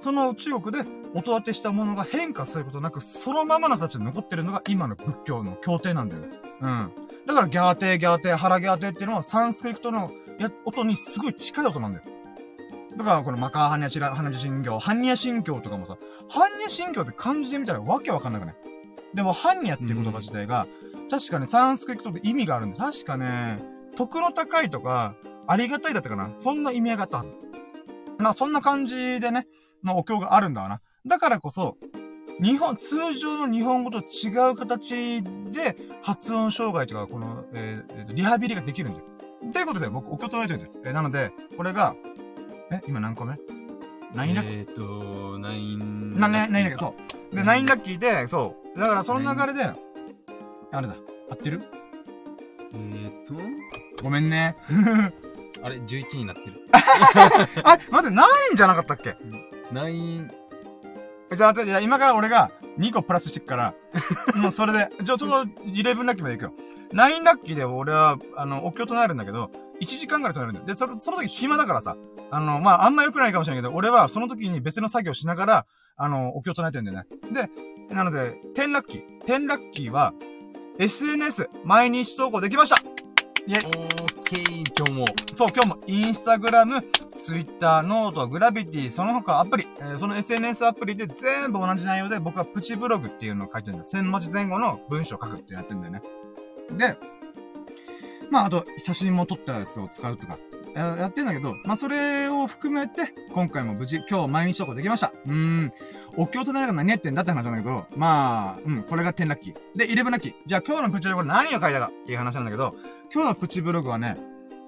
[0.00, 0.84] その中国で
[1.14, 6.22] 音当てしたものが変化することなく、そのままの形で残ってるのが今の仏教の経典なんだよ。
[6.60, 6.90] うん。
[7.26, 10.12] だからギャーテーギャーテー、ハラギャーテーっていうのはサンスクリプトの
[10.64, 12.04] 音にすごい近い音なんだよ。
[12.96, 15.96] だからこのマカーハニャチラ、ハニャ神教、ハニャ神教とかもさ、
[16.28, 18.54] ハニャ神教って漢字で見たらわけわかんなくない？
[19.14, 20.66] でも、ハニャっていう言葉自体が、
[21.10, 22.84] 確かね、サンスクリプトで意味があるんだ。
[22.84, 23.58] 確かね、
[23.96, 25.14] 徳の高いとか、
[25.46, 27.32] ありがたいだったかなそんな意味合いがあったはず。
[28.18, 29.48] まあ、そんな感じでね、
[29.82, 30.80] まあ、お経があるんだわな。
[31.06, 31.76] だからこそ、
[32.42, 35.22] 日本、通常の日本語と違う形
[35.52, 39.04] で、発音障害とか、この、えーえーとリハビリができるんだよ。
[39.52, 40.72] ということで、僕、お経唱えてるんだよ。
[40.84, 41.94] えーなので、これが、
[42.70, 43.38] え、今何個目？
[44.14, 46.18] 何ラッキーえっと、ナイン。
[46.18, 46.94] な、ね、何だっけ、そ
[47.32, 47.36] う。
[47.36, 48.78] で、ナインラッキーで、そう。
[48.78, 49.64] だから、その流れで、
[50.72, 50.94] あれだ。
[51.30, 51.62] 合ってる？
[52.72, 53.34] えっと、
[54.02, 54.56] ごめんね。
[55.62, 56.66] あれ、11になってる。
[57.64, 59.16] あ、待って、ナインじゃなかったっけ？
[59.72, 60.30] ナイン、
[61.36, 63.74] じゃあ、じゃあ今から俺が2個プラスしてっから、
[64.36, 66.52] もうそれで、じゃあちょうど11ラッキーまで行くよ。
[66.92, 69.50] 9ラッキーで俺は、あの、お経唱えるんだけど、
[69.80, 70.66] 1時間ぐらい唱えるんだよ。
[70.66, 71.96] で、その、その時暇だからさ、
[72.32, 75.66] あの、まあ、あんま良くないかもしれないけど、俺はその時に別の作業しながら、
[75.96, 77.06] あの、お経唱えてるんだよね。
[77.88, 79.24] で、なので、10ラッキー。
[79.24, 80.12] 10ラッキーは、
[80.78, 82.89] SNS、毎日投稿できました
[83.50, 85.04] イェイオーケー、今日も。
[85.34, 86.84] そう、今日もインスタグラム、
[87.20, 93.90] ツイッター、ノート、グラビティ、その他アプリ、えーその SNS アプリで全部同じ内容で僕はプチブログっていうのを書いてるんだよ。
[93.92, 96.02] 1000文字前後の文章を書くってやってるんだよね。
[96.78, 96.96] で、
[98.30, 100.38] まあ、あと、写真も撮ったやつを使うとか、
[100.76, 105.12] ややってんだけど、まあ、それを含めて、今回も無事、今日毎日投稿できました。
[105.26, 105.72] うーん。
[106.16, 109.54] お経とないが何やってんだって話なんだけど、まあ、うん、これが10ラッキー。
[109.78, 110.34] で、11ラッキー。
[110.46, 112.74] じゃあ今日のプチブログ何を書いたかっていう話なんだけど、
[113.12, 114.16] 今日のプチブログはね、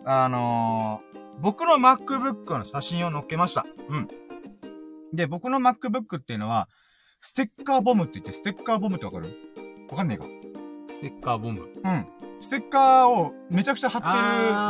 [0.05, 3.67] あのー、僕の MacBook の写真を載っけました。
[3.89, 4.09] うん。
[5.13, 6.69] で、僕の MacBook っていうのは、
[7.21, 9.29] ステッカーボムって言って、ステッカーボムってわかる？
[9.91, 10.25] わかんねえか
[10.89, 11.61] ステッカーボム。
[11.85, 12.07] うん。
[12.43, 14.15] ステッカーをめちゃくちゃ貼ってる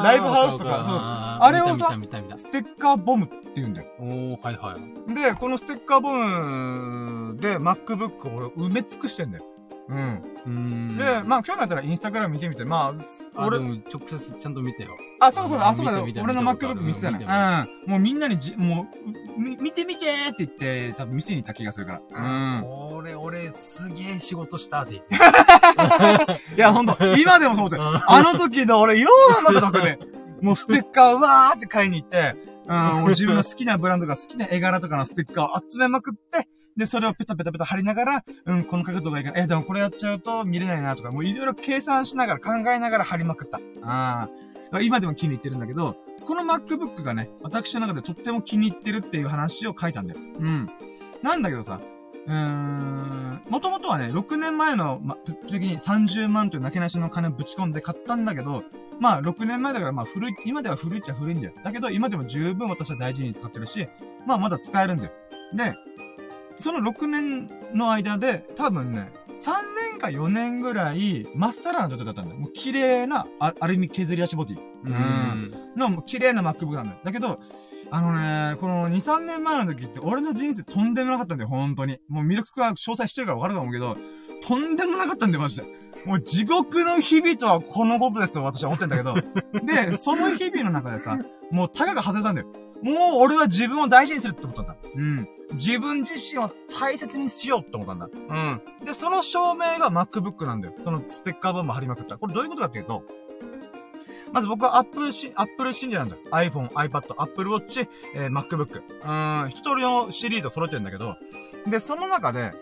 [0.05, 1.99] ライブハウスとか、そう、ああれをさ
[2.37, 3.89] ステッカーボムって言うんだよ。
[3.99, 4.05] た。
[4.05, 4.79] おー、はいは
[5.09, 5.15] い。
[5.15, 9.45] で、このステッカーボムで MacBook を俺埋め尽くしてんだよ。
[9.93, 10.23] うん。
[10.47, 10.97] うーん。
[10.97, 12.93] で、まあ、興味あったらインスタグラム見てみて、ま
[13.37, 14.97] あ、あ、俺直接ちゃんと見てよ。
[15.21, 17.27] あ、そうそう、あ、そうだよ俺の MacBook る見せたよね。
[17.29, 17.91] うん。
[17.91, 18.89] もうみんなにじ、も
[19.37, 22.01] う、み見て見てーって言って、多分店に行った気がするから。
[22.11, 22.97] うん。
[22.97, 25.15] 俺、俺、すげえ仕事したって言って。
[26.57, 27.83] いや、ほんと、今でもそう思ってる。
[27.85, 29.09] あの時の俺、よ
[29.49, 29.99] うなことで、
[30.41, 32.35] もうステッカーわーって買いに行って、
[32.67, 43.61] うん、自分の好きなブランドが好きな絵柄とかのステッカーを集めまくって、で、それをペタペタペタ貼りながら、うん、この角度がいいから、え、でもこれやっちゃうと見れないなとか、もういろいろ計算しながら考えながら貼りまくった。
[43.83, 44.29] あ
[44.73, 44.81] あ。
[44.81, 50.21] 今でも気に入ってるんだけど、この MacBook がね、私の中でとっても気に入ってるっていう話を書いたんだよ。
[50.21, 50.71] うん。
[51.23, 51.81] なんだけどさ、
[52.27, 58.63] うーん、もともとはね、6年前の、ま、時に30万というなけなしの金ぶち込んで買ったんだけど、
[59.01, 61.53] まあ、6年前だから、まあ、古い、今では古いっちゃ古いんだよ。
[61.65, 63.89] だけど、今でも十分私は大事に使ってるし、
[64.27, 65.11] まあ、まだ使えるんだよ。
[65.55, 65.75] で、
[66.63, 72.39] その6年の間で、多分ね、3年か4年ぐらい、まっさらな状態だったんだよ。
[72.39, 74.59] もう綺麗なアアルミ削り足ボディ。
[74.85, 75.51] うん。
[75.77, 77.01] の、もう綺麗な MacBook なんだよ。
[77.03, 77.41] だけど、
[77.91, 81.99] あのね、この2、3年前の時って、俺の人生とんでもなかったんだよ、本当に。
[82.09, 83.97] もう魅力が詳細知ってるから分かると思うけど、
[84.47, 85.65] とんでもなかったんだよ、マジで。
[86.07, 89.15] もう地獄の日々とはこのことですと私は思ってんだけど。
[89.65, 91.19] で、その日々の中でさ、
[91.51, 92.62] もうタガが外れたんだよ。
[92.83, 94.77] もう俺は自分を大事にするって思ったんだ。
[94.95, 95.29] うん。
[95.55, 96.51] 自分自身を
[96.81, 98.09] 大切にしようって思ったんだ。
[98.13, 98.19] う
[98.83, 98.87] ん。
[98.87, 100.75] で、その証明が MacBook なんだよ。
[100.83, 102.19] そのステッカー分も貼りまくった。
[102.19, 103.05] これどういうことかっていうと、
[104.33, 106.17] まず僕は Apple し、Apple 信者なんだ。
[106.31, 108.81] iPhone、iPad、Apple Watch、えー MacBook。
[108.81, 111.17] うーん、一通りのシリーズを揃えてるんだけど、
[111.67, 112.53] で、その中で、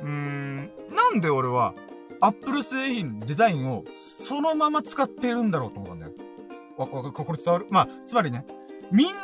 [0.00, 1.74] うーん、なんで俺は、
[2.20, 6.12] Apple 製品、デザインを、そのまま使ってるんだろうと思ったんだよ。
[6.76, 7.66] わ、わ、これ伝わる？
[7.70, 8.46] まあ、つまりね、
[8.92, 9.14] みん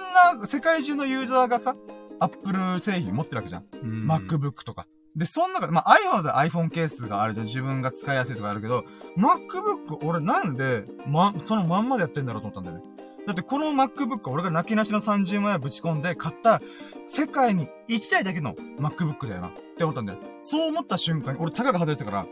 [0.41, 1.77] な、世界中のユーザーがさ、
[2.21, 3.65] Apple 製品持ってるわけじゃん。
[3.83, 4.11] うん。
[4.11, 4.87] MacBook とか。
[5.17, 7.47] で、その中で、まあ iPhone は iPhone ケースがあるじゃん。
[7.47, 8.85] 自分が使いやすいとかあるけど、
[9.17, 12.93] MacBook 俺なんで、ま、そのまんまでやってんだろうと思ったんだよね。
[13.27, 16.61] だってこの MacBook 俺が泣きなしの30万円ぶち込んで買った
[17.07, 20.19] 世界に1台だけの MacBook だよなって思ったんだよ。
[20.41, 22.27] そう思った瞬間に俺タガが外れてたから、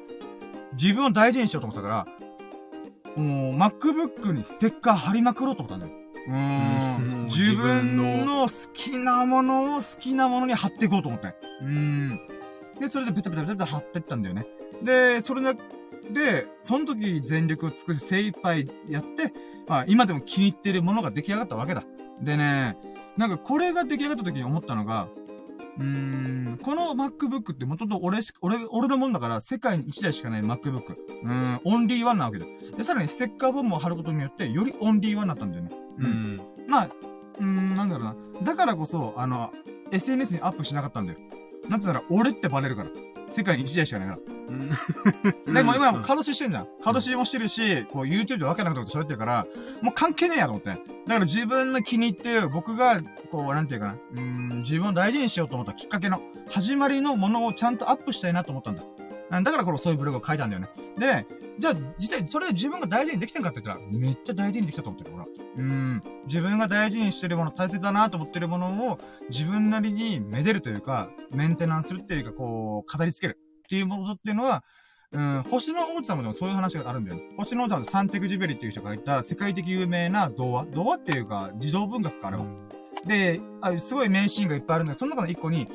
[0.72, 2.06] 自分を大事にしようと思ってたか
[3.16, 5.99] ら、もう MacBook にステッカー貼りまくろうと思ったんだよ。
[7.26, 11.34] 自分の好きなものを好きなものに貼っていこうと思って。
[11.62, 12.20] うん。
[12.78, 14.46] で、それでペタペタペタペタ貼ってったんだよね。
[14.82, 15.54] で、それで、
[16.12, 19.32] で、その時全力を尽くし精一杯やって、
[19.68, 21.84] まあ今でも気に入ってるものが出来上がったわけだ。
[22.20, 22.76] でね、
[23.16, 25.08] なんかこれが出来上がった時に思ったのが、
[25.78, 30.96] うーん、この MacBook って元々俺し、俺、俺のもんだから世界に1台しかない MacBook。
[31.22, 32.50] うん、オンリーワンなわけだよ。
[32.80, 35.70] で、さらにステッカーボムを貼ることによって、よりオンリーワンになったんだよね。
[35.98, 36.02] う。
[36.02, 36.40] ん。
[36.66, 36.88] まあ、
[37.38, 38.16] うーん、なんだろうな。
[38.42, 39.52] だからこそ、あの、
[39.92, 41.18] SNS にアップしなかったんだよ。
[41.68, 42.90] なぜなら、俺ってバレるから。
[43.28, 44.20] 世界に1台しかないから。
[44.48, 45.54] うん。
[45.54, 46.68] でも今も顔出ししてんじゃん。
[46.82, 49.46] 顔出しもしてるし、こう YouTube でわけなこと喋ってるから、
[49.82, 50.70] もう関係ねえやと思って。
[50.70, 53.92] だから自分の気に入ってる、僕が、こう、なんていうかな。
[53.92, 58.82] うーん、自分を大事にしようと思ったきっかけの、始まりのものをちゃんとアップしたいなと思ったんだ。
[59.30, 60.68] うんだからこれそういうブログを書いたんだよね。
[60.98, 61.26] で、
[61.58, 65.28] じゃあ実際それ自分が大事にできてんかって言ったら、めっちゃ大事にできたと思ってる、俺は。
[65.56, 66.02] うん。
[66.26, 68.98] 自分が大事にしてるもの、大切だなと思ってるものを、
[69.30, 74.64] 自分なりにめでるというか、メンテナンスするっていうか、こう、飾り付けるっていうものっていうのは、
[75.12, 77.22] うん、星の王子様でもそういう話があるんだよね。
[77.36, 82.44] 星の王子様ってサンテグジュベリっていう人が書いた世界的有名な童話童話っていうか、児童文学か、あれは。
[83.06, 85.66] で、あすごい名シーンがいっぱいあるんだけど、その中の一個に、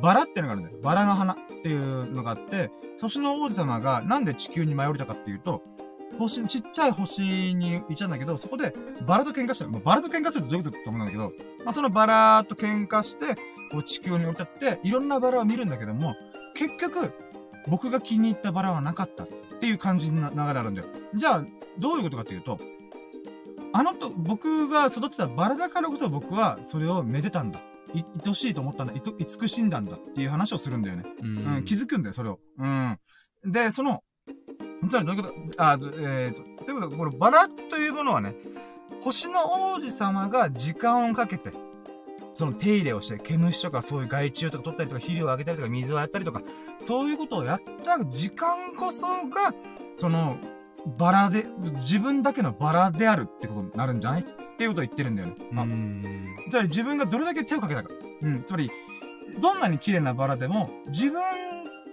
[0.00, 0.78] バラってのがあるんだよ。
[0.82, 5.62] バラの花っていうのがあって、星の王子様がなんで地球に舞い降りたかっていうと、
[6.18, 7.22] 星、ちっちゃい星
[7.54, 8.74] に行っちゃうんだけど、そこで
[9.06, 9.70] バラと喧嘩してる。
[9.70, 11.32] もうバラと喧嘩してるってどういうことだと思うんだけど、
[11.64, 13.34] まあ、そのバラと喧嘩して、
[13.70, 16.14] こう地球に降り立って、いろんなバラを見るんだけども、
[16.54, 17.12] 結局、
[17.66, 19.28] 僕が気に入ったバラはなかったっ
[19.60, 20.86] ていう感じの流れあるんだよ。
[21.14, 21.44] じゃあ、
[21.78, 22.60] どういうことかっていうと、
[23.72, 27.60] あのと、僕が育てたバラだからこそ僕はそれをめでたんだ。
[27.94, 28.92] い、愛しいと思ったんだ。
[28.94, 31.04] いと、慈しんだんだっていう話をするんだよね。
[31.22, 32.40] ううん、気づくんだよ、それを。
[32.58, 32.98] うん。
[33.44, 34.02] で、その、
[34.88, 38.34] つまりどういうこと、あ、ずえーと、ということは、このバラというものはね、
[39.00, 41.52] 星の王子様が時間をかけて、
[42.34, 46.42] その手入れをして、毛虫とかそういう害虫とか取ったりとか、肥料をあげたりとか、水をやったりとか、
[46.80, 49.54] そういうことをやった時間こそが、
[49.96, 50.36] その、
[50.86, 54.22] バラで、自分だけのバラであるってことになるんじゃない？
[54.22, 55.34] っていうことを言ってるんだよね。
[55.50, 56.36] まあうん。
[56.50, 57.90] つまり自分がどれだけ手をかけたか。
[58.22, 58.42] うん。
[58.44, 58.70] つまり、
[59.40, 61.22] どんなに綺麗なバラでも、自分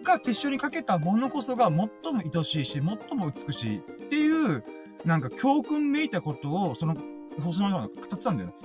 [0.03, 1.89] が手塩にかけたものこそが最も
[2.35, 2.81] 愛しいし、最
[3.17, 4.63] も美しいっていう、
[5.05, 6.95] なんか教訓めいたことを、その、
[7.41, 8.55] 星のような語ってたんだよね。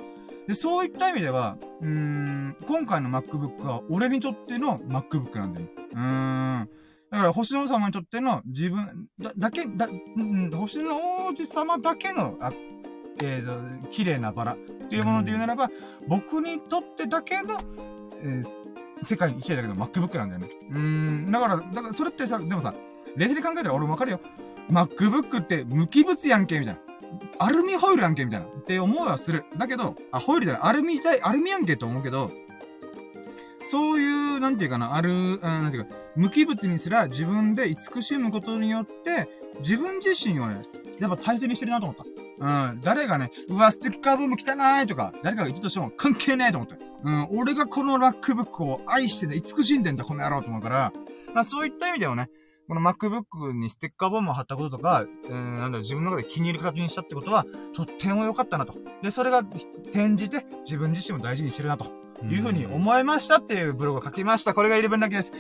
[0.48, 5.66] で、そういった意味では、うーん、今回の MacBook は俺にとっての MacBook なんだよ。
[5.92, 5.98] うー
[6.64, 6.68] ん。
[7.16, 12.52] だから、星の王様にとっての自分、だ、だけ、だ、ん、星の王子様だけの、あ、
[13.22, 15.70] えーと、綺麗なバラっていうもので言うならば、
[16.06, 17.58] 僕にとってだけの、
[18.22, 18.42] えー
[19.02, 20.48] 世界に生きてるだけの MacBook なんだよね。
[20.70, 22.74] うん、だから、だからそれってさ、でもさ、
[23.14, 24.20] 冷静に考えたら俺もわかるよ。
[24.70, 26.80] MacBook って無機物やんけ、みたいな。
[27.38, 28.46] アルミホイルやんけ、みたいな。
[28.46, 29.44] って思いはする。
[29.56, 32.30] だけど、あ、ホイルじゃない、アルミじゃ、アルミやんけと思うけど、
[33.68, 39.28] そういう、なんていうかな、ある、うんなんていうか、無機物にすら自分で慈しむことによって、
[39.60, 40.62] 自分自身をね、
[41.00, 42.04] やっぱ大切にしてるなと思った。
[42.38, 42.80] うん。
[42.80, 46.76] 誰がね、うわ、ステッカーブーム汚いとか、誰かが言ったとしても関係ないと思って。
[47.02, 47.28] うん。
[47.30, 50.92] 俺がこの MacBook を愛してね、慈しんでんだ、この野郎と思うから、
[51.34, 52.30] まあそういった意味ではね、
[52.68, 58.74] この MacBook にステッカーボムを貼ったこととか、うん、なんだろ、自分の中で気に入る形にしたってことは、とっても良かったなと。
[59.02, 64.54] で、それが転じて自分自身も大事にしてるなというふうに思いましたっていうブログを書きました。
[64.54, 65.32] これが11だけです。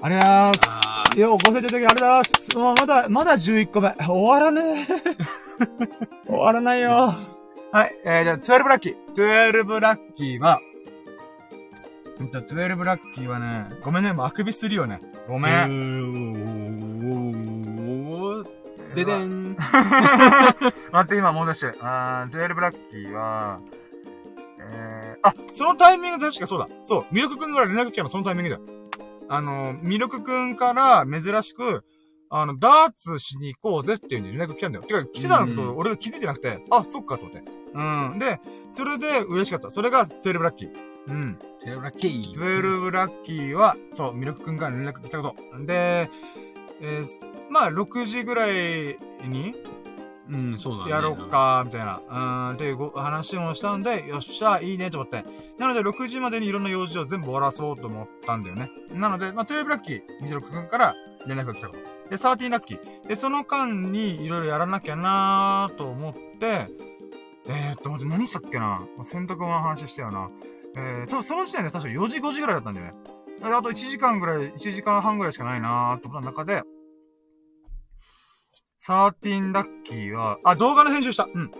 [0.00, 1.20] ありがとうございます。
[1.20, 2.56] よう、ご清聴いただきありがとうございます。
[2.56, 3.94] もうまだ、まだ11個目。
[4.04, 4.86] 終わらねえ。
[6.26, 7.14] 終わらないよ。
[7.72, 8.96] はい、えー、じゃあ、12ラッキー。
[9.14, 10.60] 12ラッキーは、
[12.18, 15.00] うんと、12ラッキーはね、ごめんね、もうあくびするよね。
[15.28, 15.70] ごめん。
[15.70, 16.92] ん。
[18.94, 19.56] ででん。
[20.92, 21.74] 待って、今思い出して。
[21.80, 23.60] あー、12ラッキーは、
[24.58, 26.68] えー、あ、そのタイミング確かそうだ。
[26.84, 28.62] そう、ミルクくんから連絡来たのそのタイミングだよ。
[29.28, 31.84] あの、ミルクくんから珍しく、
[32.34, 34.84] あの、ダーツしに行こうぜっていう連絡来たんだよ。
[34.84, 37.42] てか、来てたのことうん俺が気づいてなくて、あ、そっかと思って。
[37.74, 38.18] うん。
[38.18, 38.40] で、
[38.72, 39.70] それで嬉しかった。
[39.70, 40.70] それが12ラッキー。
[41.08, 41.38] うん。
[41.60, 42.32] テレブラッキー。
[42.32, 45.64] 12ラッキーは、そう、ミルクくんから連絡来たこと。
[45.64, 46.10] で、
[46.80, 49.54] えーすまあ、6時ぐらいに、
[50.28, 50.90] うん、そうだね。
[50.90, 51.28] やろう。
[51.28, 52.00] か、みたいな、
[52.50, 55.24] うん、っていうご話もしたんで、よっしゃ、いいね、と思って。
[55.58, 58.70] なので、6時までにいろんな用事を全部終わらそうと思ったんだよね。
[58.92, 60.94] なので、まあ、12ラッキー、26くんから
[61.26, 61.80] 連絡が来たこと。
[62.10, 63.08] で、13ラッキー。
[63.08, 66.68] で、その間にいろいろやらなきゃなーと思って、
[67.46, 70.30] えーっと、待って、何したっけな洗濯物の話したよな。
[70.76, 72.94] えー、多分その時点で確か4時5時ぐらいだったんだよね。
[73.42, 76.62] あと1時間ぐらい、1時間半ぐらいしかないなーと思った中で、
[78.84, 81.28] 13ラッキーは、あ、動画の編集した。
[81.32, 81.52] うん。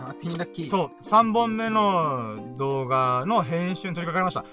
[0.00, 0.68] 13ラッキー。
[0.68, 4.44] そう、3本目の動画の編集に取り掛かりました。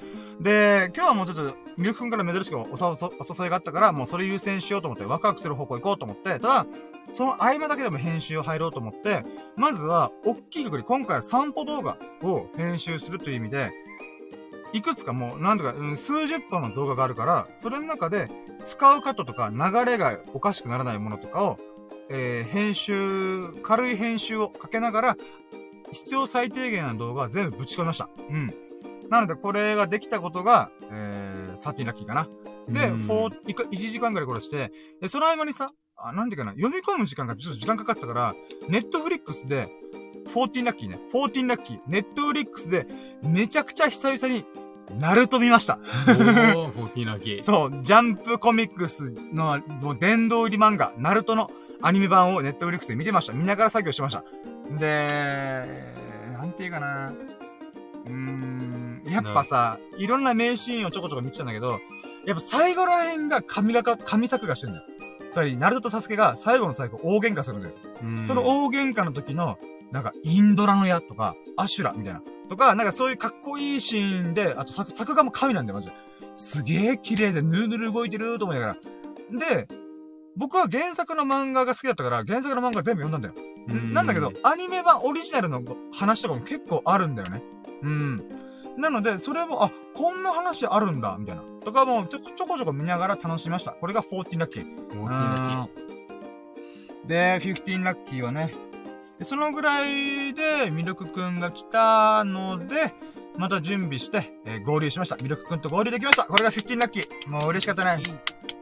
[0.44, 6.68] で、今日はもうちょっと、ミルク君から珍しくおおお誘いがあったから、もうそれ優先しようと思って、ワクワクする方向行こうと思って、ただ、
[7.10, 13.72] その合間だけでも編集を入ろうと思って、まずは、大きい曲に今回は散歩動画を編集するという意味で、
[14.74, 18.30] いくつかもう、なんとか、うん、数十本の動画があるから、それの中で、
[18.64, 21.58] 使うカットとか流れがおかしくならないものとかを、
[22.10, 25.18] えー、編集、軽い編集をかけながら、
[25.92, 28.10] 必要最低限の動画は全部ぶち込みました。
[28.30, 28.54] うん。
[29.10, 32.28] なので、これができたことが、えー、13ラッキーかな。
[32.68, 34.72] で、うん4、いか1時間ぐらい殺して、
[35.02, 38.36] で、その合間にさ、あ、なんていうかな、読み込む時間がちょっと時間かかったから、
[38.68, 39.70] ネットフリックスで、
[40.34, 42.88] 14ラッキーね、14ラッキー、ネットフリックスで、
[43.22, 44.46] めちゃくちゃ久々に、
[44.98, 45.80] ナルト見ました。
[46.08, 47.44] おー、14ラッキー。
[47.44, 51.52] そう、ジャンプコミックスの、もう殿堂入り漫画、ナルトの
[51.82, 53.34] アニメ版をネットフリックスで見てました。
[53.34, 54.24] 見ながら作業してました。
[54.78, 55.66] で、
[56.34, 57.14] なんていうかな。
[58.06, 61.80] うーん、やっぱさ、いろんな名シーンをちょこちょこ見てたんだけど、
[62.26, 64.86] やっぱ最後ら辺が神がか、神作画してんだよ。
[65.36, 67.74] 二人、ナルトとサスケが最後の最後大喧嘩するんだよ。
[68.04, 69.58] うんその大喧嘩の時の、
[69.92, 72.22] なんか、インドラの矢とか、アシュラみたいな。
[72.48, 75.96] とか、なんかそういうかっこいいシーンで、あと作、作画も神なんだよ、マジで。
[76.36, 78.78] すげえ綺麗で、ぬるぬる動いてると思いながら。
[79.56, 79.68] で、
[80.36, 83.34] 僕は原作の漫画が好きだったから、原作の漫画全部読んだんだよ。
[83.68, 85.62] うんなんだけど、アニメ版オリジナルの
[85.92, 87.44] 話とかも結構あるんだよね。
[87.84, 88.24] うん。
[88.78, 91.44] なので、それも、あ、こんな話あるんだ、みたいな。
[91.64, 93.72] とかもちょ、ちょこちょこ見ながら楽しみました。
[93.72, 94.66] これが14ラッキー。
[94.92, 97.08] 14ラッキー。
[97.08, 98.54] で、15ラッキーはね、
[99.20, 102.94] でそのぐらいで、ミルクくんが来たので、
[103.38, 105.18] また準備して、えー合流しました。
[105.18, 106.24] ミルクくんと合流できました。
[106.24, 107.30] これが15ラッキー。
[107.30, 108.02] もう嬉しかったね。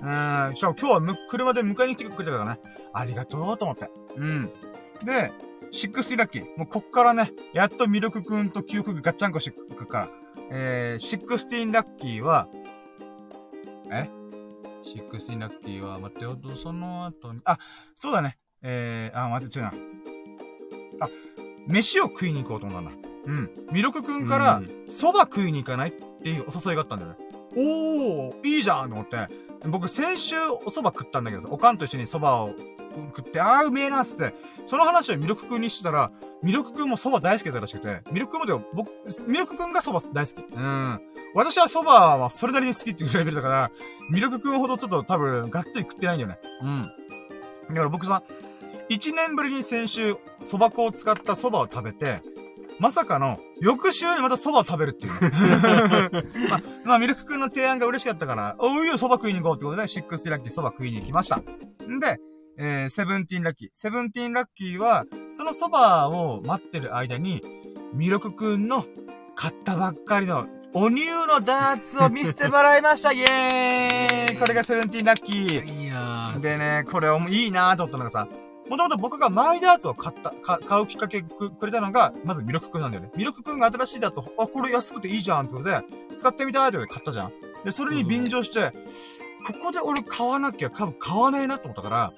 [0.01, 0.55] うん。
[0.55, 2.59] しかも今日はむ車で迎えに来てくれたからね。
[2.91, 3.89] ありがとうと思って。
[4.15, 4.51] うん。
[5.05, 5.31] で、
[5.71, 6.57] 60ラッキー。
[6.57, 10.09] もうこっからね、やっとミルクくんと記憶がガッチャンコしてくるから。
[10.49, 12.47] えー、16ラッキーは、
[13.91, 14.09] え
[14.84, 17.59] ?16 ラッキーは、待ってよ、その後に、あ、
[17.95, 18.38] そうだね。
[18.63, 19.73] えー、あ、待って、違うな。
[21.68, 23.07] あ、飯を食いに行こうと思ったんだ。
[23.26, 23.49] うん。
[23.72, 25.91] ミルクくんからうん、蕎麦食いに行かないっ
[26.22, 27.18] ていうお誘いがあったんだよね。
[27.56, 29.27] おー、いいじゃんと思って。
[29.68, 34.34] 僕先週お蕎麦食ったんだけどさ、おかんと一緒に蕎麦を食って、あーうめえなっつって、
[34.65, 36.11] その話をミルクくんにしてたら、
[36.44, 38.91] ミルクくんも蕎麦大好きだったらしくて、ミルクくんもでも僕、
[39.27, 40.56] ミルクくんが蕎麦大好き。
[40.56, 41.02] うん。
[41.34, 43.72] 私は蕎麦はそれなりに好きっていうレベルだから、
[44.10, 46.39] ミルクくんほどちょっと多分、がっつり食ってないんだよね。
[46.61, 46.81] うん。
[47.69, 48.23] だから僕さ、
[48.89, 52.22] 一年ぶりに先週、蕎麦粉を使った蕎麦を食べて、
[52.80, 55.30] まさかの、翌週にまた蕎麦を食べるっていうね。
[56.49, 61.38] まあ、まあ、ミルクくんの提案が嬉しかったから、おうよ、蕎麦食いに行こうってことで、シックスラッキー蕎麦食いに行きました。
[61.38, 62.18] んで、
[62.59, 63.69] えー、セブンティーンラッキー。
[63.73, 65.05] セブンティーンラッキーは、
[65.35, 67.43] その蕎麦を待ってる間に、
[67.93, 68.85] ミルクくんの
[69.35, 75.84] 買ったばっかりの、お乳のダーツを見せてもらいましたイエーイ これがセブンティーンラッキー。
[75.84, 76.39] いやー。
[76.39, 78.27] でね、これいいなと思ったのがさ、
[78.69, 83.11] もともと僕がマイダーツを買った、か買うきっかけくくれたのが、まずミルクくんなんだよね。
[83.15, 85.81] ミルクくんが新しいダーツを、あ、これ安くていいじゃんってことで、
[86.15, 87.31] 使ってみたいってことで買ったじゃん。
[87.64, 88.72] で、それに便乗して、
[89.45, 92.14] ここで俺買わなきゃ多分買わねえなと思ったから、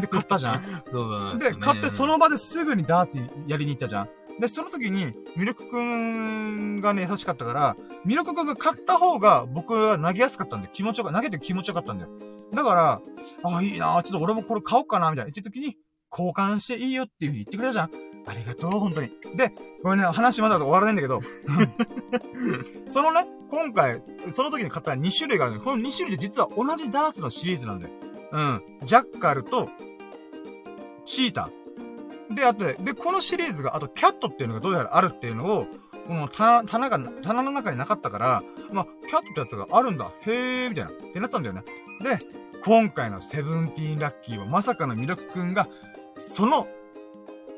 [0.00, 0.82] で、買ったじゃん。
[0.90, 4.08] そうだで、買ってその場ですぐにダーツやりに行ったじゃん。
[4.40, 12.10] で、その時に、ミルクくんがね、優しかったから、ミルクくんが買った方が僕は投げやすかったんで、気持ちよか、投げて気持ちよかったんだよ。
[12.52, 13.00] だから、
[13.42, 15.76] あ、いいなちょっと俺もこれ買おうかなみたいな言ってる時に、
[16.10, 17.90] 交換していいよっていう風に言ってくれたじゃん。
[18.26, 19.10] ありがとう、本当に。
[19.34, 19.52] で、
[19.82, 21.20] これね、話まだ終わらないんだけど、
[22.88, 24.02] そのね、今回、
[24.32, 27.94] その時に買った2種類があるんだけど、この2種類で実は同じダーツのシリーズなんだよ。
[28.32, 28.62] うん。
[28.84, 29.68] ジャッカルと、
[31.04, 32.34] チーター。
[32.34, 35.66] で、あとで、で、このシリーズが、あと、キャットっていうのがどうやらあるっていうのを、
[36.06, 40.12] この棚、棚が、棚の中になかったから、まあ、キャットってやつがあるんだ。
[40.22, 40.90] へー、みたいな。
[40.90, 41.62] ってなってたんだよね。
[42.02, 42.18] で、
[42.64, 45.68] 今回のセブンティーンラッキーはまさかのミルクくんが、
[46.16, 46.66] その、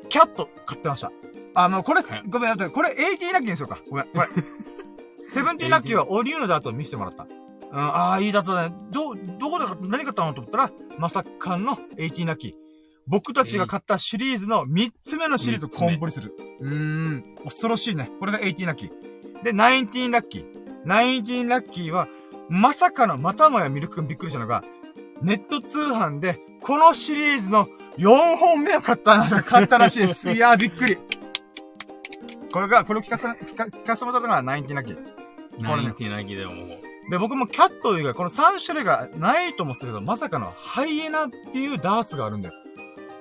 [0.09, 1.11] キャット買ってました。
[1.55, 3.79] あの、これ、はいごめん、待ってこれ18ラッキーにしようか。
[3.89, 4.27] ごめん、これ。
[5.29, 7.23] セブンティーンラッキーはオリューのダーツを見せてもらった。
[7.23, 8.75] うん、ああ、いいダーツだね。
[8.91, 12.66] ど、どこで買った、何買ったのと思ったら、まさかの18ラッキー。
[13.07, 16.35] 僕たちが買ったシリーズの3つ目のシリーズをコンプリする。
[16.59, 18.09] うーん、恐ろしいね。
[18.19, 19.43] これが18ラッキー。
[19.43, 20.45] で、19ラッキー。
[20.85, 22.07] 19ラッキーは、
[22.49, 24.63] まさかの、またもやミルクくんびっくりしたのが、
[25.21, 27.67] ネット通販で、このシリーズの
[27.97, 30.29] 4本目を買った、買ったらしいです。
[30.31, 30.97] いやー、びっくり。
[32.51, 34.97] これが、これを聞かせ、聞か聞かせてもらったのが19ラッキー。
[35.61, 37.09] ナインティナギでももう。
[37.09, 42.53] で、僕もキャット以外、この3種類がないと思ってたけど、まさかのハイエナっていうダーツがあるんだよ。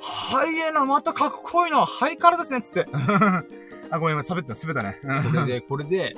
[0.01, 1.85] ハイエナまたかっこいいな。
[1.87, 2.87] ハイカラですね、つって。
[3.91, 5.01] あ、ごめん、今喋った、滑ったね。
[5.03, 6.17] うんこれで、 これで、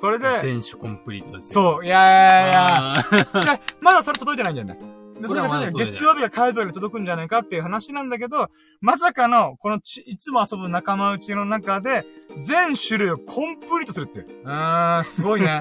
[0.00, 1.52] これで、全種コンプリートですう。
[1.52, 4.78] そう、いやいやいやまだそれ届いてないんだよね。
[5.20, 8.50] で、それが月曜日が火曜日に届くんじゃないかっていう話なんだけど、
[8.80, 12.04] まさかの、このち、いつも遊ぶ仲間内の中で、
[12.42, 14.26] 全種類をコンプリートするっていう。
[14.44, 15.60] うーん、すごいね。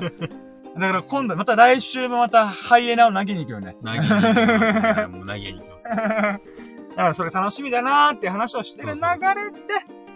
[0.75, 3.75] だから今度、また来週もまたハイエナを投げに行くよね。
[3.83, 5.07] 投げに行きます。
[5.07, 5.89] もう投げに行きます。
[7.01, 9.51] だからそれ楽しみだなーって話をしてる流れ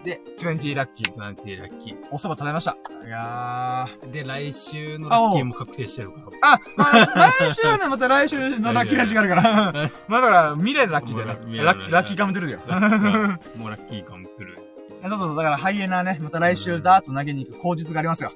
[0.04, 1.10] で、で、20ラッキー。
[1.10, 1.96] ツナンティラッキー。
[2.12, 2.76] お蕎麦食べました。
[3.04, 4.10] いやー。
[4.12, 6.52] で、来週のラッキーも確定してるから。
[6.52, 9.42] あ、まあ、来週はね、また来週のラッキーラジがあるから。
[10.06, 13.38] まあだから、未来のラッキーだよラッラッキーカムトゥルーだよ。
[13.56, 14.58] もうラッキーカムトゥルー。
[15.10, 18.32] そうそうそう、だからハイエナね、また来週ダーツ投げに行く口実がありますよ。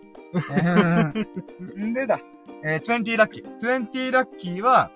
[1.78, 2.18] ん でだ、
[2.64, 3.58] えー、20ラッキー。
[3.60, 4.90] 20ラッキーは、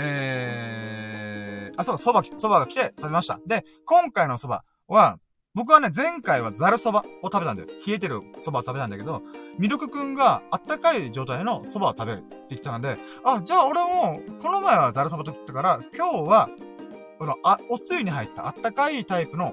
[0.00, 3.40] えー、あ、そう、蕎麦、蕎麦が来て食べました。
[3.46, 5.18] で、今回の蕎麦は、
[5.54, 7.68] 僕はね、前回はザル蕎麦を食べたんだよ。
[7.84, 9.22] 冷えてる蕎麦を食べたんだけど、
[9.58, 16.48] ミルクくんがあったかい状態の蕎麦を食べるって言ってたので、あ、じゃあ俺も、この前はザル蕎麦と言ったから、今日は、
[17.18, 19.52] この、あ、おつゆに入ったあったかいタイプの、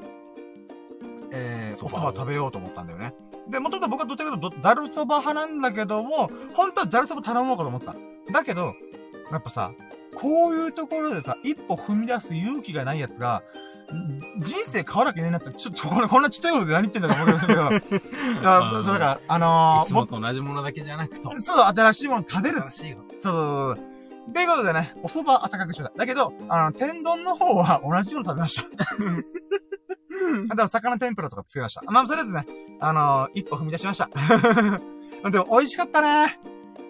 [1.32, 3.16] えー、お蕎蕎麦食べようと思ったんだよね。
[3.50, 7.96] で、もともと僕はどっちかというとど、ザル蕎麦派なんだけども、本当はザル蕎麦頼もうかと思った。
[8.32, 8.76] だけど、
[9.32, 9.72] やっぱさ、
[10.16, 13.44] こういうところでさ、一歩踏み出す勇気がないやつが、
[13.94, 17.62] ん人生変わらなきゃいけないなって、ちょっとこれ、こんなちっちゃいことで何言ってんだと思うんですけど、
[18.42, 21.38] いやそう、だから、あのー、いつもと同じものだけじゃなくと。
[21.40, 22.58] そう、新しいもの食べる。
[22.58, 22.98] 新しいよ。
[23.20, 23.96] そうそうそう。
[24.34, 25.92] ということでね、お蕎麦温かくしてた。
[25.96, 28.68] だけど、あの、天丼の方は同じように食べました。
[30.50, 31.84] あでも、魚天ぷらとかつけました。
[31.86, 32.48] まあ、それですね。
[32.80, 34.10] あの一歩踏み出しました。
[35.30, 36.40] でも、美味しかったね。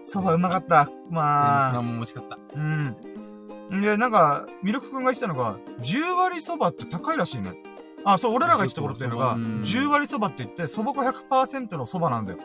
[0.05, 0.89] 蕎麦うまかった。
[1.09, 2.37] まあ、天ぷらも美味しかった。
[2.55, 3.81] うん。
[3.81, 7.55] で、なんか、ミルクくんが言ってたのが、10割蕎麦って高いらしいね。
[8.03, 12.37] あ、そう、俺らが言ったところっていうのが、うん10割蕎麦って言って、蕎麦粉100%の蕎麦なんだよ。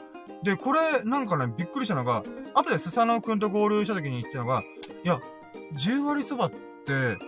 [0.43, 2.23] で、これ、なんかね、びっくりしたのが、
[2.55, 4.63] 後でスサノオくんと合流した時に言ったのが、
[5.05, 5.21] いや、
[5.75, 6.57] 10割蕎麦っ
[6.87, 7.19] て、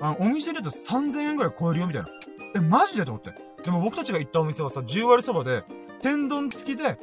[0.00, 2.08] あお店で言うと3000円ぐらい超えるよ、みたいな。
[2.54, 3.04] え、マジで？
[3.04, 3.34] と思って。
[3.62, 5.64] でも僕たちが行ったお店はさ、10割蕎麦で、
[6.00, 6.98] 天丼付きで、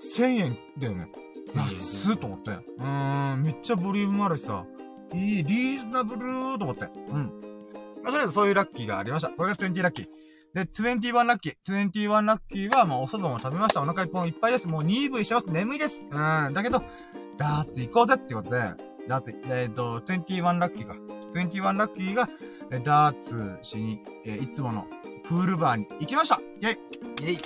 [0.00, 1.08] 1000円だよね。
[1.56, 2.50] 安っと思って。
[2.50, 4.64] うーん、めっちゃボリュームあるしさ。
[5.14, 6.88] いい、リーズナブルと思って。
[7.08, 7.32] うん。
[8.02, 9.28] まあ、とりあえずそういうラッキーがありました。
[9.30, 10.06] これが20ラッキー。
[10.54, 11.54] で、21ラッキー。
[11.66, 13.82] 21ラッキーは、もうお蕎麦も食べました。
[13.82, 14.68] お腹いっぱいいっぱいです。
[14.68, 15.50] もう 2V してます。
[15.50, 16.02] 眠いです。
[16.02, 16.08] うん。
[16.54, 16.82] だけど、
[17.36, 18.56] ダーツ行こうぜってことで、
[19.08, 20.96] ダーツ、えっ、と、21ラッキーか。
[21.34, 22.28] 21ラッキーが、
[22.70, 24.86] えダーツしに、えーいつもの
[25.24, 26.78] プールバーに行きましたイェイ
[27.22, 27.34] えい。
[27.34, 27.38] ん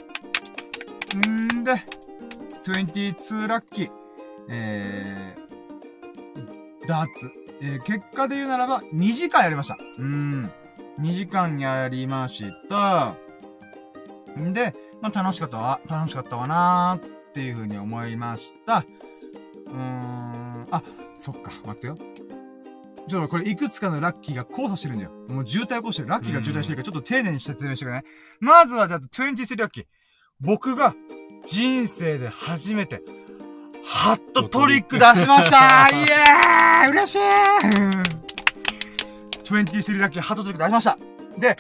[1.49, 1.85] ーで、
[2.73, 3.91] 22ラッキー、
[4.49, 7.31] えー、ダーツ。
[7.63, 9.79] えー結果で言うならば、2時間やりました。
[9.99, 10.53] うーん。
[11.01, 13.15] 2時間やりました。
[14.39, 18.85] んで、まあ、楽しかったわ、楽しかったわなーっていう風に思いました。
[19.67, 20.83] うーん、あ、
[21.19, 21.97] そっか、待ってよ。
[23.09, 25.13] ちょっとこれいくつかのラッキーが交差してるんだよ。
[25.29, 26.09] もう渋滞起こしてる。
[26.09, 28.05] ラッキーが渋滞してるからちょっと丁寧に説明してくれない？
[28.41, 29.87] まずはじゃあ23ラッキー。
[30.41, 30.95] 僕が
[31.47, 33.03] 人生で初めて、
[33.85, 37.19] ハットトリック出しましたイエーイ嬉しい
[39.45, 40.99] !23 ラッキーハットトリック出しました
[41.39, 41.57] で、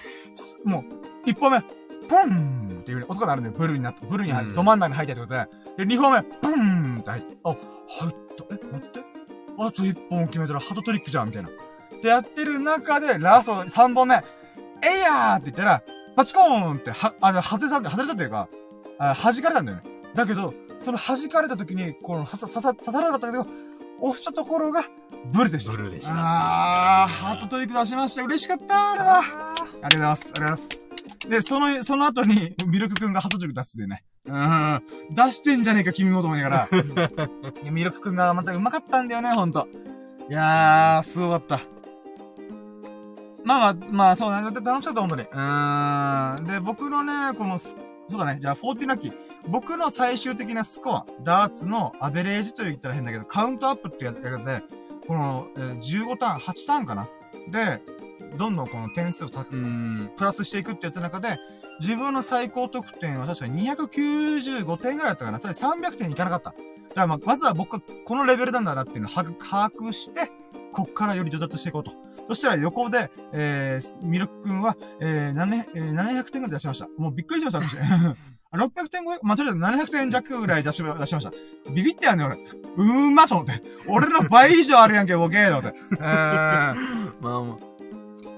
[0.64, 0.84] も
[1.24, 1.62] う、1本目、
[2.08, 3.56] ポンっていうね、音が鳴るんだよ。
[3.56, 5.84] ブルーになって、ブルーに入って、うんど真ん中に入ったってことで。
[5.84, 8.54] で、2本目、ポンって入って、あ、入った。
[8.54, 9.00] え、待って。
[9.58, 11.48] あと1本決めたらハットトリックじゃんみたいな。
[11.48, 11.52] っ
[12.00, 14.22] てやってる中で、ラスト3本目、
[14.82, 15.82] えいやーって言ったら、
[16.16, 18.48] パチコーンって、は、あれ、外れた、外れたっていうか、
[18.98, 19.82] あ弾かれたんだよね。
[20.14, 23.46] だけど、その弾かれた時に、この、はさ、刺さ、刺さらなかったけど、
[24.00, 24.84] 押したところが、
[25.32, 25.72] ブルでした。
[25.72, 28.22] ブルでしたあー、ハートトリック出しました。
[28.22, 29.18] 嬉しかった、あれは。
[29.18, 29.24] あ
[29.54, 30.32] りがとうございます。
[30.36, 31.28] ありがとうございます。
[31.28, 34.04] で、その、その後に、ミルクくんがハートトリック出しててね。
[34.26, 34.82] うん。
[35.14, 36.68] 出してんじゃねえか、君もと思いながら。
[37.70, 39.68] ミルクくんがまたうまかったんだよね、ほんと。
[40.28, 41.60] いやー、すごかった。
[43.44, 44.42] まあまあ、まあ、そうね。
[44.42, 45.22] 楽しかった、本当に。
[45.22, 46.44] うーん。
[46.46, 47.76] で、僕のね、このス、
[48.08, 48.38] そうだね。
[48.40, 49.12] じゃあ、40ラッキー。
[49.48, 54.30] 僕の最終的なスコア、ダーツのアベレージと言ったら変だけど、カウントアップってやつで、
[55.06, 57.08] この、えー15ターン、8ターンかな
[57.48, 57.80] で、
[58.36, 59.44] どんどんこの点数をた。
[59.44, 61.38] プラスしていくってやつの中で、
[61.80, 65.40] 自分の最高得点は確かに295点ぐらいだったかな。
[65.40, 66.50] それ300点いかなかった。
[66.50, 66.62] だか
[66.94, 70.30] らまあ、まずは僕はこのレベルなんだなっていうのを把握把握して、
[70.72, 71.92] こっからより上達していこうと。
[72.26, 76.88] そしたら横で、えー、ミルクくんは、えー、700, えー700点ぐらい出しました。
[76.98, 77.76] もうびっくりしました、私。
[78.52, 81.32] 600点超えまあ、とりあえず700点弱ぐらい出し出しました。
[81.72, 82.36] ビビってやんねん、俺。
[82.36, 83.62] うーんまと思って。
[83.88, 85.78] 俺の倍以上あるやんけ、ボケーと思って。
[85.78, 87.14] うーん。
[87.20, 87.58] まあま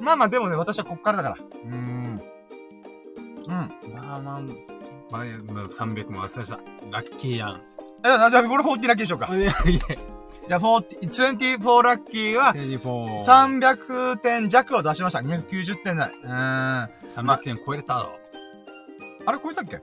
[0.01, 1.37] まあまあ、でもね、私はこっからだから。
[1.37, 2.23] うーん。
[3.47, 3.53] うん。
[3.53, 6.59] あ、まあまあ、まあ、まあ、300も忘れした。
[6.91, 7.63] ラッキーやん。
[8.05, 9.29] え、じゃあ、これ40ラッキーでしょうか。
[9.35, 9.53] いやいや、
[10.49, 13.19] じゃあ、40、24ラッキーは、24。
[13.19, 15.19] 300点弱を出しました。
[15.19, 16.11] 290点台。
[16.11, 16.31] うーん。
[16.31, 18.19] あ300点超えれたろ。
[19.31, 19.81] れ、こいつだっけ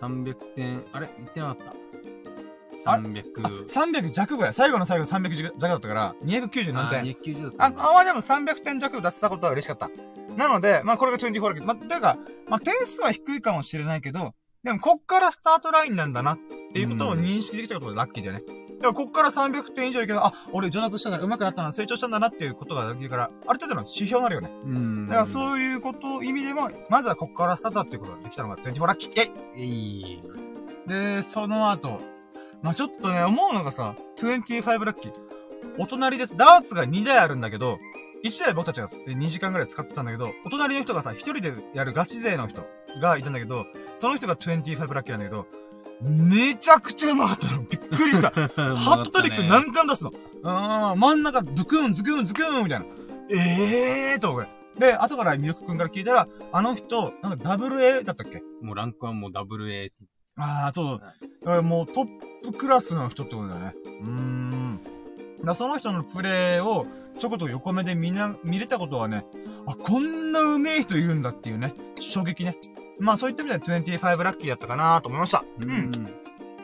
[0.00, 1.08] ？300点、あれ？
[1.18, 2.92] 言ってなかった。
[2.92, 3.24] あ300。
[3.66, 4.54] ?300 弱ぐらい。
[4.54, 7.02] 最後の最後300弱だったから、290何あ、点。
[7.02, 7.90] 290だっあ、た。
[7.90, 9.90] あ、まあでも300点弱出せたことは嬉しかった。
[10.36, 11.64] なので、まあこれが24ラッキー。
[11.64, 12.18] まあ、だから、
[12.48, 16.38] まあ点数は低いかもしれないけど、でもこっからスタートラインなんだなっ
[16.72, 18.44] ていうことを認識できたことがラッキーだよね。
[18.46, 24.50] だからこっから300点以上いけば、あ、俺上達したんだな、上手くなったな、成長したんだなっていうことができるから、ある程度の指標になるよね。
[24.64, 25.06] うん。
[25.06, 29.32] だからそういうこと、意味でも、まずはここからスタートっていうことができたのが24ラッキー。
[29.56, 29.62] えい。
[29.64, 30.22] イ
[30.86, 32.00] で、その後、
[32.62, 35.12] まあちょっとね、思うのがさ、25ラッキー。
[35.78, 36.36] お隣です。
[36.36, 37.78] ダーツが2台あるんだけど、
[38.24, 42.64] 1台僕たちがえ2時間ぐらい使ってたんだけど、お隣の人がさ、1人でやるガチ勢の人
[43.00, 45.46] がいたんだけど、その人が25ラッキーなんだけど、
[46.00, 47.62] めちゃくちゃうまかったの。
[47.62, 48.30] びっくりした。
[48.30, 50.12] ハットトリック何回も出すの？
[50.44, 52.86] あー、真ん中、ズクン、ズクン、ズクンみたいな。
[53.30, 54.48] ええーと、これ。
[54.78, 58.42] で、後からミルクくんから聞いたら、あの人、なんか WA だったっけ？
[58.62, 59.90] もうランクはもう WA。
[60.36, 61.00] ああ、そう。
[61.00, 61.14] だ
[61.44, 62.06] からもうトッ
[62.44, 63.74] プクラスの人ってことだよね。
[63.84, 64.80] うーん。
[65.44, 66.86] だその人のプレーを
[67.18, 69.24] ちょこちょこ横目で見な、見れたことはね、
[69.66, 72.56] あ、こんな上手い人いるんだっていうね、衝撃ね。
[72.98, 75.44] まあそういった意味では25ラッキーだったかなと思いました。
[75.62, 75.90] うん。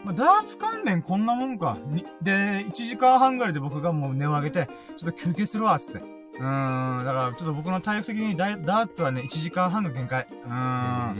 [0.04, 1.78] まあ、ダーツ関連こんなもんか。
[1.86, 5.98] にで、1時間半ぐらいで僕がもう値を上げて、ちょっと休憩するわ、つって。
[6.00, 7.04] うーん。
[7.04, 10.26] だから、ちょっと僕の体力的にダイダーツはね、1時間半が限界。
[10.30, 10.50] うーん。
[10.50, 10.54] う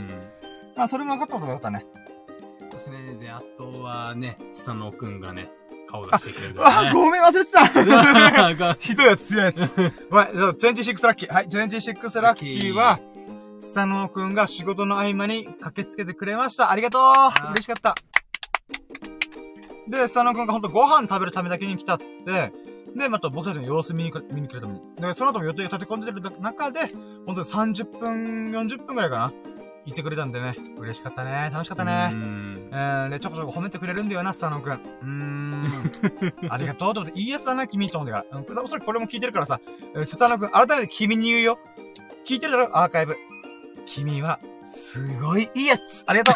[0.01, 0.07] ん。
[0.75, 1.85] まあ、それも分かったことがよかったね。
[2.77, 5.49] それで、あとはね、佐野くんがね、
[5.89, 6.93] 顔出してくれるんだあ。
[6.93, 7.63] ごめん、忘れてた
[8.55, 9.59] が ひどいやつ、強いやつ。
[9.59, 9.71] はい、
[10.33, 11.33] 26ラッキー。
[11.33, 12.99] はい、26ラッキーは、
[13.65, 16.69] スサノーくんが仕事の合間に駆けつけてくれました。
[16.69, 17.01] ありがとう
[17.51, 17.95] 嬉しかった。
[19.87, 22.53] で、スサノーくんがほんとご飯食べるためだけに来たっつって、
[22.95, 24.81] で、また僕たちの様子見にく見に来るために。
[24.97, 26.81] で、その後も予定が立て込んでる中で、
[27.25, 29.33] ほんとに30分、40分くらいかな。
[29.85, 31.49] 言ってくれたんでね、嬉しかったね。
[31.51, 32.07] 楽しかったうね。
[32.09, 34.73] んえー、で、ちょこちょこ褒めてくれるんだよな、スサノくん。
[34.73, 35.65] うーん。
[36.49, 38.37] ありがとうと思って、いいやつだな、君と思ってから。
[38.39, 39.59] うん、おそらくこれも聞いてるからさ、
[39.95, 41.59] えースサノくん、改めて君に言うよ。
[42.25, 43.15] 聞いてるだろ、アーカイブ。
[43.85, 46.03] 君は、すごいいいやつ。
[46.07, 46.33] ありがと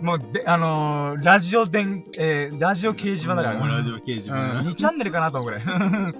[0.00, 0.02] う。
[0.04, 3.58] もう、で、あのー、ラジオ伝、えー、ラジオ掲示板だから。
[3.58, 4.70] もうラジオ掲示うん、板。
[4.70, 5.64] 2チャンネルかなと思うぐらい。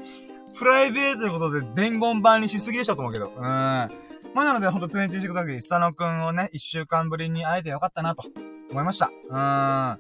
[0.56, 3.32] プライベートのことで伝言版にしすぎでしょと思うけど。
[3.36, 3.43] うん。
[3.43, 3.90] ま
[4.36, 8.24] あなので、ほんと26作品、スタノくんをね、1週間ぶりに会えてよかったなと
[8.70, 9.11] 思いました。
[9.28, 9.36] う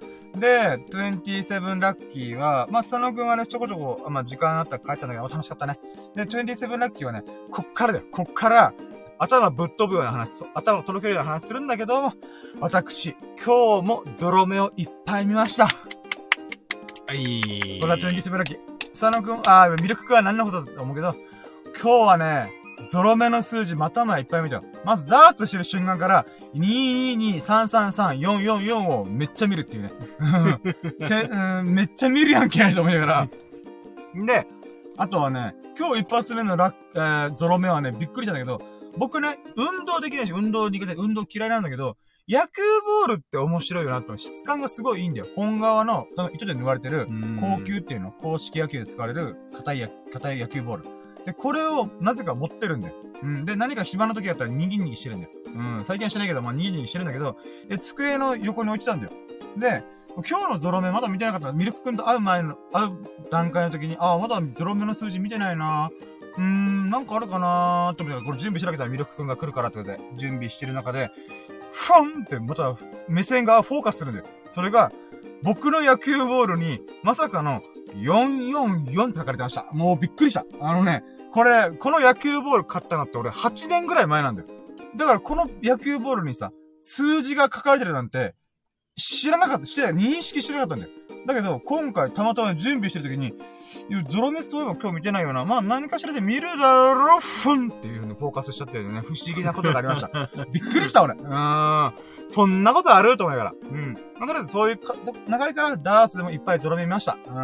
[0.08, 0.23] ん。
[0.36, 5.78] で、27ラッキーは、まあ、スタノくんはね、ちょこちょこ、まあ、時間あったら帰ったんだけど、楽しかったね。
[6.14, 8.04] で、27ラッキーはね、こっからだよ。
[8.10, 8.72] こっから、
[9.18, 12.12] 頭ぶっ飛ぶような話、そう頭とろけるような話するんだけど、
[12.60, 15.64] 私、今日もゾロ目をいっぱい見ました。
[15.66, 15.70] は
[17.10, 17.78] い。
[17.80, 18.58] これは27ラッキー。
[18.90, 21.14] 佐野くん、あー、ミルクくんは何のことだと思うけど、
[21.80, 24.64] 今日はね、ゾロ目の数字またまいっぱい見たよ。
[24.84, 29.92] まず、ダーツしてる瞬間から、222-333-444をめっちゃ見るっていうね。
[31.00, 33.28] せうん、めっちゃ見るやんけ、と思いながら。
[34.14, 34.46] で、
[34.96, 38.62] あとはね、今日一発目のラッ、えー、ゾロ目はね、びっくりしたんだけど、
[38.96, 41.96] 僕ね、運動できないし、運動苦手、運動嫌いなんだけど、
[42.28, 42.62] 野球
[43.06, 45.26] ボールって面白いよなと、質感がすごいいいんだよ。
[45.34, 47.06] 本側の、多分糸で縫われてる、
[47.40, 51.03] 高級っていうの、公式野球で使われる、硬いや、硬い野球ボール。
[51.26, 52.94] で、これを、なぜか持ってるんだよ。
[53.22, 53.44] うん。
[53.44, 55.32] で、何か暇な時だったら、にぎにぎしてるんだよ。
[55.46, 55.84] うん。
[55.84, 57.36] 最近はしてないけど、まあ、にぎにぎしてるんだけど、
[57.68, 59.12] で、机の横に置いてたんだよ。
[59.56, 59.84] で、
[60.16, 61.52] 今日のゾロ目まだ見てなかった。
[61.52, 62.90] ミルク君と会う前の、会う
[63.30, 65.90] 段階の時に、ああ、まだゾロ目の数字見てないな
[66.36, 71.10] うーん、なんかあるかなーって思って、これ準備しなきゃミルク君が来るからってことで、準備してる中で、
[71.72, 72.76] フォンってまた
[73.08, 74.26] 目線がフォーカスするんだよ。
[74.50, 74.92] それが、
[75.44, 77.60] 僕の野球ボールに、まさかの
[77.96, 79.66] 444って書かれてました。
[79.72, 80.46] もうびっくりした。
[80.58, 84.48] あのね、これ、この野球ボール買ったのって俺8年ぐらい前なんだよ。
[84.96, 86.50] だからこの野球ボールにさ、
[86.80, 88.34] 数字が書かれてるなんて、
[88.96, 90.90] 知らなかった、知らない、認識してなかったんだよ。
[91.26, 93.34] だけど、今回たまたま準備してる時に、
[94.08, 95.44] ゾロ目そういえば今日見てないよな。
[95.44, 99.00] まあ何かしらで見るだろ、ふんっていう風にフォーカスしちゃってるね。
[99.00, 100.30] 不思議なことがありました。
[100.52, 101.14] びっくりした俺。
[101.14, 102.13] うーん。
[102.28, 103.54] そんなことあると思いながら。
[103.62, 103.94] うん。
[104.18, 107.18] まあとりあえずそういうか流れからダーツでもいっぱいゾロ目見ました。
[107.26, 107.34] うーん。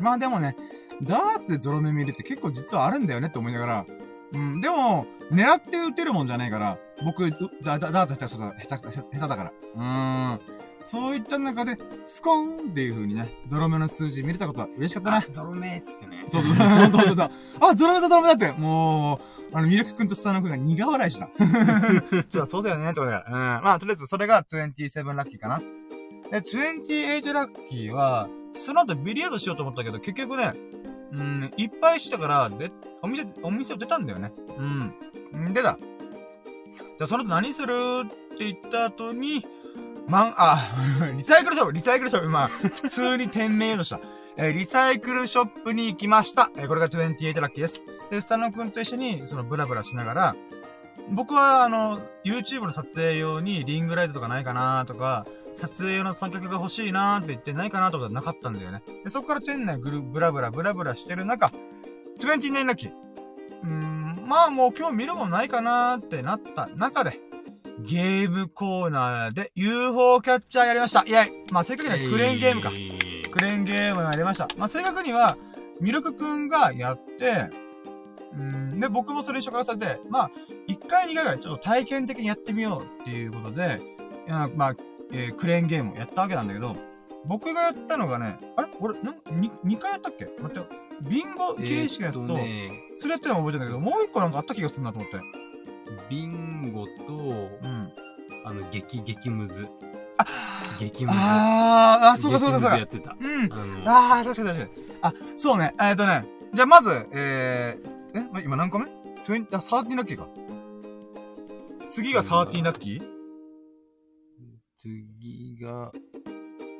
[0.00, 0.56] まあでもね、
[1.02, 3.86] ダーツでゾロ目見るって結構実はあるんだよねって思いながら。
[4.32, 4.60] うん。
[4.60, 7.30] でも、狙って打てるもんじゃないから、僕、う
[7.62, 9.52] ダダダーツ下手下手、下手、下手だから。
[9.74, 10.40] うーん。
[10.82, 15.26] そういった中で、スコーンっていう風にね、ゾロ目の数字見れたことは嬉しかったね。
[15.32, 16.24] ゾロ目っつってね。
[16.28, 16.68] そうそう、そう
[17.06, 17.30] そうそう。
[17.60, 18.52] あ、ゾロ目だ、ゾロ目だって。
[18.58, 21.28] もう、あの、ミルク君とスタノ君が苦笑いした。
[22.28, 23.56] ちょっとそうだよね、と思いながら。
[23.56, 23.64] うん。
[23.64, 25.60] まあ、とりあえずそれが27ラッキーかな。
[26.30, 30.54] で、28ラッキーは、その後ビリヤードしようと思ったけど、結局ね、
[31.12, 32.70] うん、いっぱいしたから、で、
[33.02, 34.32] お店、お店を出たんだよね。
[34.58, 35.50] うん。
[35.50, 35.78] ん出た。
[35.78, 37.72] じゃあその後何する
[38.34, 39.44] って言った後に、
[40.08, 40.58] まん、あ、
[41.16, 44.00] リサイクルショップ、リサイクルショップ、まあ、普通に店名とした。
[44.38, 46.50] えリサイクルショップに行きました。
[46.58, 47.82] えこれが28ラッキーです。
[48.10, 50.36] で、スタノ君と一緒に、その、ブラブラしながら、
[51.10, 58.82] 僕は、あの、YouTube の撮影用にリングライトとかないかなとか、撮影用の三脚が欲しいなーって言ってないかなとかなかったんだよね。
[59.04, 61.46] で、そこから店内ぐる、ブラブラ、ブラブラしてる中、
[62.18, 62.90] 29ラッキー。
[63.62, 67.20] うーん、まあもう今日見るもんないかなーってなった中で、
[67.80, 71.04] ゲームコーナーで UFO キャッチャーやりました。
[71.06, 72.70] イェイまあ正確にはクレーンゲームか。
[73.36, 74.48] クレーンゲームが出ました。
[74.56, 75.36] まあ、正確には、
[75.78, 77.50] ミルクくんがやって、
[78.32, 80.30] うん、で、僕もそれに触発されて、まあ、
[80.68, 83.82] 1回2回ぐらいちょっと体験的にやってみようっていうことで、
[84.54, 84.76] まあ、
[85.12, 86.76] えークレーンゲームをやったわけなんだけど、
[87.26, 88.68] 僕がやったのがね、あれ？
[88.80, 90.24] 俺、なん、2, 2回やったっけ？
[90.40, 90.66] 待ってよ。
[91.02, 95.18] ビンゴ形式のやつと、えーっね、それやってるのは覚えてんだけど、もう一個なんかあった気がするなと思って。
[96.08, 97.92] ビンゴと、うん。
[98.46, 99.68] あの、激、激ムズ。
[100.78, 101.18] 激ムズ。
[101.20, 102.84] あー、あ、そうかそうかそうかや。
[102.84, 103.16] ってた。
[103.18, 103.52] うん。
[103.52, 104.86] あの、ああ、確かに確かに。
[105.02, 105.74] あ、そうね。
[105.78, 106.26] えーっとね。
[106.54, 108.86] じゃあまず、えー、え、ま今何個目
[109.24, 110.26] ?20、あ、13ラッキーか。
[111.88, 113.02] 次が13ラッキー？
[114.78, 115.92] 次が、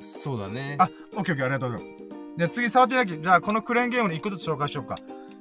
[0.01, 0.75] そうだね。
[0.79, 2.03] あ、オッケーオッケー、ありがとうございます。
[2.37, 3.21] じゃあ次13ラッキー。
[3.23, 4.95] じゃあこのクレーンゲームの一個ずつ紹介しようか。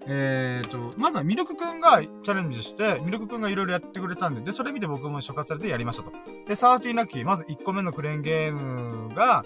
[0.08, 6.12] えーと、まずはミルクくんがチャレンジして、ミルクくんがいろいろやってくれたんで、で、それ見て僕も触発されてやりましたと。
[6.46, 9.44] で、13ラッキー、まず1個目のクレーンゲームが、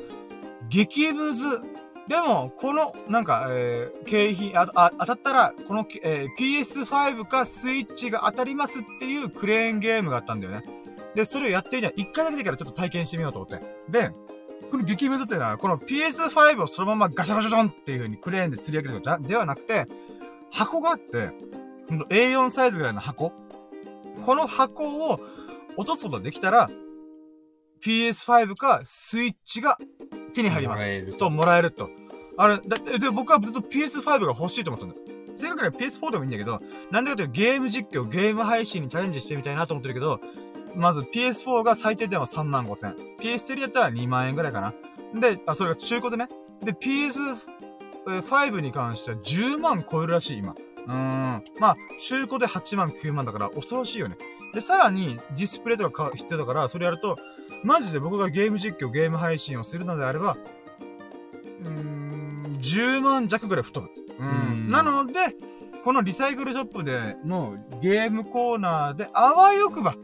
[0.69, 1.47] 激ムズ。
[2.09, 10.63] でも、この、なんか、えー、景品、あ、あ、当たったら、この、えー PS5 かスイッチが当たりますっていうクレーンゲームがあったんだよね。
[11.15, 13.65] で、それをやってみたら、1回だけでいいからちょっと体験してみようと思って。
[13.89, 14.11] で、
[14.71, 19.87] この激ムズっていうのは、この PS5 をそのままガシャガシャガンっていう風にクレーンで釣り上げるのじゃではなくて、
[20.51, 21.31] 箱があって、
[21.89, 23.33] ほんと A4 サイズぐらいの箱。
[24.23, 25.21] この箱を
[25.77, 26.69] 落とすことができたら、
[27.83, 29.79] PS5 かスイッチが
[30.35, 30.85] 手に入ります。
[31.17, 31.89] そう、もらえると。
[32.37, 35.03] あれ、だ、で、僕はずっと PS5 が欲しいと思ったんだよ。
[35.37, 36.61] 正確には PS4 でもいいんだけど、
[36.91, 40.21] なんでかというとゲーム実況、ゲーム配信にチャレンジしてみたいなと思ってるけど、
[40.75, 42.97] まず PS4 が最低でも3万5千。
[43.21, 44.75] PS3 だったら2万円ぐらいかな。
[45.19, 46.29] で、あ、それが中古でね。
[46.63, 46.73] で、
[48.07, 50.53] PS5 に関しては10万超えるらしい、今。
[50.53, 51.45] うーん。
[51.59, 54.17] まあ、中古で8万9万だから恐ろしいよね。
[54.53, 57.17] で、さらにディスプレイとか必要だから、それやると、
[57.63, 60.37] マジで僕がゲーム実況、ゲーム配信をするのであれば、
[61.63, 63.89] うーん、10万弱ぐらい太る。
[64.19, 64.71] ううんん。
[64.71, 65.13] なので、
[65.85, 69.95] このリサイクルショップでのゲームコーナーで、あわよくば、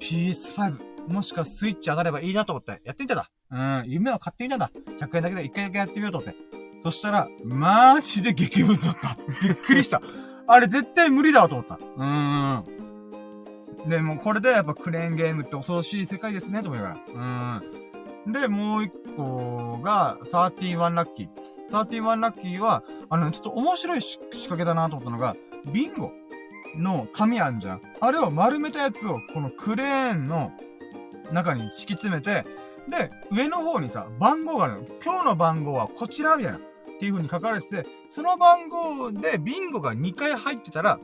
[0.00, 3.30] PS5、もしくはスイッチ上がればいいなと思って、やってみたんだ。
[3.50, 4.70] うん、夢を買ってみたんだ。
[4.98, 6.63] 100円だけで1回だけやってみようと思って。
[6.84, 9.16] そしたら、マジで激ムズだった。
[9.42, 10.02] びっくりした。
[10.46, 11.76] あれ絶対無理だと思った。
[11.76, 13.88] うーん。
[13.88, 17.62] で、もこれでやっぱクレーンゲームって恐ろしい世界ですね、と思いながら。
[18.26, 18.32] うん。
[18.32, 21.28] で、もう一個が、31ラッキー。
[21.70, 25.36] 31ラッキーは、あの、ちょっと面白い仕仕掛けだなと思ったのが、
[25.72, 26.12] ビンゴ
[26.76, 27.82] の紙あんじゃん。
[27.98, 30.52] あれを丸めたやつを、このクレーンの
[31.32, 32.44] 中に敷き詰めて、
[32.90, 34.84] で、上の方にさ、番号があるの。
[35.02, 36.60] 今日の番号はこちらみたいな。
[37.04, 40.98] っていう風に書かれてて、その番号でビンゴが2回入ってたら、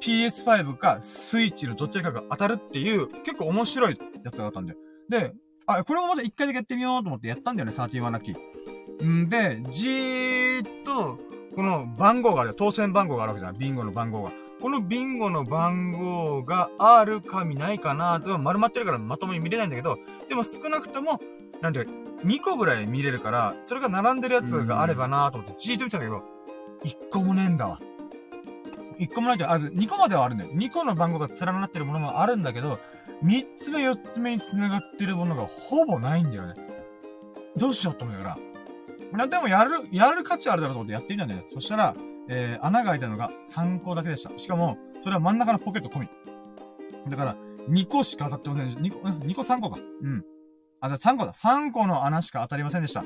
[0.00, 4.78] PS5 かスイッチのどっちかが当たるっていう、結構面白いやつがあったんだよ。
[5.08, 5.32] で、
[5.66, 9.06] あ、これもまた1回だけやってみようと思ってやったんだよね、31ラッキー。
[9.06, 11.20] んで、じーっと、
[11.54, 14.32] この番号がある、当選番号があるわけじゃん、ビンゴの番号が。
[14.60, 19.98] このビンゴの番号があるか見ないかなでも丸まってるからまともに見れないんだけど、
[20.28, 21.20] でも少なくとも、
[21.62, 21.92] なんていうか、
[22.24, 26.24] 2個ぐらい見れるから、それが並んでるやつがあればなと思って、じーっと見てたんだけど、
[26.84, 27.78] 1個もねえんだわ。
[28.98, 30.50] 1個もないけど、あ、2個まではあるんだよ。
[30.52, 32.78] 2個の番号が連なってるものもあるんだけど、
[33.24, 36.54] 3つ目、4つ目に繋がってるものがほぼないんだよね。
[37.56, 38.38] どうしようと思いながら。
[39.18, 41.46] なでもやる、やる価値あるだろうと思ってやってみたんだよね。
[41.48, 41.94] そしたら、
[42.28, 44.36] えー、穴が開いたのが3個だけでした。
[44.36, 46.08] しかも、それは真ん中のポケット込み。
[47.08, 47.36] だから、
[47.68, 48.82] 2個しか当たってませんでした。
[48.82, 49.78] 2個、うん、2個3個か。
[50.02, 50.24] うん。
[50.82, 51.32] あ、じゃあ3個だ。
[51.32, 53.04] 3個の穴しか当たりませんでした。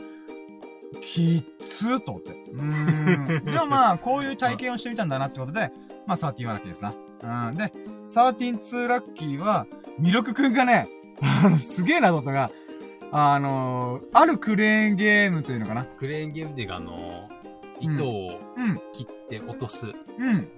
[1.02, 2.30] きっつーと思って。
[2.30, 3.44] うーん。
[3.46, 5.70] でもまあ、こういう体験をしてみたんだなってことで、
[6.06, 6.94] まあ、13ラッキーですな。
[7.50, 7.56] うん。
[7.56, 7.72] で、
[8.08, 9.66] 132ラッキーは、
[9.98, 10.88] ミルクくんがね、
[11.44, 12.50] あの、すげえなと思ったのが、
[13.12, 15.84] あのー、あるクレーンゲームというのかな。
[15.84, 17.28] クレーンゲームであの、
[17.80, 18.80] 糸をうん。
[18.92, 19.86] 切って落とす。
[19.86, 20.48] うん。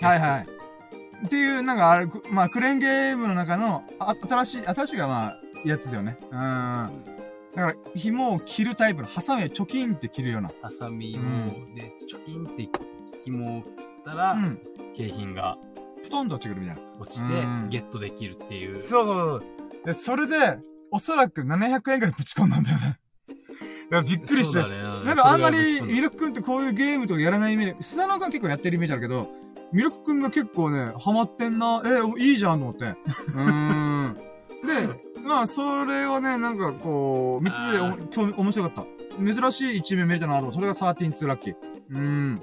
[0.00, 0.46] はいはい。
[1.26, 6.18] っていう、なんかあれ、くまあ、クレーンゲームの中の、あ、新しい、新しいがまあ、やつだよね。
[6.22, 6.28] うん。
[6.34, 6.92] だか
[7.54, 10.50] ら、紐を切るタイプの、ハサミをチョキンって切るような。
[10.62, 12.68] ハサミを、うで、チョキンって
[13.24, 14.60] 紐を切ったら、うん。
[14.94, 15.56] 景品が
[16.02, 16.82] ふとんと落ちてくるみたいな。
[17.00, 18.82] 落ちてうん、ゲットできるっていう。
[18.82, 19.86] そうそうそう。
[19.86, 20.58] で、それで、
[20.90, 22.98] おそらく700円くらいぶち込んだんだよね。
[23.90, 24.60] だからびっくりして。
[24.60, 29.28] そうだねなんかあんまり、ミルクくんってこういうゲームとかやらないイメージ、スナノ君は結構やってるイメージあるけど、
[29.72, 32.84] ミルクくんが結構ね、ハマってんな、え、いいじゃんと思って。
[33.34, 34.14] うーん。
[34.14, 38.86] で、まあ、それをね、なんかこう、見ててお興味面白かっ
[39.16, 39.34] た。
[39.34, 41.54] 珍しい一面見れたなと思って、それが13-2ラッキー。
[41.90, 42.40] うーん。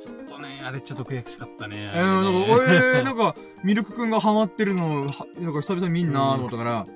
[0.00, 1.90] ちょっとね、あれちょっと悔しかったね。
[1.94, 3.34] えー、なんか、あれねえー、なんか、
[3.64, 5.16] ミルクくんがハマってるのなんか
[5.60, 6.86] 久々に見んなーと思ったから、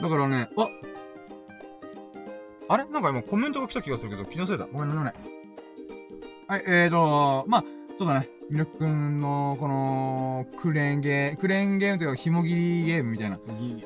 [0.00, 0.68] だからね、あ
[2.68, 2.84] あれ？
[2.86, 4.66] なんか今コメントが来た気がするけど、気のせいだ。
[4.72, 5.14] ごめんなさい。
[6.48, 7.64] はい、えーと、まあ、
[7.96, 8.28] そうだね。
[8.50, 13.38] ミルクくんの、この、クレーンゲー、クレーンゲームというか、紐切りゲームみたいな。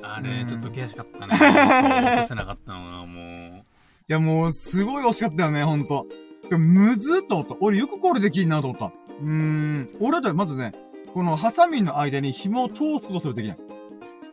[0.03, 1.35] あれ、うんちょっと悔しかったね。
[1.35, 3.65] 落とせなかったのが、も
[4.09, 6.07] や、もう、すごい惜しかったよね、ほんと。
[6.51, 7.57] でも、むずっと思った。
[7.61, 8.87] 俺よくこれできんなと思った。
[8.87, 9.87] うーん。
[10.01, 10.73] 俺だったらまずね、
[11.15, 13.59] このハサミの間に紐を通すことすらできない。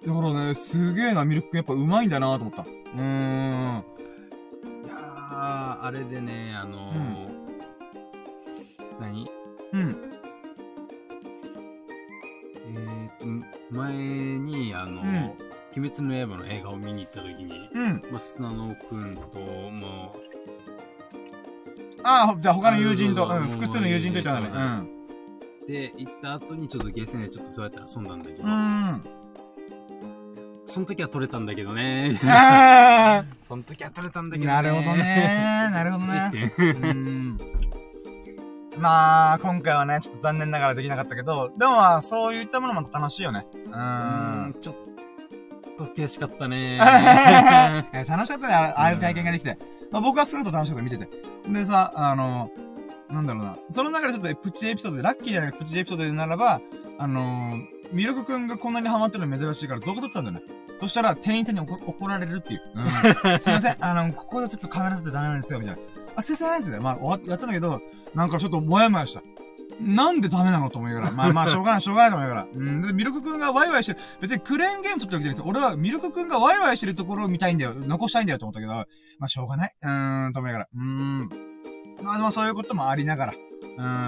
[0.06, 2.64] だからね、すげえな、ミルクくんやっぱ上手いんだなと思った。
[2.64, 3.78] うーん。
[3.80, 3.84] う。
[4.86, 7.28] いやー、あれでね、あのー
[9.00, 9.30] 何？
[9.74, 10.13] うん。
[12.76, 13.46] えーと、
[13.76, 18.04] 前に、あのー鬼滅の刃の映画を見に行った時に、うん。
[18.12, 20.16] まあ、砂野くんと、も
[22.04, 24.88] ああ、じゃあ他の友人と、うん、複数の友人といったんだね。
[25.64, 28.50] う、で、行った後にちょっとゲーセンでちょっとそうやって遊んだんだけど、うん。
[28.50, 28.56] う
[28.92, 29.04] ん。
[30.68, 34.54] その時は取れたんだけどね、あ その時は取れたんだあけどね。
[34.54, 35.70] なるほどね。
[35.72, 36.32] なるほどね。
[36.34, 36.52] ね。
[36.60, 37.38] うん。
[38.78, 43.46] まあ、今回はね、ちょっと残念ながらできなかったけど、でもまあ、そういったものも楽しいよね。
[43.54, 43.58] う。
[43.58, 44.76] うんん、ちょっ
[45.78, 46.80] と悔しかったね。
[47.94, 49.58] え楽しかったね、あれああいう体験ができて。
[49.92, 51.08] まあ、僕はすごく楽しかった見てて。
[51.48, 52.50] でさ、あの、
[53.10, 53.58] なんだろうな。
[53.72, 56.62] その中でちょっとプチエピソードで、ラッキーじゃないプチエピソードでならば、
[56.98, 60.44] あのー、ミルクくんがこんなにハマってるの珍しいから動画撮ってたんだよね。
[60.80, 62.62] そしたら、店員さんに怒怒られるっていう。
[62.76, 62.90] うん。
[63.40, 65.82] すいません、あの、ここでちょっとカメラ撮ってダメなんですよ、みたいな。
[66.16, 67.82] あ、すいませんって、まあ、終わってやったんだけど、
[68.14, 69.22] なんかちょっともやもやした。
[69.82, 71.12] なんでダメなのと思いながら。
[71.12, 72.48] まあまあ、しょうがない、しょうがないと思いながら。
[72.54, 72.82] うん。
[72.82, 74.00] で、ミルクくんがワイワイしてる。
[74.22, 77.74] 別にクレーンゲーム撮ってるわけじゃなくて、俺はミルクくんがワイワイしてるところを見たいんだよ。
[77.76, 78.86] 残したいんだよと思ったけど、ま
[79.22, 79.76] あ、しょうがない。
[79.82, 80.70] うーん、と思いながら。
[80.74, 81.30] うーん。
[82.04, 83.34] まあ、まあ、そういうこともありながら。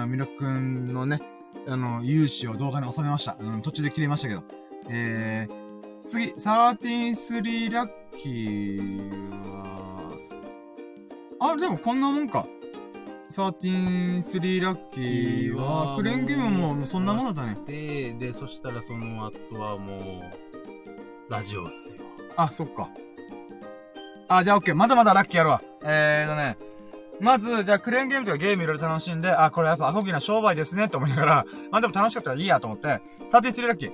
[0.02, 1.20] うん、ミルクくんのね、
[1.66, 3.36] あの、勇姿を動画に収めました。
[3.38, 4.44] うん、途中で切れましたけど。
[4.88, 9.85] えー、次、133ラッキーは、
[11.40, 12.46] あ、でもこんなもんか。
[13.30, 17.56] 133ラッキーは、クレーンゲームもそんなもんだね。
[17.66, 21.96] で、で、そしたらその後はもう、ラジオっすよ。
[22.36, 22.88] あ、そっか。
[24.28, 24.74] あ、じゃあオッケー。
[24.74, 25.62] まだまだラッキーやるわ。
[25.82, 26.56] えーとね。
[27.20, 33.00] まず、じゃあクレーンゲームとかゲームいろいろ楽しんで、あ、これやっぱアホギな商売ですねって思いながら、 まあでも楽しかったらいいやと思って、
[33.30, 33.92] 33ラッキー。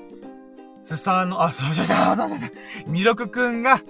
[0.80, 2.46] スサの、あ、そうそうそうそうそうそ
[2.86, 2.90] う。
[2.90, 3.80] ミロクくんが、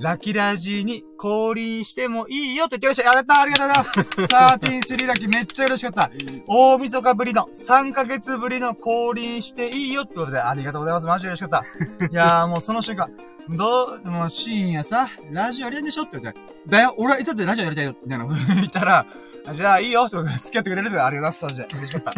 [0.00, 3.16] ラキラジに降臨してもいいよって言ってました。
[3.16, 4.22] やったありがとうございます。
[4.22, 6.10] 33ラッキーめっちゃ嬉しかった。
[6.46, 11.06] 大晦日ぶりの、3ヶ月ぶりの降臨していいよってことで、ありがとうございます。
[11.08, 11.50] マジで嬉しかっ
[11.98, 12.06] た。
[12.06, 13.10] いやーもうその瞬間、
[13.48, 19.06] どう、もう深夜さ、ラジオやりんでしょって言って、だよ、俺はいつだってラジオやりたいよ、みたいな風に 言ったら、
[19.46, 21.74] あじゃあいいよってことで付き合ってくれるってありがとうございます。
[21.74, 22.14] マジで嬉しかっ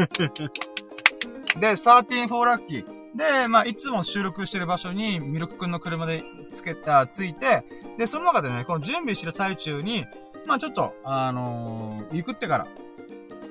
[1.55, 1.61] た。
[1.61, 3.01] で、134ラッキー。
[3.17, 7.65] で、まあ、いつも収録してる場所に、ミルクくんの車でつけた、ついて、
[7.99, 10.05] で、その中でね、この準備してる最中に、
[10.47, 12.67] まあ、ちょっと、あのー、行くってから、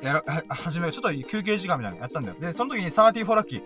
[0.02, 2.36] やら、は、始める、ちょっと休憩時間みたいなのやったんだよ。
[2.40, 3.64] で、その時に34ラッキー。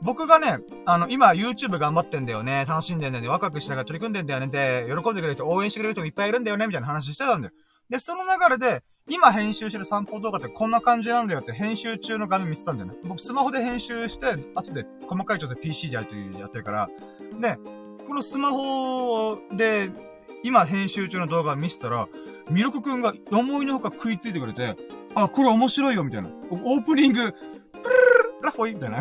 [0.00, 7.54] 僕がね、あの、今 YouTube 頑張ってんだよね、楽しんでんだよね、ワクワクしながら取り組んでんだよね、で、喜んでくれる人、応援してくれる人もいっぱいいるんだよね、みたいな話してたんだよ。
[7.88, 12.96] で、その流れで、今編集してる散歩動画ってこんな感じなんだよって編集中の画面見てたんだよね。
[13.04, 16.88] 僕スマホで編集して、後で細かい調整 PC でやるというやってるから。
[17.40, 17.58] で、
[18.12, 19.90] このスマホで、
[20.42, 22.08] 今編集中の動画見せたら、
[22.50, 24.76] ミルクくんが思いのほか食いついてくれて、
[25.14, 26.28] あ、これ面白いよ、みたいな。
[26.50, 27.84] オープニング、プル
[28.34, 29.00] ルラフォイみたいな。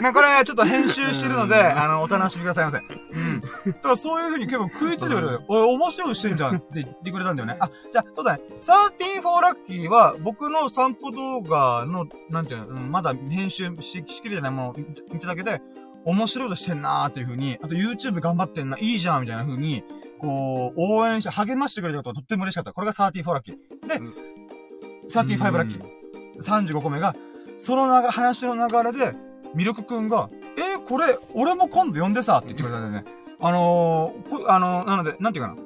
[0.00, 2.78] なこれ、ちょっと編集してるので、あの、お楽しみくださいませ。
[2.78, 3.40] うん。
[3.42, 7.56] だからそういう風に結構食いついてくれて、おい、面白いことしてんじゃんって言ってくれたんだよね。
[7.60, 8.44] あ、じゃあ、そうだね。
[8.62, 14.74] 34ラッキーは、僕の散歩動画の、なんていうの、うん、まだ編集ししきりじゃないものを
[15.12, 15.60] 見ただけで、
[16.04, 19.84] 面白いことしてんなーっていう風に、あと YouTube 頑張ってんな、いいじゃんみたいな風に、
[20.18, 22.72] こう、応援して励ましてくれたことがとっても嬉しかった。
[22.72, 23.88] これが34ラッキー。
[23.88, 24.14] で、うん
[25.10, 25.82] 35ラッキー。
[26.40, 27.14] 35個目が、
[27.58, 29.14] そのなが話の流れで、
[29.54, 33.10] ミルクくんが、えーこれ、俺も今度呼んでさ、って言ってくれたんだよね。
[33.42, 35.56] あのー、こあのー、なので、なんていうかな。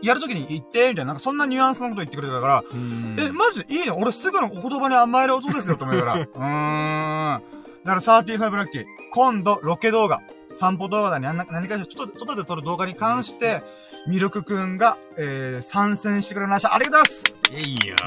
[0.00, 3.64] やるときに言って、みたいな、なんかそんなニュアンスのこと言ってくれたから、え、マジ？
[3.64, 3.98] でいいの？
[3.98, 6.20] 俺すぐのお言葉に甘える音ですよ、と思いながら。
[6.22, 7.57] うーん。
[7.88, 8.84] だから35ラッキー。
[9.12, 10.20] 今度、ロケ動画。
[10.50, 11.26] 散歩動画だね。
[11.26, 13.62] 何何かしら、ちょっと、外で撮る動画に関して、
[14.06, 16.74] ミルクくんが、えー、参戦してくれました。
[16.74, 17.98] ありがとうございますいやう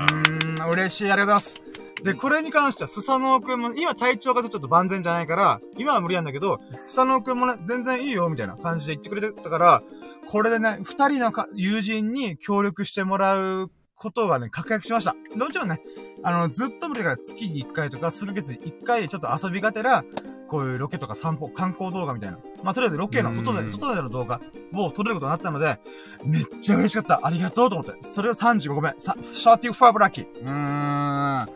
[0.59, 1.61] ーん、嬉しい、ありがとうございます。
[2.03, 9.83] で、これに関しては、スサノオくんも、今体調がちょっと万全じゃないから、今は無理なんだけど、スサノオくんもね、全然いいよ、みたいな感じで言ってくれてたから、
[10.27, 15.15] これでね、二人のか友人に協力してもらうことがね、確約しました。
[15.35, 15.81] もちろんね、
[16.23, 20.03] あの、ずっと無理だから月に1回とか、数ヶ月に1回ちょっと遊びがてら、
[20.47, 22.37] こういうロケとか散歩、観光動画みたいな。
[22.61, 24.41] まあ、とりあえずロケの外で、うん外での動画
[24.73, 25.79] を撮れることになったので、
[26.25, 27.25] めっちゃ嬉しかった。
[27.25, 28.03] ありがとうと思って。
[28.03, 28.93] それを35個目。
[28.97, 30.27] さ35ラッキー。
[30.41, 30.51] うーん。
[30.51, 31.47] ま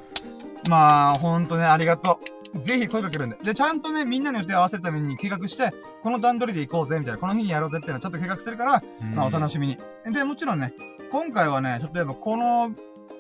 [0.70, 2.20] あ、ほんとね、ありがと
[2.54, 2.60] う。
[2.62, 3.38] ぜひ声かけるんで。
[3.44, 7.20] で、ちゃんとね、みんなの予定を合わせるために計画して、この段取りで行こうぜ、みたいな。
[7.20, 8.84] この日にやろうぜっていうのをちゃんと計画するから、
[9.14, 9.78] まあ、お楽しみに。
[10.06, 10.74] で、もちろんね、
[11.12, 12.72] 今回はね、例えばこの、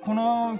[0.05, 0.59] この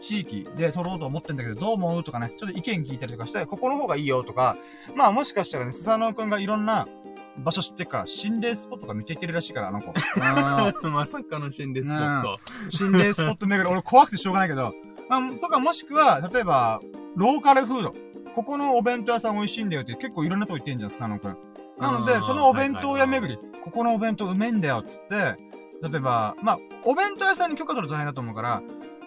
[0.00, 2.04] 地域で撮ろうと思ってんだけど、どう思う？
[2.04, 4.56] とかね、ちょっと意見聞いたりとかして、ここの方がいいよとか、
[4.94, 6.86] まあもしかしたらね、スサノオくんがいろんな
[7.38, 9.90] 場所知ってるから、心霊スポットがめっちゃ行ってるらしいから、あの子。
[9.90, 9.92] う
[10.88, 12.38] んまさかの心霊スポット。
[12.70, 14.74] 心霊スポット巡り、俺怖くてしょうがないけど、
[15.08, 16.80] まあ、とかもしくは、例えば、
[17.14, 17.94] ローカルフード。
[18.34, 21.36] ここのお弁当屋さん美味しいんだよって結構いろんなとこ行ってんじゃん、スサノオくん。
[21.78, 25.36] なので、そのお弁当屋巡り、ここのお弁当うめえんだよ、つって、
[25.82, 28.62] 例えば、まあ、お弁当屋さんに許可取ると大変だと思うから、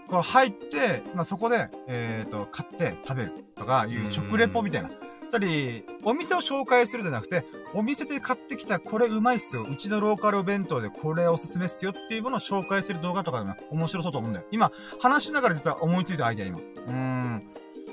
[0.08, 4.90] こう入って、まあ、そこで、えっ、と、買って食べるとかいう食レポみたいな。
[5.30, 9.68] つまり、お店を紹介するんじゃなくて、お店で買ってきたこれうまいっすよ。
[9.70, 14.46] うちのローカルお弁当でこれおすすめっすよっていうものを紹介する動画とかでも面白そうと思うんだよ。
[14.52, 16.58] 今、話しながら実は思いついたアイデア今。
[16.58, 17.44] うーん。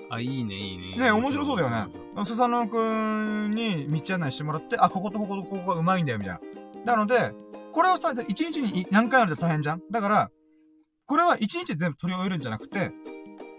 [0.09, 0.99] あ、いいね、いいね。
[0.99, 1.89] ね面白そうだよね。
[2.25, 6.35] スサノオくんに道案内してもらって、あ、こことこことここがうまいんだよ、みたい
[6.87, 6.95] な。
[6.95, 7.35] なので、
[7.77, 9.83] これをさ、一日に何回やると大変じゃん？
[9.91, 10.31] だから、
[11.07, 12.91] これは1日で全部取り終えるんじゃなくて、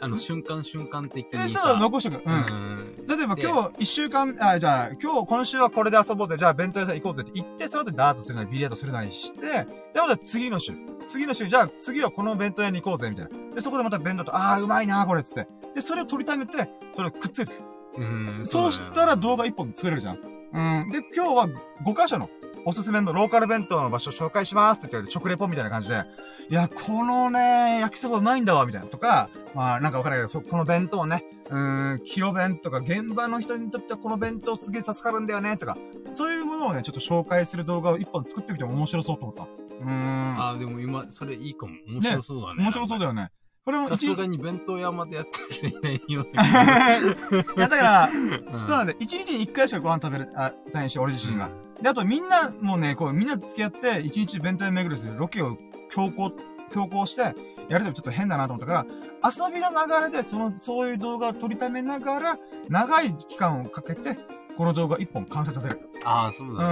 [0.02, 1.46] あの、瞬間瞬間的にさ。
[1.48, 2.24] えそう、残しとく。
[2.26, 2.34] うん。
[2.34, 3.06] ん。
[3.08, 6.36] 例えばで今日一週間、あ、じゃあ今日、今週はこれで遊ぼうぜ。
[6.36, 10.74] じゃあ弁当屋さん行こうぜって言って、その後ダーツするなり、ビリヤードするなりして、で、また次の週。
[11.08, 13.54] 次の週、じゃあ次はこの弁当屋に行こうぜ、みたいな。
[13.54, 15.48] で、そこでまた弁当と、あー、うまいなこれ、つって。
[15.76, 17.62] で、それを取りためて、それをくっつけてい
[17.96, 18.02] く。
[18.02, 18.04] う
[18.42, 18.42] ん。
[18.46, 20.16] そうしたら動画1本作れるじゃん。
[20.16, 20.90] うん。
[20.90, 21.48] で、今日は
[21.86, 22.32] 5箇所の
[22.68, 26.04] おすすめのローカル弁当の場所を紹介しますって言って、食レポみたいな感じで、
[26.50, 28.88] いや、このね、焼きそばうまいんだわ、みたいな。
[28.88, 35.78] とか、まあ、なんかわからないけど、そ、この弁当ね、うーん、キロ弁とか、現場の人にとってはこの弁当すげえ助かるんだよね、とか、
[36.14, 39.44] そういうものをね、ちょっと紹介する動画を1本作ってみても面白そうと思った。
[39.44, 40.36] うーん。
[40.38, 41.72] あ、でも今、それいいかも。
[41.88, 42.64] 面白そうだね。
[42.64, 43.30] 面白そうだよね。
[43.64, 46.26] これも一さすがに弁当屋までやってる人いないよ。
[47.56, 51.50] いや、だから、うんそうなんで、1日に1回しかご飯食べる、あ、たいし、俺自身が。
[51.82, 55.58] で、あとみんなもね、こう、みんな付き合って、1日弁当屋巡るするロケを
[55.90, 56.32] 強行、
[56.72, 57.22] 強行して、
[57.70, 58.86] やるのもちょっと変だなと思ったから、
[59.24, 62.40] 遊びの流れで、その、そういう動画を撮りためながら、
[62.70, 64.18] 長い期間をかけて、
[64.58, 65.80] この動画1本完成させる。
[66.06, 66.70] ああ、そううだね。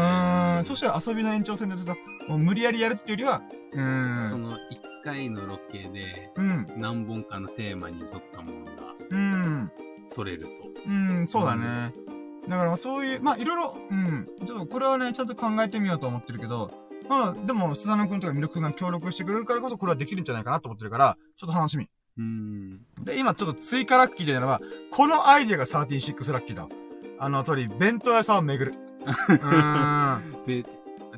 [0.58, 1.96] ーん、そしたら遊びの延長線でさ、
[2.28, 3.42] もう無理やりやるっていうよりは、
[3.74, 9.72] うーん、その一回のロケでうん、何本かのテーマに沿ったものがうん、
[10.16, 10.50] 撮れると。
[10.88, 11.94] うん、そうだね。
[12.48, 16.72] だからそういう、まあいろいろ、うん、ちょっとこれはね、ちゃんと考えてみようと思ってるけど、
[17.10, 21.88] まあでも、須田野くんとかミルクくんが協力してくれるからこそこれはできるんじゃないかなと思ってるから、ちょっと楽しみ。
[22.18, 22.82] うん。
[23.04, 24.62] で、今ちょっと追加ラッキーでなのは、
[24.92, 26.70] このアイディアが136ラッキーだわ。
[27.20, 28.78] あの通り、弁当屋さんを巡る。
[29.06, 30.22] うーん。
[30.46, 30.64] で、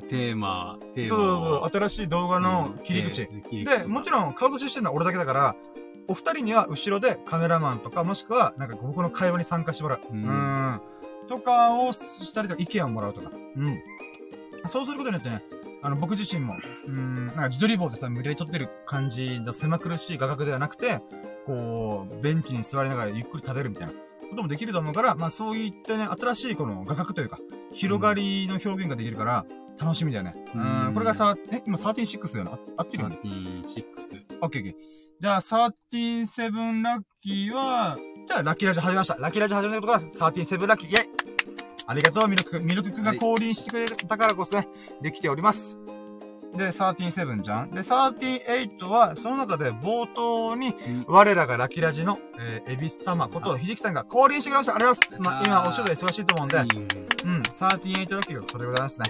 [0.08, 1.18] テーマ、テーそう。
[1.18, 3.28] そうそう、新しい動画の切り口。
[3.64, 5.56] で、もちろん顔出ししてるのは俺だけだから、
[6.08, 10.00] お二人には後ろでカメラマンとか、もしくは、なんか僕の会話に参加してもらう。
[10.10, 10.80] ううんん。
[11.28, 13.30] とかをしたりとか、意見をもらうとか。
[13.32, 13.82] うん。
[14.66, 15.42] そうすることによってね、
[15.82, 16.56] あの、僕自身も、
[16.86, 21.00] うん、なんか自撮り棒でさ、無理やり撮ってる感じの狭苦しい画角ではなくて、
[21.46, 27.38] こう、ベンチに座りながらゆっくり食べるみたいなこともできると思うから、まあそういったね、新しいこの画角というか、
[27.72, 29.46] 広がりの表現ができるから、
[29.78, 30.34] 楽しみだよね。
[30.54, 30.94] ううんん。
[30.94, 32.52] これがさ、え、今136だよな。
[32.52, 34.38] あ合ってるよね？36。
[34.42, 34.74] オッケーオッケー。
[35.20, 37.96] じゃあ、137ラッキーは、
[38.28, 39.14] じゃあ、ラッキーラジオ始めました。
[39.14, 41.08] ラッキーラジオ始めたことが、137ラッキー、イェイ
[41.86, 42.60] ありがとう、ミルク。
[42.60, 44.68] ミルクくんが降臨してくれたからこそね、
[45.00, 45.78] できております。
[46.54, 47.70] で、137じゃん。
[47.70, 50.74] で、38は、その中で冒頭に、
[51.06, 54.74] 我らがラッキーラジの、えー、エビス様こと、秀樹さんが降臨してくれました。
[54.74, 55.46] ありがとうございます。
[55.46, 56.56] まあ、今、お仕事忙しいと思うんで、
[57.24, 59.06] うん、38ラッキーがそれでございますね。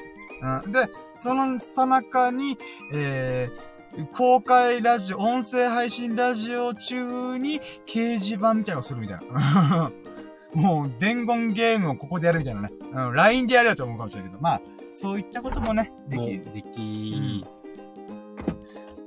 [0.64, 0.72] うん。
[0.72, 2.56] で、そのさなかに、
[2.92, 3.67] えー、
[4.06, 9.92] 公開ラジオ、音声配信ラジオ中に掲示板みたいなのをするみたいな。
[10.54, 12.70] もう、伝言ゲームをここでやるみたいなね。
[12.92, 16.44] うん、LINE でやるよと思うかもしれないけど、まあ、そういったこともね、できる。
[16.54, 17.44] でき、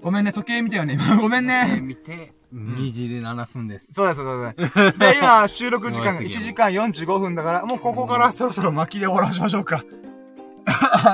[0.02, 1.18] ごめんね、時計見たよね、今。
[1.22, 1.80] ごめんね。
[1.82, 3.94] 見て、2時で7分です。
[3.94, 5.00] そうです、そうです。
[5.00, 9.84] で、今、 収録時間が1もう次時間45分だから、もうここからそろそろ巻きで終わらしましょうか。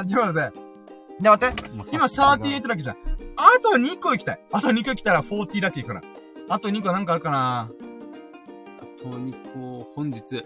[0.08, 0.52] ということで。
[1.22, 1.64] で、待って。
[1.92, 3.17] 今38ラッキーじゃん。
[3.38, 4.40] あと2個行きたい。
[4.52, 6.02] あと2個来たら40ラッキーから。
[6.50, 10.44] あと2個なんかあるかなあと2個、本日。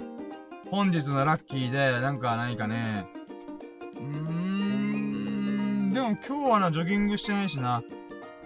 [0.69, 3.05] 本日のラッキーで、なんかないかね。
[3.95, 5.93] うーん。
[5.93, 7.81] でも今日はな、ジョギングしてないしな。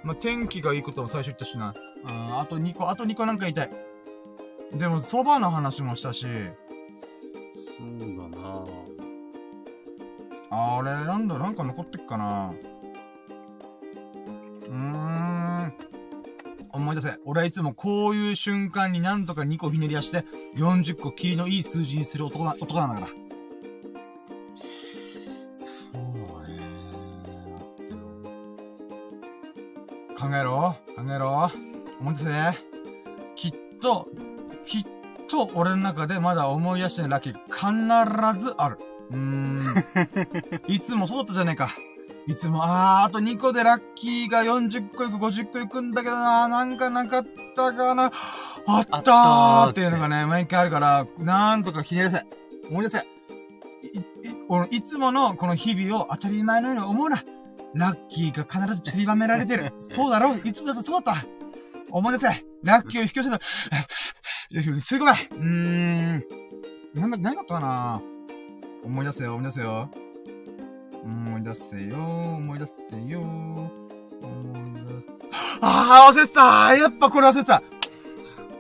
[0.04, 1.74] まあ、天気がいいことも最初言ったしな。
[2.06, 3.70] ああと2個、あと2個なんか言いたい。
[4.74, 6.24] でも、蕎麦の話もしたし。
[6.24, 6.30] そ
[7.84, 8.66] うだな
[10.52, 12.54] あれ、なんだ、なんか残ってっかな。
[14.68, 14.76] うー
[15.68, 15.74] ん。
[16.76, 17.18] 思い出せ。
[17.26, 20.26] 俺はいつもこういう瞬間になんとか2個ひねり出して、
[20.56, 23.08] 40個キリのいい数字にする男な、男なんだから。
[25.54, 26.60] そうね。
[30.18, 30.76] 考えろ。
[30.96, 31.52] 考えろ。
[32.00, 32.30] 思い出せ。
[33.36, 34.08] きっと、
[34.66, 34.84] きっ
[35.30, 38.80] と俺の中でまだ思い出してないラッキー必ずある。
[39.12, 39.62] うーん。
[40.68, 41.70] いつもそうだったじゃねえか。
[42.28, 47.26] いつも、あー、あと2個でラッキーが40個いく、50個いくんだけどな、なんかなかっ
[47.56, 48.12] たかな。
[48.66, 52.26] あったーっていうのがね、毎回あるから、なんとかひねり出せ。
[52.70, 52.98] 思い出せ。
[52.98, 54.04] い、い、
[54.48, 57.24] このいつものこの日々を当たり前のように思うな。
[57.76, 59.72] ラッキーが必ず散りばめられてる。
[59.78, 61.26] そうだろいつもだとそうだった。
[61.92, 62.46] 思い出せ。
[62.64, 63.36] ラッキーを引き寄せた。
[63.38, 65.12] 吸い込め。
[65.12, 67.00] うーん。
[67.00, 68.02] なんだ、何だったかな
[68.84, 69.90] 思い出せよ、思い出せよ。
[71.06, 73.20] 思い出せよ、思い出せよ。
[73.22, 73.70] 思
[74.68, 75.28] い出せ。
[75.62, 77.62] ああ、忘れてたやっぱこれ忘れてた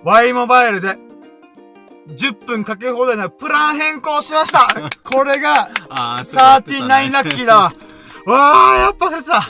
[0.04, 0.98] !Y モバイルで、
[2.08, 4.68] 10分かけ放題のプラン変更しました
[5.04, 7.72] これが、あー39ラッキーだわ。
[8.28, 9.42] わあ、やっぱ忘れてた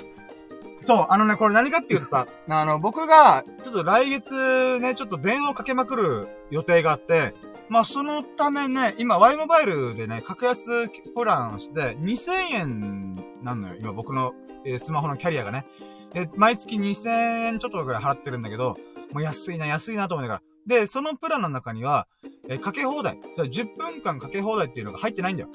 [0.82, 7.34] そう、あのね、これ何かっていうとさ、あの、僕が、ちょっと来月ね、ちょっと電話をかけまくる予定があって、
[7.70, 14.34] まあ、そのためね、今、Y モバイルでね、格安プランして、2000円なのよ、今僕の、
[14.66, 15.66] えースマホのキャリアがね。
[16.14, 18.78] で、毎月2000円ちょっとぐらい払ってるんだけど、
[19.14, 20.78] もう安いな、安いなと思いながら。
[20.80, 22.08] で、そのプランの中には、
[22.48, 23.20] えーかけ放題。
[23.36, 25.50] じゃ10分間かけ放題っていうのが入ってないんだよ。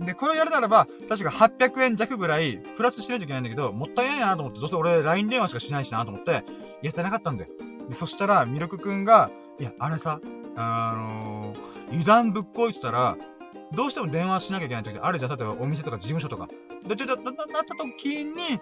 [0.00, 6.44] で、これをやるならば、確か800円弱ぐらい、プラスしないといけないんだけど、もったいないなと思って、どうせ俺 LINE 電話しかしないしなと思って、
[6.82, 7.50] やってなかったんだよ。
[7.88, 9.30] で、そしたら、ミルクくんが、
[9.60, 10.20] いや、あれさ、
[10.56, 13.16] あのー、油断ぶっこいてたら、
[13.72, 15.36] どうしても電話しなきゃいけない時あるじゃん。
[15.36, 16.48] 例えばお店とか事務所とか。
[16.86, 17.34] で、ちょっと、な、っ
[17.66, 18.60] た時に、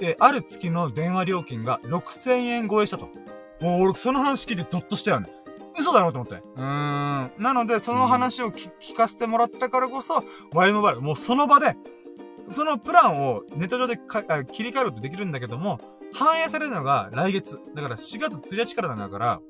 [0.00, 3.08] えある月の電話料金が6000円超えしたと。
[3.60, 5.28] もう俺、その話聞いてゾッとしたよね。
[5.78, 6.34] 嘘だろうと思って。
[6.34, 7.30] うーん。
[7.38, 11.76] なので、その話を聞かせてもらったからこそ、Y モバイル、もうその場で、
[12.50, 15.78] そのプランをネット上で切り替えるとできるんだけども、
[16.12, 17.58] 反映されるのが来月。
[17.74, 19.40] だから4月1日からなんだから、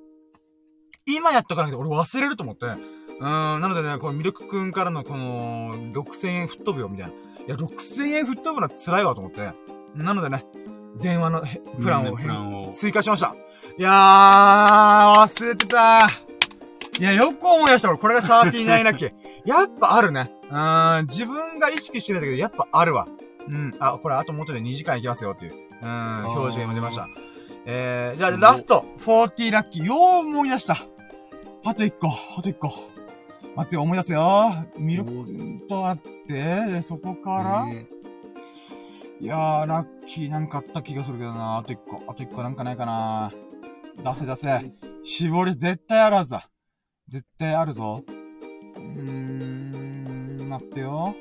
[1.09, 2.67] 今やっとかなきゃ俺忘れると思って。
[2.67, 7.13] うーん、なのでね、このミルクくんからのこの、6000円吹っ飛ぶよ、みたいな。
[7.13, 7.17] い
[7.49, 9.53] や、6000円吹っ飛ぶのは辛いわと思って。
[9.95, 10.45] なのでね、
[11.01, 12.71] 電話のへプランをプランを。
[12.73, 13.35] 追加しました。
[13.79, 16.07] いやー、忘れてた
[17.01, 17.89] いや、よく思い出した。
[17.91, 19.13] 俺、これが39ラッキー。
[19.47, 20.33] やっぱあるね。
[20.51, 23.07] うーん、自分が意識してないんだけど、やっぱあるわ。
[23.49, 23.75] うん。
[23.79, 25.55] あ、これ、あともうちょっとで2時間いきますよっていう。
[25.81, 27.09] うん、表示が今出ました。
[27.67, 29.85] えー、じゃあ、ラスト、40ラッキー。
[29.85, 30.77] よう思い出した。
[31.69, 32.09] あと1個、
[32.39, 32.73] あと1個。
[33.55, 34.65] 待って、思い出すよ。
[34.79, 35.11] ミルク
[35.69, 37.87] とあって、でそこから、え
[39.21, 41.59] いやー、ラッキーなんかあった気がするけどな。
[41.59, 42.03] あと一個。
[42.11, 43.33] あと一個なんかないかな。
[44.03, 44.73] 出せ出せ。
[45.03, 46.49] 絞り、絶対あるはずだ。
[47.07, 48.03] 絶対あるぞ。
[48.07, 51.15] うーん、待ってよ。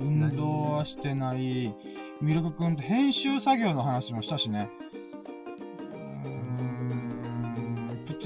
[0.00, 1.74] 運動はしてない。
[2.22, 4.70] ミルクくんと編集作業の話もしたしね。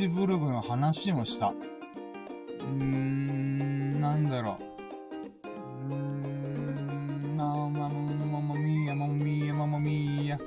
[0.00, 1.48] チブルグの話もした。
[1.48, 5.90] うーん、なんだろう。
[5.90, 10.38] うーん、ママママミーヤ、ママミーヤ、ママミーヤ。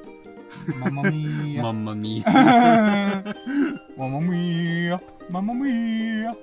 [0.80, 1.62] ママミーヤ。
[1.62, 3.36] ーまんまみー。
[3.96, 5.00] ママミーヤ、
[5.30, 6.36] ママミーヤ。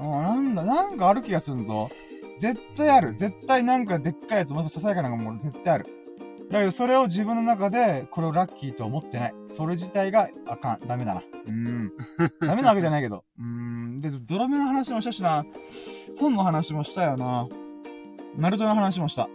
[0.00, 1.90] あ、なんだ、なんかある気がするぞ。
[2.38, 3.14] 絶対ある。
[3.14, 5.97] 絶対なんかでっかいやつ、もっとささやかなもの絶対ある。
[6.50, 9.34] だけど、それを自分の中で、これをラッキーと思ってない。
[9.48, 10.86] それ自体があかん。
[10.86, 11.20] ダメだな。
[11.20, 11.92] うーん。
[12.40, 13.24] ダメなわけじゃないけど。
[13.38, 14.00] うーん。
[14.00, 15.44] で、ドラメの話もしたしな。
[16.18, 17.46] 本の話もしたよな。
[18.36, 19.28] ナルトの話もした。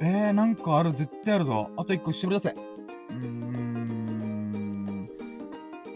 [0.00, 0.92] えー、なんかある。
[0.92, 1.70] 絶対あるぞ。
[1.76, 2.50] あと一個絞り出せ。
[2.50, 5.08] うーん。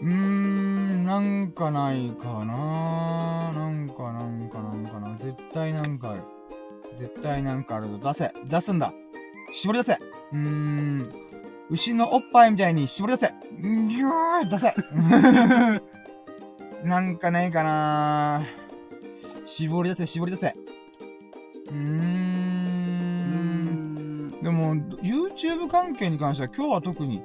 [0.01, 5.15] うーん、なんかないかななんかなんかなんかな。
[5.17, 6.23] 絶対なんかある。
[6.95, 7.97] 絶対なんかあるぞ。
[7.97, 8.33] 出せ。
[8.49, 8.91] 出すんだ。
[9.51, 9.93] 絞り出せ。
[9.93, 11.11] うーん。
[11.69, 13.33] 牛のおっぱいみたいに絞り出せ。
[13.67, 14.73] んぎゅー出せ。
[16.83, 18.43] なんかないかな
[19.45, 20.55] 絞り出せ、絞り出せ。
[21.67, 22.31] うーん。
[24.41, 27.21] でも、YouTube 関係に関しては今日は特に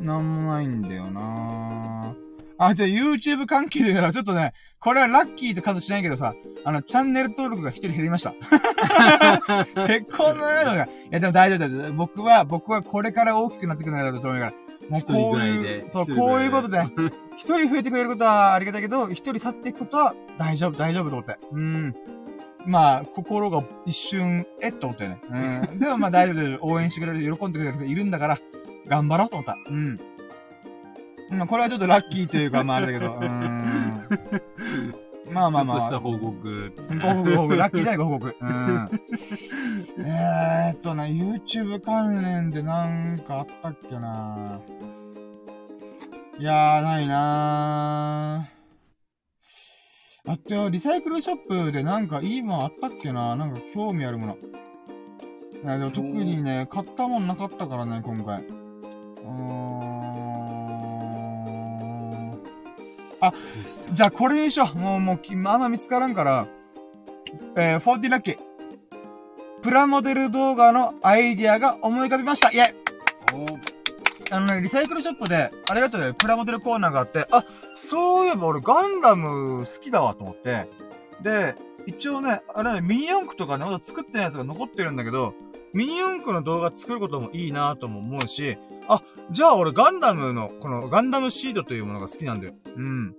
[0.00, 2.14] なんもないんだよな
[2.58, 6.34] あ、じゃあ YouTube 関係でならちょっとね、これはラッキーと数しないけどさ、
[6.64, 8.34] あの、チャンネル登録が一人減りました。
[9.88, 10.84] へこんなのが。
[10.84, 11.92] いや、でも大丈夫大丈夫。
[11.92, 14.52] 僕は、僕はこれから大きくなってくるんだと思うから。
[14.88, 16.78] もうこういうそう、こういうことで、
[17.36, 21.38] 一人増えてくれることはありがたいけど、一人去っていくことは大丈夫、大丈夫と思って。
[21.52, 21.94] うん。
[22.66, 25.20] まあ、心が一瞬、えっと思ったよね。
[25.72, 25.78] うん。
[25.78, 26.66] でもまあ大丈夫大丈夫。
[26.66, 28.38] 応援してくれる、喜んでくれる人いるんだから、
[28.86, 29.56] 頑張ろうと思った。
[29.68, 30.00] うん。
[31.30, 34.94] まあ、これはちょっとラッキーというか、まああれだけど、うーん。
[35.32, 35.80] まあまあまあ。
[35.80, 36.72] ちょっとした報告。
[37.00, 37.56] 報告報告。
[37.56, 38.34] ラッキーだね、報告。
[38.40, 38.90] うん。
[39.98, 44.60] えーっとな、YouTube 関連でなんかあったっけな
[46.38, 50.30] いやー、ないなー。
[50.30, 51.36] あってよ、リサイクルショッ
[51.66, 54.36] プでなんかいいもんあったっけななんか興味あるもの。
[55.62, 58.42] いや、でも特にね、買ったもんなかったからね、今回。
[58.42, 60.35] うーん。
[63.92, 64.78] じゃあこれにしよう。
[64.78, 66.46] もう、もうき、あんま見つからんから、
[67.56, 68.38] えー、40ラッキー。
[69.62, 72.50] プラモデル動画のアイディアが思い浮かびました。
[72.50, 72.86] イェイ。
[74.30, 77.44] あのね、リサイクルショップで、あれだとね、プラモデルコーナーがあって、あ、
[77.74, 80.68] そういえば俺ガンダム好きだわと思って、
[81.22, 81.54] で、
[81.86, 85.34] 一応ね、あれね、ミニ四駆とかね、まだ作ってないやつが残ってるんだけど、
[85.72, 92.54] ミニ四駆の動画作ることもいいなとも思うし、あ、じゃあ俺ガンダムの、このガンダムシードというものが好きなんだよ。
[92.76, 93.14] うん。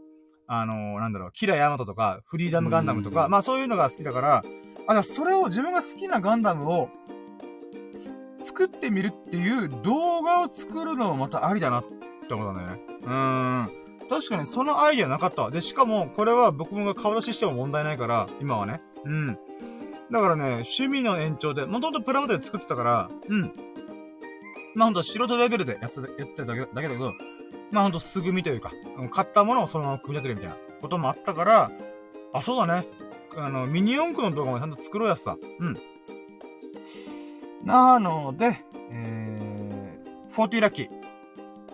[0.48, 4.44] あのー、なんだろう、キラヤマトとか、フリーダムガンダムとか、うんまあそういうのが好きだから、
[4.88, 6.90] あ、じゃあそれを自分が好きなガンダムを
[8.44, 11.84] 作ってみるっていう動画を作るのもまたありだなっ
[12.28, 12.82] て思ったね。
[13.04, 13.72] うーん。
[14.10, 15.52] 確かにそのアイディアなかったわ。
[15.52, 18.82] で、しかも、これは僕が顔出ししても問題ないから、今はね。
[19.04, 19.38] うん。
[20.10, 23.52] だからね、趣味の延長で、もともとプラモデル作ってたから、うん。
[24.78, 27.14] まあほんと素人レベルでやってた、やってただけだけだけど、
[27.72, 31.72] まあほんとすぐ見というか、うん買ったものをそのまま組み立てるみたいなこともあったから、
[32.32, 32.88] あ、そうだね。
[33.36, 35.36] あの、ミニ四駆の動画もちゃんと作ろうやつさ。
[35.60, 35.78] うん。
[37.64, 40.90] なので、えー、40ラッキー。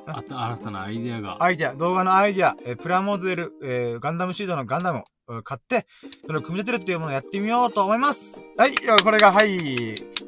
[0.06, 1.44] あと新たなアイデアが。
[1.44, 5.88] アイデア、動画のアイデア、えープラモデル、えーガンダムシードのガンダムをえー買って、
[6.26, 8.54] それを組み立てるっていうものをやってみようと思います。
[8.58, 9.58] はい、これが、はい。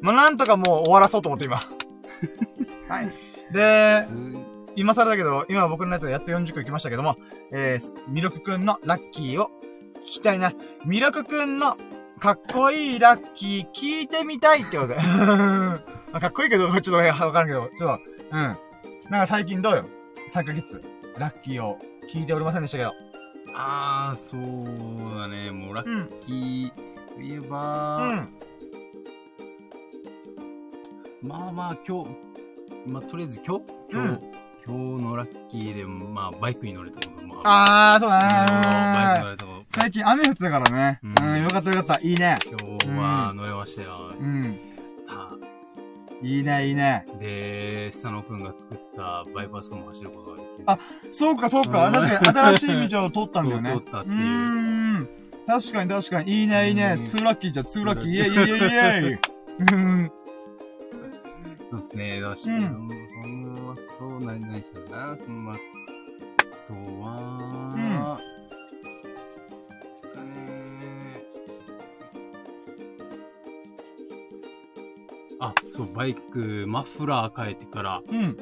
[0.02, 1.58] まあ、なんとかもう終わらそうと思って今。
[2.88, 3.12] はい。
[3.52, 4.12] で、す
[4.76, 7.16] 今更だけど、今僕のやつがやっと40個行きましたけども、
[7.52, 9.50] えー、ミルクくんのラッキーを
[10.00, 10.52] 聞きたいな。
[10.84, 11.76] ミルクくんの
[12.18, 14.96] かっこいいラッキー聞いてみたいってことで。
[15.00, 15.80] ま
[16.12, 18.42] あかっこいいけど、ちょっとねわからんけど、ちょっと、うん。
[18.42, 18.56] なん
[19.20, 19.84] か最近どうよ
[20.28, 20.82] ?3 ヶ月、
[21.18, 21.78] ラッキーを
[22.10, 22.92] 聞いておりませんでしたけど。
[23.54, 25.50] あー、そうだね。
[25.50, 26.08] もうラッうん。
[26.20, 26.70] キー
[27.14, 28.28] といえうば、ん。
[31.22, 32.10] まあまあ今日、
[32.86, 34.32] まあとりあえず今日、今日、うん
[34.66, 37.42] 今日のラッキーで、まあバイクに乗れたこともある。
[37.44, 39.64] あー、そううんバイクにだね乗れたこと。
[39.80, 41.00] 最近雨降ってたからね。
[41.04, 42.00] ううんん、よかったよかった。
[42.04, 42.36] いいね。
[42.50, 44.12] 今日は乗れましたよ。
[44.18, 44.58] うん。
[45.06, 45.36] た
[46.26, 47.06] いいね、いいね。
[47.20, 50.64] で、佐野くんが作ったバイパスも走ることができる。
[50.66, 50.78] あ
[51.12, 51.86] そうか、そうか。
[51.86, 53.70] うん確かに新しい道を通ったんだよね。
[53.70, 54.18] 通ったっていうー
[54.98, 55.08] ん。
[55.46, 56.40] 確かに確かに。
[56.40, 57.02] いいね、いいねう。
[57.02, 58.10] んツーラッキーじゃ、ツーラッキー。
[58.10, 59.18] イェイイェイイェイイェイ。
[59.72, 60.10] うん。
[61.70, 62.20] そうですね。
[62.20, 62.88] どうして、うん
[63.22, 65.58] その後、何、何したかなその後
[67.02, 68.26] は、うんえー
[75.38, 78.36] あ、そう、バイク、マフラー変えてから、うん。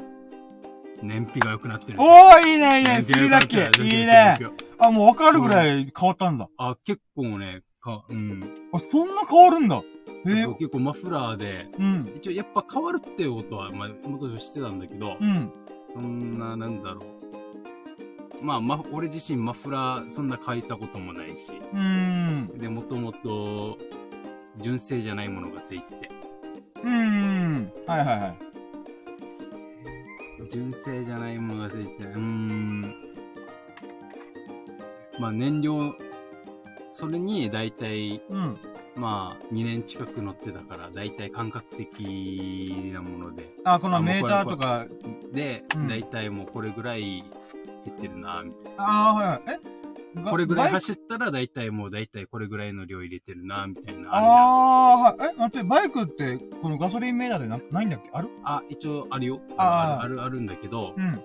[1.02, 1.98] 燃費が良くなってる。
[2.00, 3.00] おー、いいね、いいね。
[3.02, 3.84] スリーラッキー。
[3.84, 4.38] いいね。
[4.78, 6.48] あ、もうわかるぐらい変わったんだ。
[6.56, 8.68] あ、結構ね、か、うん。
[8.72, 9.82] あ、そんな変わるんだ。
[10.26, 10.46] へえ。
[10.46, 12.12] 結構マフラーで、うん。
[12.16, 15.50] 一応やっぱ変わるっていうことは、まあ、元々してたんだけど、うん。
[15.92, 18.44] そんな、なんだろう。
[18.44, 22.58] まあ、ま、俺自身マフラーそんな変えたこともないし、うーん。
[22.58, 23.78] で、もともと、
[24.60, 26.10] 純正じゃないものがついてて、
[26.82, 27.72] うーん。
[27.86, 28.38] はいはいはい。
[30.50, 32.94] 純正じゃないものがついてて、うーん。
[35.18, 35.94] まあ、燃料、
[36.92, 38.56] それに大体、うん。
[38.96, 44.86] まあ、2年近く乗ってたから、大体感覚的なもので、あ、このメーターとか。
[45.32, 47.24] で、うん大体もうこれぐらい減
[47.90, 48.78] ってるな、みたいな。
[48.78, 49.42] あー、はいはい。
[50.16, 50.20] え？
[50.22, 54.10] がこれぐらい走ったら大体もう大体これぐらいの量入れてるな、みたいな。
[54.14, 55.34] ああー、はい。
[55.34, 58.10] え、待って、バイクって、このガソリンメーターでなないんだっけ？
[58.12, 58.28] ある？
[58.44, 59.40] あ、一応あるよ。
[59.56, 61.20] あーある、ある、あるんだけど、うん。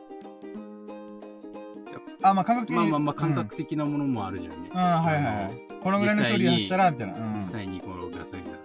[2.24, 2.82] あ、まあ、感覚的に。
[2.82, 4.72] まあまあまあ感覚的なものもあるじゃんね。
[4.74, 4.80] うん。
[4.80, 5.69] うん、はいはいはい。
[5.82, 7.14] このぐらいの距離走ったら、みたいな。
[7.14, 7.34] うん。
[7.36, 8.60] 実際にこのガソリンだって。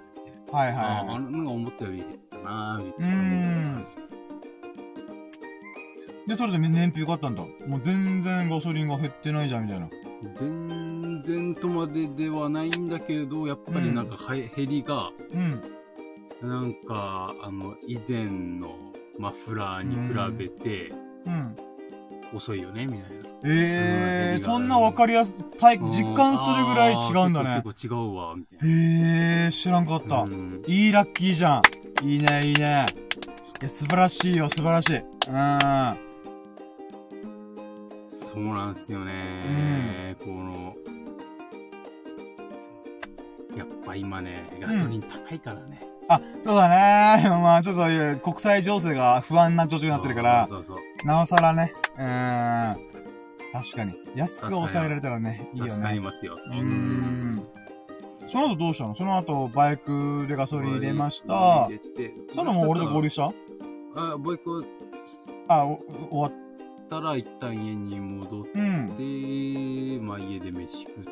[0.53, 1.17] はいはいあい。
[1.17, 3.17] あの、なんか思ったより減ったな、みたいな。
[3.17, 3.85] うーん
[6.27, 7.43] で、それで燃費良かったんだ。
[7.43, 9.89] もう全然ガソリンが減ってないじゃん、みたいな。
[10.37, 15.61] 全然とまでではないんだけど、やっぱりなんかは、減りが、うん。
[16.43, 18.77] なんか、あの、以前の
[19.19, 20.93] マフラーに比べて
[21.27, 21.57] うん。
[22.35, 23.07] 遅いよね、みたいな。
[23.47, 27.63] ええー、うんそんなわかりやす、体実感するぐらい違うんだね。
[27.65, 28.75] 結構違うわ、みたいな。
[28.75, 30.23] へえー、知らんかった。
[30.23, 31.61] うんいいラッキーじゃ
[32.03, 32.07] ん。
[32.07, 32.87] いいね、いいね。
[33.61, 34.97] いや、素晴らしいよ、素晴らしい。
[34.97, 35.05] うん。
[38.11, 40.75] そうなんすよね、この、
[43.57, 45.94] やっぱ今ね、ガソリン高いからね。
[46.09, 46.69] あ、そうだ
[47.19, 47.29] ね。
[47.31, 51.73] まあ、ちょっと国際情勢が不安な状況になってるから、そうそうそうなおさらね。
[51.99, 52.77] うん。
[53.53, 53.95] 確かに。
[54.15, 56.05] 安く抑えられたらね、いいよ助かりね。
[56.05, 56.35] ますよ。
[56.35, 57.47] うーん。
[58.29, 58.95] その後どうしたの？
[58.95, 61.69] その後、バイクでガソリン入れました
[62.33, 63.33] その後もう俺と合流した？
[63.97, 64.67] あ、バイク
[65.47, 68.63] あ、お終わったら一旦家に戻って、う
[70.03, 70.07] ん。
[70.07, 71.05] まあ家で飯食っ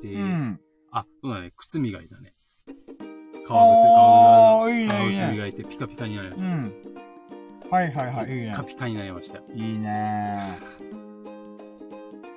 [0.00, 0.60] て、うん。
[0.92, 2.34] あ、そうだね、靴磨いたね。
[3.50, 6.72] あ革靴、革靴、磨いてピカピカになりましうん。
[7.70, 8.62] はいはいはい、いいねた。
[8.62, 8.62] ピ。
[8.62, 9.44] カピカになりましたよ。
[9.54, 10.58] いいね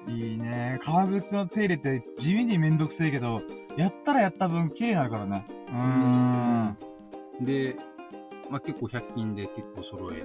[0.08, 3.42] いいね革靴の手入れって地味にめんどくせえけど、
[3.78, 5.46] やったらやった分綺麗になるからね。
[5.68, 7.46] うーん。
[7.46, 7.76] で、
[8.50, 10.24] まあ結構100均で結構揃えて。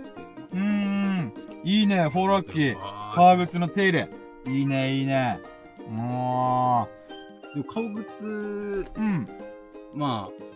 [0.53, 1.33] うーん。
[1.65, 2.77] いいね、フォーラッキー。
[3.15, 4.09] 革靴の手入れ。
[4.47, 5.39] いいね、いいね。
[5.89, 6.89] も
[7.55, 9.27] でも革靴、う、うん。
[9.95, 10.48] まあ、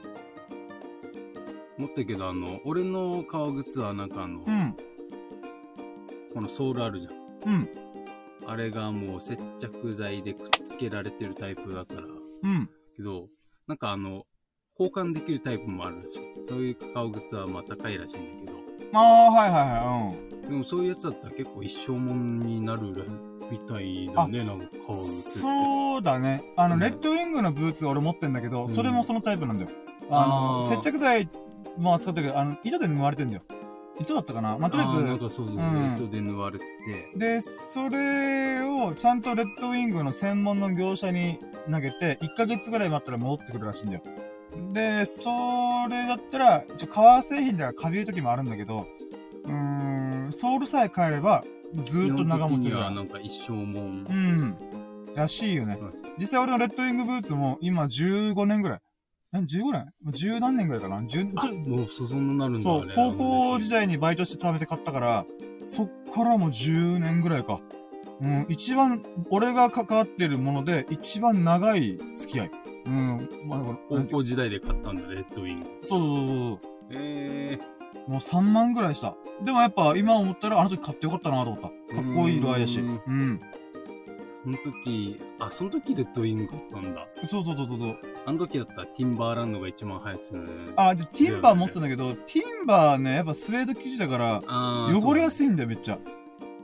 [1.79, 4.77] 持ってるけど、あの、俺の革靴はなんかあの、うん。
[6.35, 7.53] このソールあるじゃん。
[7.53, 7.69] うん。
[8.47, 12.03] あれがもう接着剤でくっつけられてるタイプだから、
[12.43, 12.71] うん。
[12.97, 13.29] けど、
[13.67, 14.25] なんかあの、
[14.79, 16.45] 交換できるタイプもあるらしい。
[16.45, 20.47] そういう革靴はまあ高いらしいんだけど、ああ、はいはいはい。
[20.49, 23.05] でもそういうやつだったら結構一生もんになるら
[23.51, 25.05] みたいだね、なんか革うん。
[25.05, 25.39] 靴って。
[25.41, 26.43] そうだね。
[26.57, 29.71] あの、うんレッドウィングのブーツ俺持ってんだけど、うんそれもそのタイプなんだよ。
[30.11, 31.29] あの、あー接着剤
[31.77, 33.43] も使ったけど、あの、糸で縫われてんだよ。
[34.01, 34.57] 糸だったかな？
[34.59, 41.39] まあ、とりああーなんえかそうそう、うん糸で縫われてて、ず、で、それをちゃんとレッドウィングの専門の業者に
[41.71, 44.03] 投げて、1ヶ月ぐらい待ったら戻ってくるらしいんだよ。
[44.73, 45.29] で、そ
[45.91, 48.87] れだったら、一応革製品ではカビる時もあるんだけど、
[49.45, 51.45] うーん、ソールさえ変えれば、
[51.85, 54.07] ずーっと長持ちするから基本的にはなんか一生もん。
[54.09, 54.57] うん。
[55.15, 55.93] らしいよねはい。
[56.19, 58.81] 実際俺のレッドウィングブーツも今15年ぐらい。
[59.35, 63.81] え ?15 年 ?10 何年ぐらいかな ?10、ちょもうそそんななるんだそう、ね高校時代。
[63.81, 65.27] 代にバイトして貯めて買ったから、
[65.65, 67.61] そっからもう10年ぐらいか。
[68.21, 72.51] うん、一番、俺が関わってるもので、一番長い付き合い。
[72.87, 75.67] うん、まあ、高校時代で買ったんだ、レッドウィング。
[75.81, 76.59] そうそうそう
[76.93, 77.67] えそ
[78.07, 78.11] う。
[78.11, 79.15] もう3万ぐらいした。
[79.45, 81.69] でもやっぱ今思ったらあの時買ってよかったなと思った。
[81.69, 82.81] かっこいい色合いだし。
[82.81, 83.41] ううんん。
[84.45, 87.07] その時、あ、その時レッドウィング買ったんだ。
[87.25, 87.99] そうそうそうそうそう。
[88.27, 90.43] あの時だったらティンバーランドが一番流行ってたね。
[90.77, 94.43] あ、で、ティンバー持ってたんだけど、ティンバーね、やっぱスウェード生地だから、
[94.97, 95.47] 汚れやすい。
[95.47, 95.99] いんだよ、めっちゃ。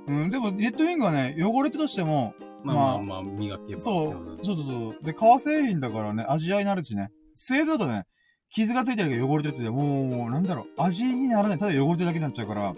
[0.07, 2.35] うん、でも、レッドウィングはね、汚れてとしても、
[2.65, 3.81] まあまあまあ、磨けば。
[3.81, 5.05] そう、そうそうそう。
[5.05, 7.11] で、革製品だからね、味合いになるしね。
[7.35, 8.05] スウェードだとね、
[8.51, 11.59] 傷がついてるけど汚れてるって、もう、なんだろう、味にならない。
[11.59, 12.75] ただ汚れてるだけになっちゃうから、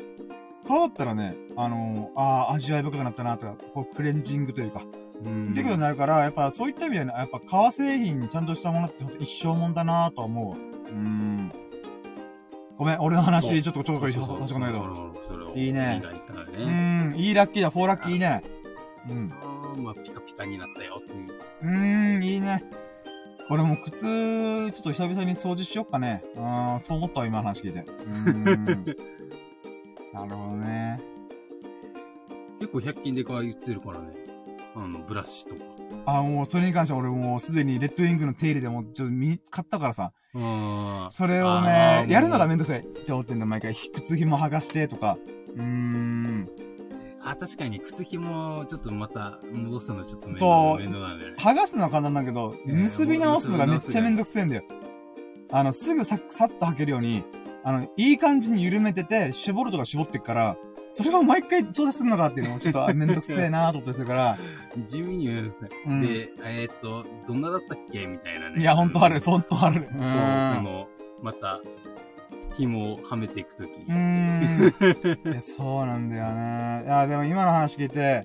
[0.70, 4.82] 革だったらね、あのー、ああ、味わい深くなったなとか、こう、クレンジングというか、
[5.24, 5.50] うん。
[5.50, 10.56] っていうことになるから、やっぱそういった意味でね、やっぱ革製品ちゃんとしたものってほんと一生もんだなとは思うわ。
[10.56, 11.52] うーん。
[12.78, 16.00] ごめん、俺の話、ちょっとちょっとそうそうそう話しこないいいね
[16.56, 18.42] うん、いいラッキーだ、フォーラッキーいいね。
[19.10, 19.26] うん。
[19.26, 21.28] そう、まあ、ピカピカになったよっていう。
[21.62, 22.62] うーん、いいね。
[23.50, 26.22] 俺も靴、ちょっと久々に掃除しよっかね。
[26.36, 27.80] あーそう思ったわ、今の話聞いて。
[27.80, 28.84] うーん。
[30.12, 31.00] なるほどね。
[32.58, 34.08] 結構100均で言ってるからね。
[34.74, 35.62] あの、ブラシとか。
[36.06, 40.12] あーもう、それに関しては俺もうすでにレッドウィングの手入れでもうちょっと見、買ったからさ。
[40.34, 41.06] うん。
[41.10, 43.74] それをあね、ーやるのがめんどくさいって思ってんだ、毎回。
[43.74, 45.16] 靴紐剥がしてとか。
[45.54, 46.48] うーん。
[47.22, 51.36] あ、確かに靴紐ちょっとまた戻すのちょっと面倒そう面倒なんだよね。
[51.38, 54.62] 剥がすのは簡単だけど、えー結び直すのがめっちゃめんどくせえんだよ。
[55.52, 57.24] あの、すぐさ、さっと履けるように、
[57.64, 60.56] あの、いい感じに緩めてて、絞るとか絞ってっから、
[60.90, 64.38] それを毎回調整するのかっていうのもちょっとあめんどくせえなーと思ったりするから、
[64.86, 65.54] 地味に言う
[65.86, 68.60] うんで、えーっと、どんなだったっけみたいなね。
[68.60, 69.20] いや、ほんとある。
[69.20, 69.86] ほんとある。
[69.88, 69.98] うん。
[69.98, 70.88] の、
[71.22, 71.60] また、
[72.56, 73.68] 紐をはめていくとき。
[73.68, 75.40] うーん。
[75.40, 76.82] そうなんだよね。
[76.84, 78.24] いや、でも今の話聞いて、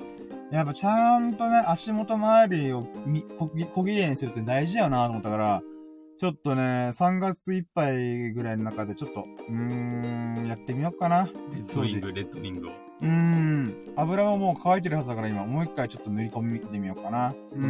[0.51, 5.61] やっぱちゃんとね、足元周りをみこ小綺麗にするって大事だよなと思ったから、
[6.17, 11.25] ちょっとね、3月いっぱいぐらいの中でちょっと、うーん、やってみようかな。
[11.25, 12.71] レッドウィング、レッドウィングを。
[12.71, 13.93] うーん。
[13.97, 17.31] 油ももう乾いてるはずだから今、もう一回ちょっと塗り込みてみようかな。
[17.31, 17.35] う。
[17.53, 17.63] うん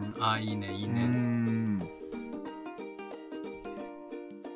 [0.00, 0.14] ん。
[0.18, 1.06] あ、いいね、いいうね。
[1.06, 1.80] ん。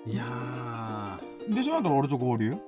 [0.06, 2.50] いやで、その後俺と合流？
[2.50, 2.58] ー、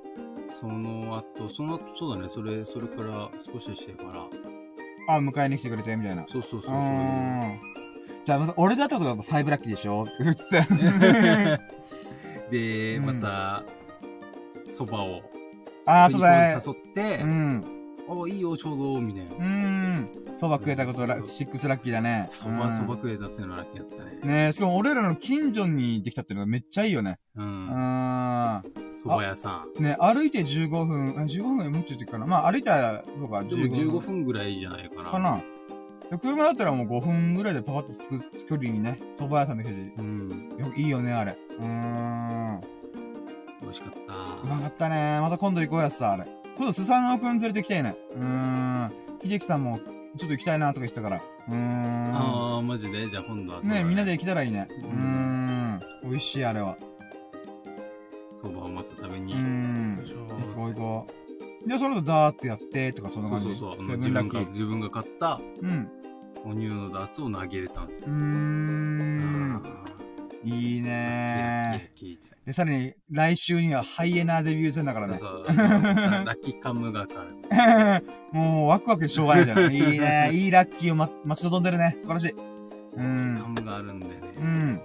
[0.60, 4.28] その後、その後、そうだね、それ、それから少ししてから。
[5.08, 6.24] あ、迎えに来てくれて、みたいな。
[6.28, 7.77] そうそうそうそう。
[8.36, 8.44] ん。
[8.44, 10.04] じゃあ、俺だったことがファイブラッキーでしょ？
[10.04, 10.64] って言ってたよ。
[12.50, 13.62] で、うんまた、
[14.70, 15.22] そばを、
[15.86, 16.58] ああ、そうだね。
[16.64, 17.64] 誘ってう、ん。
[18.06, 19.44] おいいよ、ちょうど、みたいな。
[19.44, 20.08] うん。
[20.34, 22.28] そば食えたことラ、シックスラッキーだね。
[22.30, 24.18] そば、そば食えたっていうのはラッキーだったね。
[24.22, 27.18] うんねしかも俺らの近所にできたっていうのがめっちゃいいよね。
[27.36, 27.42] う。
[27.42, 28.62] うんん。
[28.94, 29.82] そば屋さん。
[29.82, 32.26] ね、歩いて15分、あ15分もうちょっとかな。
[32.26, 35.10] まあ歩いたら、そうか、でも15分ぐらいじゃないかな。
[35.10, 35.40] かな。
[36.10, 39.92] で車だったらもう5分ぐらいでパパッとつく、距離にね、蕎麦屋さんできたし。
[39.98, 40.56] うん。
[40.58, 41.36] よいいよね、あれ。
[41.58, 42.60] うーん。
[43.60, 43.98] 美味しかった。
[44.42, 45.20] うまかったね。
[45.20, 46.26] また今度行こうやつさ、あれ。
[46.56, 47.94] 今度、スサノオくん連れてきたいね。
[48.14, 48.92] うーん。
[49.22, 49.80] 秀樹さんも、
[50.16, 51.16] ちょっと行きたいなとか言ってたから。
[51.16, 52.14] うーん。
[52.14, 53.10] ああ、マジで？
[53.10, 54.66] じゃあ今度はそうだねみんなで行けたらいいね。
[54.70, 56.10] ううんーん。
[56.10, 56.76] 美味しい、あれは。
[58.40, 59.34] そばをまた食べうに。
[59.34, 59.96] ーん。
[59.96, 61.12] 行こう行こう。
[61.66, 63.46] で、それとダーツやって、とかそんな感じ。
[63.46, 63.86] そうそうそう。
[63.94, 64.48] あのセ自分が、ブンラッキー。
[64.50, 65.88] 自分が買ったうん。
[66.44, 68.06] お乳のダーツを投げれたんですよ。
[68.06, 69.62] うーん。
[70.44, 75.18] いいキラねキラキラで、さらに、来週にはハイエナデビュー戦だからね。
[75.18, 77.14] そうそうラッキーカムがか
[77.50, 78.02] ら。
[78.32, 79.58] もう、ワクワクでしょうがないじゃん。
[79.74, 80.30] いいね。
[80.32, 81.94] いいラッキーを、ま、待ち望んでるね。
[81.96, 82.30] 素晴らしい。
[82.30, 82.36] う
[82.96, 83.54] カん。
[83.54, 84.20] ムがあるんでね。
[84.38, 84.80] うん。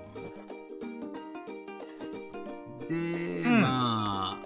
[2.89, 4.42] で、うんま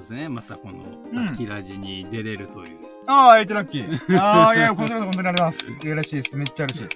[0.00, 0.28] ですね。
[0.28, 0.74] またこの、
[1.12, 2.78] うんラッキーラジに出れるという。
[3.06, 4.18] ああ、えっと、ラッキー。
[4.20, 5.88] ああ、いや、こちらこそ本当にありがとうございます。
[5.88, 6.36] 嬉しいです。
[6.36, 6.88] めっちゃ嬉しい。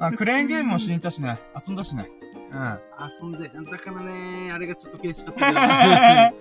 [0.00, 1.38] あ、クレーンゲームもしに行ったしね。
[1.66, 2.08] 遊んだしね。
[2.52, 2.78] うん。
[3.10, 5.50] 遊んで、だからね、あれがちょっと悔しかった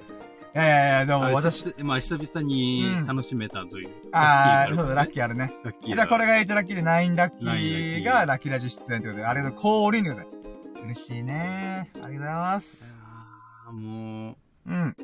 [0.55, 3.89] いやいやいや、でもあ私、私、まあ、久々にうん楽しめたという。
[4.11, 5.51] ああ、そうだ、ラッーキーあるね。
[5.63, 10.83] ラッキーじゃあこれが8ラッキーで9ラッキナインラッキーーがラッキーラジ出演ということで、あれの降臨ということで。
[10.83, 11.89] 嬉しいね。
[11.95, 12.99] ありがとうございます。
[13.03, 14.37] あーも
[14.67, 14.95] うん。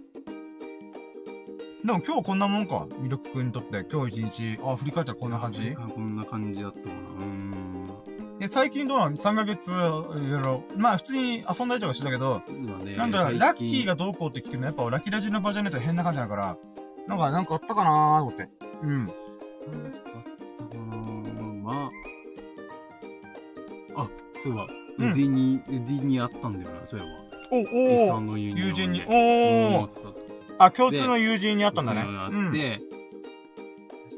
[1.84, 2.88] でも今日こんなもんか。
[3.00, 5.74] ミルク君にとって今日一日、あ、振り返ったらこんう、な感じ？
[5.76, 6.94] こんな感じだったかな。
[6.94, 7.90] うーん。
[8.38, 14.66] で、最近どうなの ?3 ヶ月、いろいろ、まあ普通に遊んだりとかしてたけど、まあねなんだラッキーがどうこうって聞くの？
[14.66, 16.58] やっぱラッキーラジの場じゃないと変な感じだから、
[17.08, 18.50] なんか、なんかあったかなーと思って。
[18.84, 19.08] うん。
[19.08, 19.14] あっ
[20.58, 21.90] たかなま
[23.96, 24.02] あ。
[24.02, 24.08] あ、
[24.44, 27.12] そういえば、うん腕に、腕にあったんだよな、そういえば。
[27.52, 29.12] お、遺お産の友人友人に、お
[29.84, 30.29] おー
[30.60, 32.02] あ、共通の友人にあったんだね。
[32.06, 32.80] あって、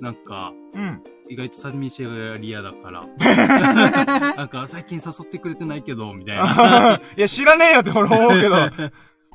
[0.01, 0.81] なんか、うん。
[0.81, 1.03] うん。
[1.29, 3.05] 意外と寂しがり屋だから、
[4.35, 6.99] なんか最近誘ってくれてないけど、みたいな。
[7.15, 8.55] いや、知らねえよって俺思うけど。
[8.57, 8.71] あ、まあ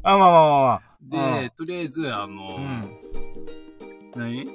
[0.04, 0.80] まあまあ
[1.10, 1.40] まあ。
[1.40, 2.84] で、とりあえず、あうの、ん。
[4.14, 4.46] 何？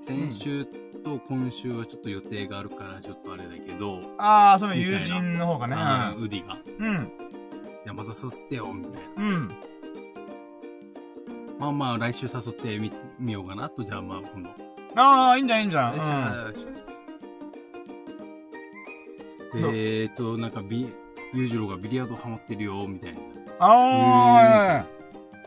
[0.00, 0.64] 先週
[1.04, 5.76] と今週はちょっと予定があるから、ちょっとあれだけど、ああ、その友人の方がね。
[6.18, 6.58] ウディが。
[6.78, 7.12] うん。
[7.84, 9.22] じゃあまた誘ってよ、みたいな。
[9.22, 9.50] うん。
[11.60, 14.48] まあまあ、来週誘ってみ、みようかなと、じゃあまあ、今度。
[14.96, 15.94] ああ、いいんじゃん、いいんじゃん。
[15.94, 16.00] よ
[16.54, 16.66] し
[19.52, 19.64] うん。
[19.68, 20.88] えーと、なんかビ、
[21.34, 23.18] 裕次郎がビリヤードハマってるよ、みたいな。
[23.58, 24.86] あ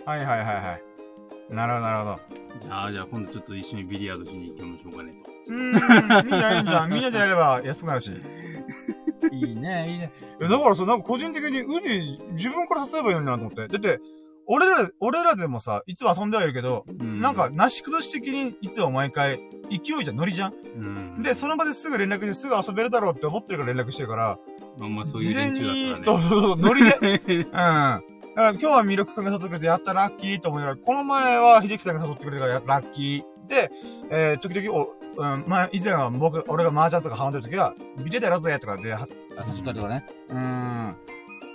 [0.06, 0.78] あ、はいはいはいは
[1.50, 1.54] い。
[1.54, 2.20] なるほど、なるほど。
[2.62, 5.32] じゃあ、じゃあ今度ちょっと一緒にビリヤードしに行きましょうかねと。
[5.48, 6.90] うーん、いいじゃん、いいじゃん。
[6.92, 8.12] みん なでやれば安くなるし。
[9.32, 10.12] いいね、いいね。
[10.40, 13.68] だからさ、なんか個人的にウニ、自分から誘えばいいのになと思って。
[13.68, 14.00] だって、
[14.48, 19.40] 俺ら、俺らでもさ、いつも遊んではいるけど、うんなんか、、なし崩し的にいつも毎回、
[19.70, 20.54] 勢いじゃん、ノリじゃん？
[20.76, 21.22] うん。
[21.24, 24.38] で、その場ですぐ連絡してすぐ遊べるだろうって思ってるから連絡してるから、
[24.78, 26.04] まあまあそういう連中に、だからね。
[26.04, 26.94] そうそうそう、ノリで、
[27.44, 27.52] うん。
[27.52, 28.02] だか
[28.36, 33.48] ら今日は魅力君が誘ってくれてやったらラッキーと思いながら、この前は秀樹さんが誘ってくれたからやラッキー。
[33.48, 33.72] で、
[34.10, 39.08] えー、時々、お、うん、まあ、以前は僕、俺が麻雀とかハマってる時は、ビデオやろうぜとかで、は
[39.48, 40.06] 誘ったりとかね。
[40.30, 40.96] うん。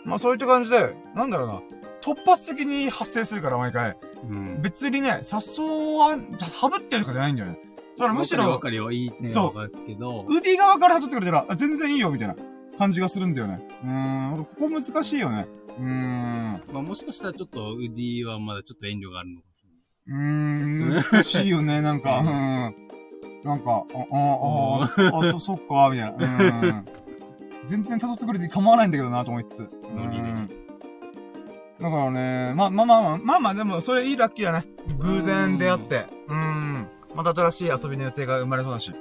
[0.05, 1.61] まあそういった感じで、なんだろうな。
[2.09, 3.97] 突発的に発生するから毎回。
[4.31, 4.63] うん。
[4.63, 5.63] 別にね、誘
[5.97, 7.59] わん、はぶってるとかじゃないんだよね。
[7.99, 9.31] だからむしろわか、いいね。
[9.31, 12.37] そうけど、ウディ側から誘ってくれたら、あ全然いいよ、みたいな
[12.79, 13.61] 感じがするんだよね。
[13.85, 15.47] うーん、ここ難しいよね。
[15.79, 16.63] うーん。
[16.73, 19.65] まあもしかしたらちょっとウディはまだちょっと遠慮があるのかもし
[20.07, 22.27] うーん、難しいよね、 なんか、うん。
[23.45, 26.69] なんか、あ、あ、あ、あ、そ、 そっか、みたいな。
[26.71, 26.85] うん。
[27.67, 29.71] 全然誘ってくれて構わないんだけどな、と思いつつ。
[29.95, 30.68] ノリでうん
[31.81, 34.67] だからね、まあまあまあまあ、まあまあでも、それいいラッキーだね。
[34.99, 36.07] 偶然出会って。
[36.27, 36.89] うん。
[37.15, 38.93] また新しい遊びの予定が生まれそうだし。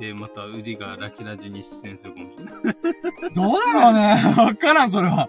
[0.00, 3.32] で、またウディがラキラジに出演するかもしれない。
[3.32, 4.16] どうだろうね。
[4.36, 5.28] わからん、それは。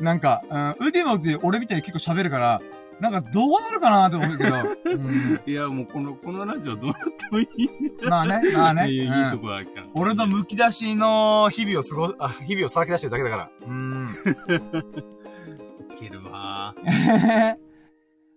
[0.00, 0.42] なんか、
[0.78, 2.60] うん、腕も腕、俺みたいに結構喋るから、
[3.00, 4.56] なんかどうなるかなって思うけど。
[4.56, 5.40] うん。
[5.46, 7.92] いや、もうこの、このラジオどうなってもいいね。
[8.08, 8.90] まあね、まあね。
[8.90, 9.86] いいとこあるから。
[9.94, 13.50] 俺の剥き出しの日々を過ご、あ、日々をさらけ出してるだけだから。
[13.66, 14.08] うーん。
[15.98, 16.74] いけるわ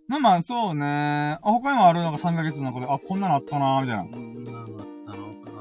[0.07, 1.37] まあまあ、そうね。
[1.41, 4.03] あ、他にもあるのが3ヶ月の中で、あ、こんなのあったなみたいな。
[4.03, 4.77] こんなのあったの
[5.35, 5.53] かな。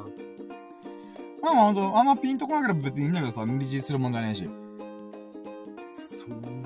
[1.40, 4.51] まあまあ、ほんと、あんまピンとこなければ別にいいんだけどさ、無理強いするもんじゃねえし。
[5.90, 6.60] そうだなぁ。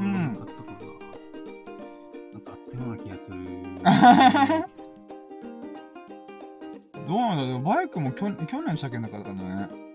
[0.00, 0.78] んなんかあったかな。
[2.32, 3.36] なんかあったような気がする。
[7.06, 9.85] どうなんだろうバイクも去去年車検なかったんだね。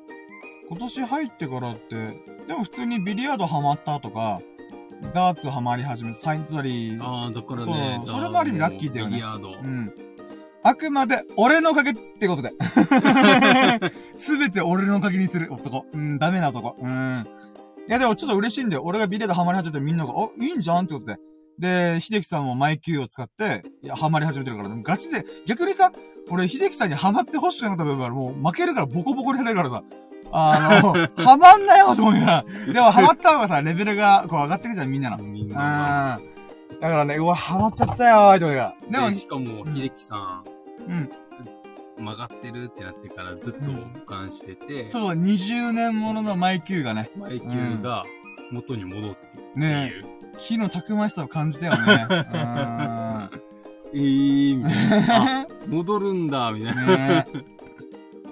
[0.71, 1.95] 今年入ってからって、
[2.47, 4.41] でも普通にビリヤードハマったとか、
[5.13, 8.01] ダーツハマり始めた、サインつまり、ああ、だからそうね。
[8.05, 9.49] それもある意味ラッキーだよねビリヤード。
[9.49, 9.91] うん。
[10.63, 12.51] あくまで、俺のおかげってことで。
[14.15, 15.85] すべて俺のおかげにする男。
[15.91, 16.77] うん、ダメな男。
[16.79, 17.27] うん。
[17.89, 18.83] いや、でもちょっと嬉しいんだよ。
[18.85, 21.17] 俺がビレードハマり始めてみんなが、あ、いいんじゃんってことで。
[21.59, 25.91] で、秀樹さんもマイキューを使って、いや、ハマり始めてるから、でもガチで、逆にさ、
[26.29, 29.83] 俺、秀樹さんにハマってほしくなかった部分はもう負けるからボコボコにされるからさ、
[30.31, 30.93] あの、
[31.23, 32.45] ハマんなよと思うから。
[32.73, 35.17] でもハマった方がさ、レベルがこう上がってくじゃん、みんなの。
[35.17, 35.31] うん。
[35.33, 36.19] みんな。
[36.79, 38.75] だからね、うわ、ハマっちゃったよーって思うから。
[38.89, 40.43] でもで、、しかも、秀樹さ
[40.87, 40.95] うん。
[40.95, 48.03] ん、曲がってるってなってからずっと保管してて、そう、20年もののマイキューがね、マイキューが
[48.51, 50.05] 元に戻ってってねいう。
[50.37, 51.77] 火のたくましさを感じたよね。
[51.79, 53.29] うーん
[53.93, 55.41] えー、みたいな。
[55.41, 56.85] あ、戻るんだ、みたいな。
[56.85, 57.27] ね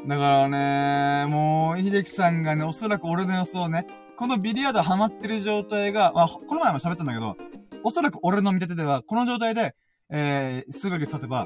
[0.10, 3.86] だからね、もう、秀樹さんがね、おそらく俺の予想ね、
[4.18, 7.38] このビリヤードハマってる状態が、まあ、この前も喋ったんだけど、
[7.84, 9.76] おそらく俺の見立てでは、この状態で、
[10.10, 11.46] えー、数ヶ月経てば、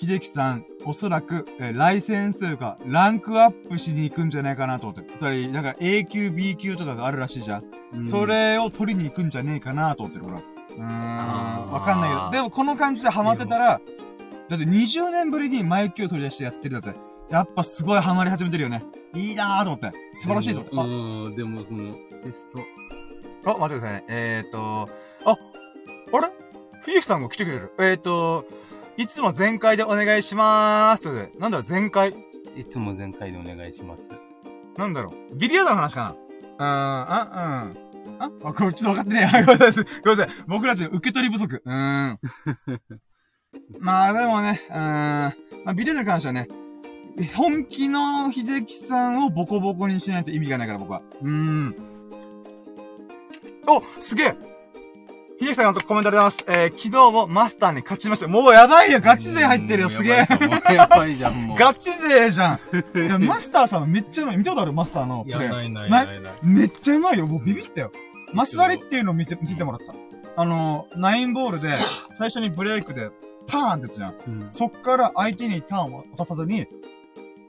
[0.00, 5.18] 秀樹さん、おそらく、えー、ライセンスというか、ランクアップしに行くんじゃないかなと思って。
[5.18, 7.64] つまり、なんか A 級、B 級とかがあるらしいじゃん。
[7.96, 10.42] うんそ、れを取りに行くんじゃねえかなと思ってる、俺は。
[10.70, 11.70] うーん。
[11.70, 12.30] わかんないけど。
[12.30, 13.78] でも、この感じでハマってたら、
[14.48, 17.11] だって20年ぶりにマイクを取り出してやってるんだって。
[17.32, 18.84] やっぱすごいハマり始めてるよね。
[19.14, 19.90] いいなーと思って。
[20.12, 20.92] 素晴らしいと思って。
[20.92, 22.58] うん、でもその、テスト。
[23.50, 24.04] あ、待ってくださいね。
[24.08, 24.86] えーと、
[25.24, 26.30] あ、あれ？
[26.84, 27.72] 秀樹さんが来てくれる。
[27.78, 28.44] えーと、
[28.98, 31.30] いつも全開でお願いしまーす。
[31.38, 32.14] なんだろう、全開？
[32.54, 34.10] いつも全開でお願いします。
[34.76, 35.34] なんだろう。
[35.34, 37.72] ビリヤードの話かなうーん、あ、
[38.10, 38.18] うん。
[38.20, 39.40] あ、あ、これちょっと分かってねえ。
[39.46, 39.84] ごめんなさい。
[40.04, 40.44] ごめんなさい。
[40.46, 41.62] 僕らって受け取り不足。
[41.64, 41.72] うー
[42.12, 42.18] ん。
[43.80, 44.78] まあでもね、うーん。
[45.64, 46.46] まあビリヤードに関してはね、
[47.34, 51.02] 本気の秀樹さんをボコボコにしないと意味がないから僕は。
[51.22, 51.76] うーん。
[53.68, 54.36] おすげえ
[55.40, 56.60] 秀樹さんがコメントありがとうございます。
[56.60, 58.28] えー、昨日もマスターに勝ちました。
[58.28, 60.26] もうやばいよガチ勢入ってるよすげえ
[60.74, 61.58] やばいじゃん、もう。
[61.58, 64.36] ガチ勢じゃんいやマスターさんめっちゃうまい。
[64.36, 64.72] 見たことある？
[64.72, 65.48] マスターのプいや、レイ。
[65.48, 66.32] ないないないない。
[66.42, 67.26] めっちゃうまいよ。
[67.26, 67.92] もうビビったよ。
[68.32, 69.94] マス割りっていうのを見せ、見せてもらった。
[70.40, 71.76] あの、ナインボールで、
[72.14, 73.10] 最初にブレイクで、
[73.46, 74.14] パーンってやつじゃん。
[74.26, 76.66] うんそっから相手にターンを渡さずに、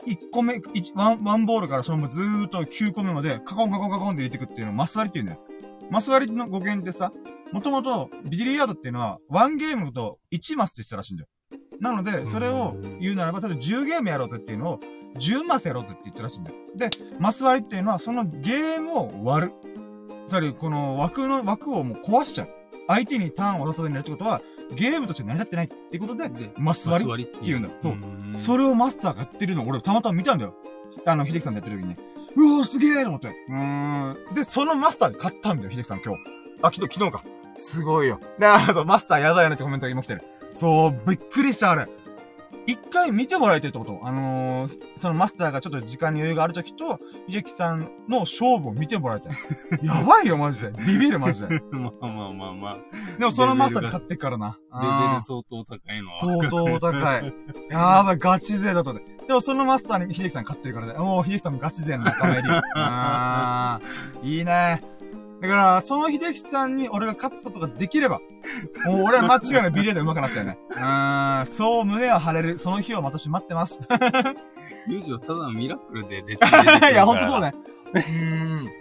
[0.06, 5.40] 1個目、一ワン、ワンボールからそのままずーっと9個目まで、カコンカコンカコンって入れていくっていうのをマス割りっていうんだよ。
[5.90, 7.12] マス割りの語源ってさ、
[7.52, 11.30] もともとビリヤードっていうのは、ワンゲームを1マスって言ってたらしいんだよ。
[11.80, 14.80] なので、それを言うならば、例えば10ゲームやろうぜっていうのを、
[15.20, 16.58] 10マスやろうぜって言ってたらしいんだよ。
[16.76, 16.90] で、
[17.20, 19.54] マス割りっていうのは、そのゲームを割る。
[20.28, 22.50] つまり、この枠の、枠をもう壊しちゃう。
[22.88, 24.42] 相手にターンを渡さずにやるってことは、
[24.76, 30.56] ゲームとして成り立ってないってことで、でマス割りっていうんだそううんそれをマスターがやってるのを俺たまたま見たんだよ。
[31.06, 31.96] あの、秀樹さんでやってる時に。
[32.36, 33.28] うわ、すげえと思って。
[33.28, 34.34] うーん。
[34.34, 36.22] で、そのマスターで買ったんだよ、秀樹さん今日。
[36.62, 37.24] あ、昨日、昨日か。
[37.56, 38.20] すごいよ。
[38.40, 40.24] で、あと、マスターやばいよねってコメントが今来てる。
[40.54, 41.88] そう、びっくりした、あれ。
[42.66, 44.00] 一回見てもらいたいってこと？
[44.04, 47.00] あのー、そのマスターがちょっと時間に余裕がある時と、
[47.30, 49.34] 秀樹さんの勝負を見てもらいたい。
[49.84, 50.72] やばいよ、マジで。
[50.86, 51.62] ビビる、マジで。
[51.72, 52.78] まあまあまあまあ。
[53.20, 54.58] でもそのマスターに買ってっからな。
[54.74, 56.12] レベル相当高いのは。
[56.12, 57.34] 相当高い。
[57.70, 59.02] やばい、ガチ勢だとね。
[59.28, 60.94] でもそのマスターに秀樹さん買ってるからね。
[60.94, 62.62] もう秀樹さんもガチ勢の仲間入り。
[62.76, 64.84] あー、いいね。
[65.44, 68.22] だから、その秀樹さんに俺が勝つことができれば、
[68.88, 70.58] もう俺は間違いないビリヤード上手くなったよね。
[70.70, 73.82] うーん、そう胸を張れる、その日を私待ってます。
[74.88, 77.42] ユージはただのミラクルで出てるから いや、ほんとそう。
[77.42, 77.54] ね。
[77.94, 78.26] うー
[78.64, 78.72] ん。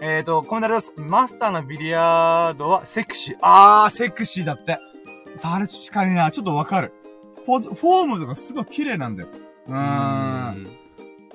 [0.00, 0.92] えーと、コメントあります。
[0.96, 3.36] マスターのビリヤードはセクシー。
[3.42, 4.78] あー、セクシーだって。
[5.42, 6.92] 確かにな、ちょっとわかる。
[7.46, 9.28] ポーズ、フォームとかすごい綺麗なんだよ。
[9.66, 10.68] うーん。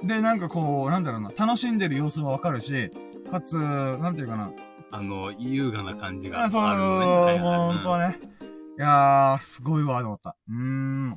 [0.01, 2.89] で、なんかこう、なんだろうな、楽しんでる様子もわかるし、
[3.39, 4.51] かつ、なんていうかな。
[4.91, 6.75] あの、優雅な感じがあるあそう、のね。
[6.75, 8.19] はいはいほんとはね。
[8.77, 10.35] いやー、すごいわ、と思った。
[10.49, 11.09] うーん。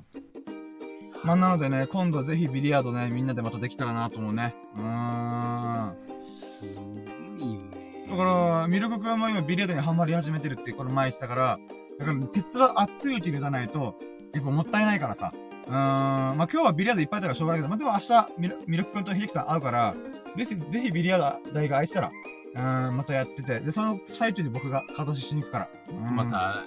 [1.24, 4.54] まあ、なのでね、今度ぜひビリヤードね、みんなでまたできたらなと思うね。
[4.76, 5.96] うーん。
[6.40, 8.06] すごいよね。
[8.10, 11.58] だから、ミルク君も今ビリヤードにハマり始めてるってこれ前言ってたから、
[12.00, 13.94] だから鉄は熱いうちに打たないと、
[14.32, 15.32] やっぱもったいないからさ。
[15.68, 19.94] うーん、まあ今日はビリヤードいっぱいだからしょうがないけど、まあでも明日ミルミルク君と秀樹さん会うから、
[20.36, 22.10] ぜひ、ぜひビリヤード台が空いてたら、
[22.54, 25.68] うーん、またやってて、で、その最中に僕が顔出ししに行くから。
[25.90, 26.64] うんまた、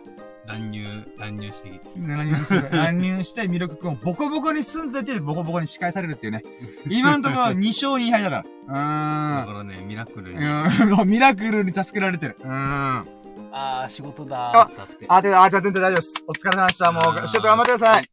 [0.48, 0.84] 乱入、
[1.18, 1.82] 乱入してきて。
[2.08, 6.44] 乱入して、 乱入して、ミルク君をボコボコに住んでて、ボコボコに仕返されるっていうね。
[6.90, 8.44] 今んところ2勝2敗だから。
[8.44, 9.48] だうーん。
[9.48, 10.40] からね、ミラクルに。
[10.40, 12.38] うん、ミラクルに助けられてる。
[12.44, 12.52] うん。
[12.52, 14.86] あー、仕事だあー。
[15.08, 16.14] あ、で、あ、じゃあ全然大丈夫です。
[16.28, 16.92] お疲れ様でした。
[16.92, 18.11] もう、仕事頑張ってください。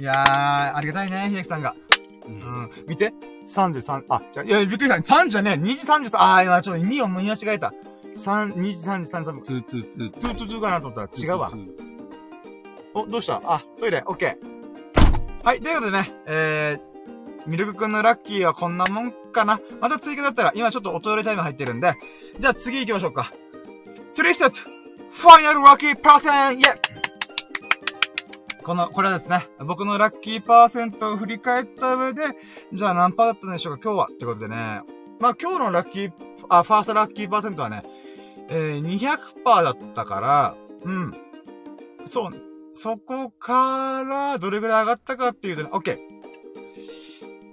[0.00, 1.74] いやー、ありがたいね、秀樹さんが。
[2.26, 2.70] ううん。
[2.88, 3.12] 見て。
[3.46, 4.96] 33、あ、じゃ、いや、びっくりした。
[4.96, 7.72] 3じゃねえ、2時33、あー、今ちょっと2を見間違えた。
[8.16, 10.18] 3、2時33、ツーツーツー。
[10.18, 11.52] ツーツーツーかなと思ったら違うわ。
[12.94, 13.42] お、どうした？
[13.44, 15.44] あ、トイレ、オッケー。
[15.44, 19.60] はい、ということでね、えー、ミロクくんのラッキーはこんなもんかな。
[19.80, 21.92] また追加だったら、今ちょっとおトイレタイム入ってるんで、
[22.38, 23.32] じゃあ次行きましょうか。
[24.08, 24.58] 3ステップ
[25.10, 27.03] ファイナルラッキーパーセンイェイ
[28.64, 32.22] この、これはですね、僕のラッキーパーセントを振り返った上で、
[32.72, 34.08] じゃあ何パーだったんでしょうか今日は。
[34.10, 34.82] ってことでね。
[35.20, 36.12] まあ今日のラッキー、
[36.48, 37.82] あ、ファーストラッキーパーセントはね、
[38.48, 41.14] えー、200%だったから、うん。
[42.06, 42.32] そう、
[42.72, 45.98] そこから、どれぐらい上がったかっていうとね、OK。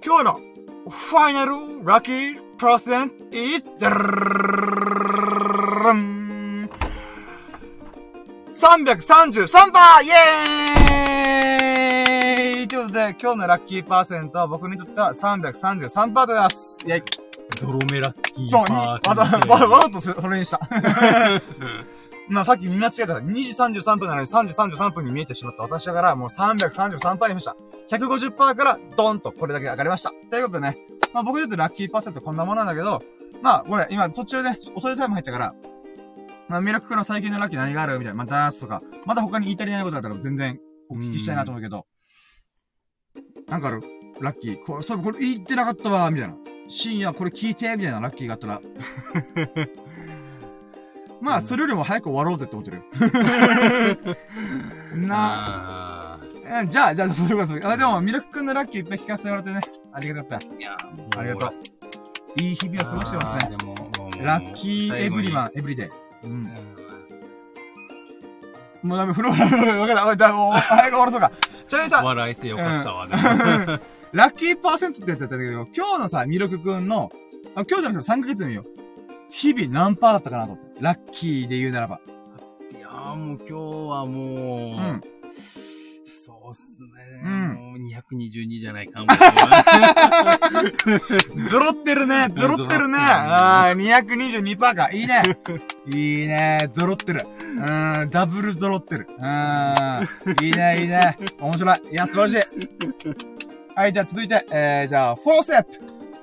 [0.04, 0.40] 今日の、
[0.88, 3.64] ファイナルラッキーパーセント is,
[8.52, 16.78] 333%イエーイということで、今日のラッキーパーセントは僕にとっては333%でございます。
[16.84, 17.02] イェイ
[17.58, 20.60] ゾロ目ラッキーそう、に、パわざ、ーセントわざ、わざとそれにした。
[22.28, 23.14] まあさっき見間違えた。
[23.14, 27.56] 2時33分なのに3時33分に見えてしまった私だから、もう333%にました。
[27.88, 30.12] 150%からドンとこれだけ上がりました。
[30.30, 30.76] ということでね、
[31.14, 33.02] まあ僕にとってラッキーパーセントこんなものなんだけど、
[33.40, 35.54] まあ、これ、今途中で、遅いタイム入ったから、
[36.52, 37.98] まあ、ミラクルの最近のラッキー何がある？
[37.98, 38.16] みたいな。
[38.24, 40.60] まあ、ダーツとか、まだ他に言い足りないことだったら全然
[40.90, 41.86] お聞きしたいなと思うけど、
[43.48, 43.80] なんかある？
[44.20, 44.62] ラッキー。
[44.62, 46.34] これ、そう、これ言ってなかったわ、みたいな。
[46.68, 48.60] 深夜これ聞いて、みたいなラッキーがあったら。
[51.22, 52.82] まあ、それよりも早く終わろうぜって思ってる。
[55.08, 56.20] なあ
[56.64, 59.60] えじゃあ、じゃあ、そういうことそういうことあ、でも、ミルクくんのラッキーいっぱい聞かせてもらってね。
[59.90, 60.36] ありがとうった。
[60.36, 61.54] ーいや、もありがとう。
[62.42, 63.56] いい日々を過ごしてますね。
[64.22, 65.46] ラッキーエブリマン。
[65.46, 66.01] ン、エブリデイ。
[66.24, 66.30] うん。
[66.30, 66.92] うん
[68.82, 71.30] もうダメ、フローラー、わかった、おい、だ、お、早く終わらそうか。
[71.68, 73.22] ちなみにさ、笑えてよかったわ、でも
[74.12, 77.12] ラッキーパーセントってやつやったけど、今日のさ、ミルクくんの、
[77.54, 78.64] あ今日じゃなくて3ヶ月見よ。
[79.30, 80.80] 日々何パーだったかなと思って。
[80.80, 82.00] ラッキーで言うならば。
[82.72, 85.00] いやーもう今日はもう、うん。
[86.52, 86.88] っすね。
[87.24, 89.06] うんもう222じゃないかも。
[91.48, 92.98] ゾロってるね、ゾロってるね。
[92.98, 94.90] ああ、222%か。
[94.92, 95.22] いいね。
[95.86, 97.26] いいね、ゾロってる。
[97.40, 99.08] うん、ダブルゾロってる。
[99.18, 99.24] うん、
[100.44, 101.18] いいね、いいね。
[101.40, 101.80] 面白い。
[101.90, 102.48] いや、素晴らしい。
[103.74, 105.70] はい、じゃあ続いて、えー、じゃあ、4ステップ。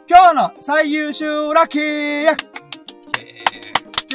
[0.07, 2.41] 今日の最優秀ラッキーえと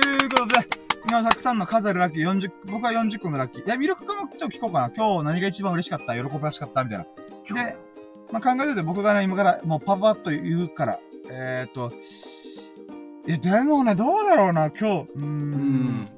[0.08, 3.66] いうことで、今たくさんの数あるラッキー40、僕は40個のラッキー。
[3.66, 4.90] いや、ミルクくんもちょっと聞こうかな。
[4.90, 6.14] 今日何が一番嬉しかった？
[6.16, 6.82] 喜ばしかった？
[6.84, 7.04] みたいな。
[7.04, 7.76] ーで、
[8.32, 10.98] まあ、考えてて僕がね、今からもうパパッと言うから、
[11.30, 11.92] えーっと、
[13.26, 15.10] いや、でもね、どうだろうな、今日。
[15.14, 15.22] うー。
[15.22, 15.50] うん
[16.04, 16.08] ん。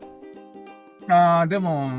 [1.08, 1.90] あー、でも、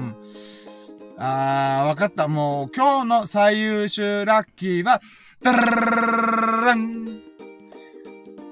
[1.17, 2.27] あー、わかった。
[2.27, 5.01] もう、今日の最優秀ラッキーは、
[5.41, 7.21] ダラララララララン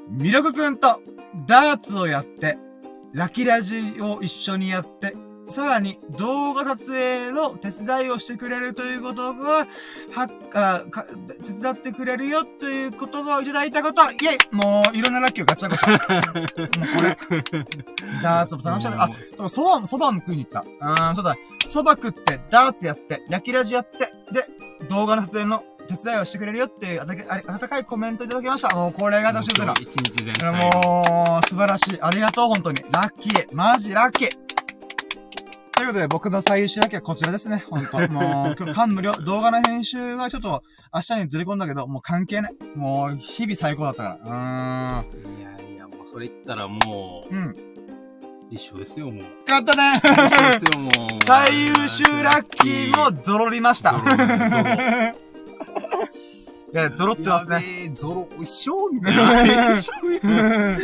[0.10, 1.02] ミルクくんと
[1.48, 2.58] ダーツをやって、
[3.16, 5.16] ラキラジを一緒にやって、
[5.48, 9.68] さらに動画撮影の手伝いをしてくれるということが、
[10.12, 11.06] は、あ、か、
[11.42, 16.40] 手伝ってくれるよという言葉をいただいたこと、イェイもう、いろんなラッキーをガチャガチャ。
[16.42, 18.22] も うこれ。
[18.22, 19.04] ダーツも楽しかった。
[19.04, 20.66] あ、そう、そばも、そばも食いに行った。
[20.82, 21.38] うーん、そうだ。
[21.70, 24.46] そば食って、ダーツやって、ラキラジやって、で、
[24.90, 28.76] 動画の撮影の手伝いをしてくれるよっていう、あたけあり温かいコメントいただきました。
[28.76, 32.02] もう、これが私だもう今日一日全体もう、素晴らしい。
[32.02, 32.84] ありがとう、本当に。
[32.92, 33.48] ラッキー。
[33.52, 34.30] マジラッキー。
[35.76, 37.66] ということで、僕の最優秀だけはこちらですね。
[37.70, 39.12] 本当もう、今日感無量。
[39.12, 40.64] 動画の編集がちょっと、
[40.94, 42.56] 明日にずれ込んだけど、もう関係ない。
[42.76, 45.06] もう、日々最高だったから。
[45.38, 47.38] いやいや、もうそれ言ったらもうーん。
[47.38, 47.50] うん。
[47.50, 47.56] う、
[48.52, 49.24] 一緒ですよ、もう。
[49.52, 50.90] やったね一緒ですよ、もう。
[51.26, 53.92] 最優秀ラッキーもゾロりました。
[53.92, 55.16] ゾロゾロ
[56.76, 57.60] いや、ゾロってますね。
[57.88, 57.92] ね。
[57.96, 59.72] ゾロ、一緒みたいな。
[59.72, 60.78] 一緒みたいな。
[60.78, 60.82] い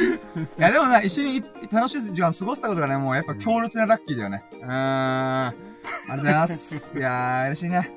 [0.57, 4.41] や、でもね、一緒に楽しい時間過ごしたことがね、もうやっぱ強烈なラッキーだよね。
[4.53, 4.69] うーん。
[4.69, 6.91] ありがとうございます。
[6.95, 7.91] いやー、嬉しいね。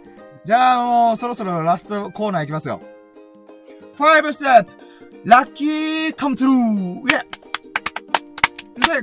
[0.45, 2.81] じゃあもう、そろそろラストコーナーいきますよ。
[3.97, 4.71] 5ステップ
[5.25, 7.35] ラッキーカムトゥルーイェ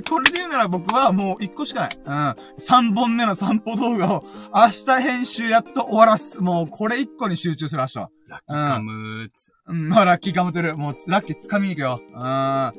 [0.02, 1.98] これで言うなら僕はもう1個しかない。
[2.04, 2.12] うん。
[2.58, 6.42] 3本目の散歩動画を明日編集やっと終わらす。
[6.42, 8.10] もうこれ1個に集中する明日は。
[8.32, 10.76] ラッキーカムーつうん、まあ、ラッキーカムトゥルー。
[10.76, 12.00] もう、ラッキー掴みに行くよ。
[12.08, 12.12] うん。
[12.16, 12.72] な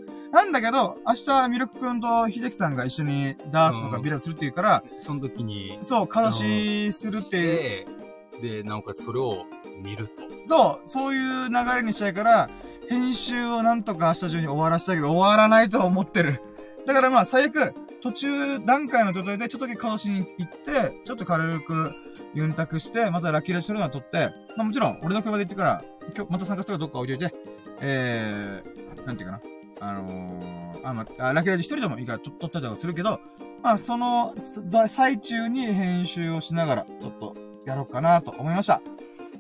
[0.46, 8.42] んだけど、明日、ミルクくんと秀樹さんが一緒にダースとかビラするっていうから、その時に、そう、かざしするっていう。
[8.42, 9.46] で、で、なおかつそれを
[9.82, 10.24] 見ると。
[10.44, 12.50] そう、そういう流れにしたいから、
[12.90, 16.42] 編集をなんとか明日中に終わらせたいけど、終わらないと思ってる。
[16.86, 17.74] だからまあ、最悪、
[18.04, 21.94] 途中段階の状態でちょっとだけかざしに行って、ちょっと軽く
[22.34, 27.34] ユンタクして、またラッキーラッシュルーナ撮って、まあもちろん、俺の車で行ってから、今日、また参加するかどっか置いといて、
[27.80, 29.42] えー、なんていうかな。
[29.80, 33.22] あのー、あ、まあ、あラッキーラジ一人でもいいから、ちょっと撮ったりとかするけど、
[33.62, 38.82] まあ、その、す最中に編集をしながら、ちょっと、やろうかなと思いました。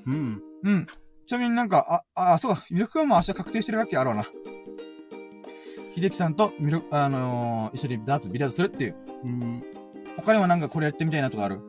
[0.05, 0.41] うん。
[0.63, 0.87] うん。
[1.27, 4.25] ちなみになんか、あ、あ、そうか、ミルク君も明日確定してるわけあるわな。
[5.95, 8.95] 秀樹さんとミルあのー、一緒にダーツビリヤードするっていう。
[9.23, 9.63] うん。
[10.17, 11.59] 他にもなんかこれやってみたいなとかある？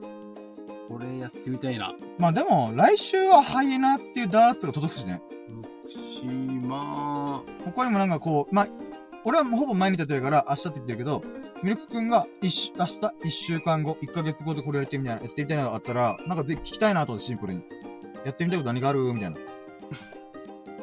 [0.88, 1.94] これやってみたいな。
[2.18, 5.20] まあでも、来週はハイエナっていうダーツが届くしね。
[5.88, 8.68] しま他にもなんかこう、まあ、
[9.24, 11.22] 俺はもうほぼ毎日やってるから明日って言ってるけど、
[11.62, 17.62] ミルク君が一週、明日、一週間後、一ヶ月後でこれやってみたいな、やってみたいなのがあったら、なんかぜひ聞きたいなと思ってシンプルに。
[18.24, 19.00] やってみたいこと何がある？
[19.12, 19.36] みたいな。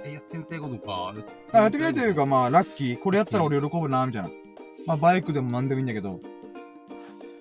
[0.04, 1.14] え、やってみたいことか。
[1.54, 3.00] あ、やってみたいというか、まあ、ラッキー。
[3.00, 4.30] これやったら俺喜ぶな、みたいな。
[4.88, 6.20] まあ、バイクでも何でもいいんだけど。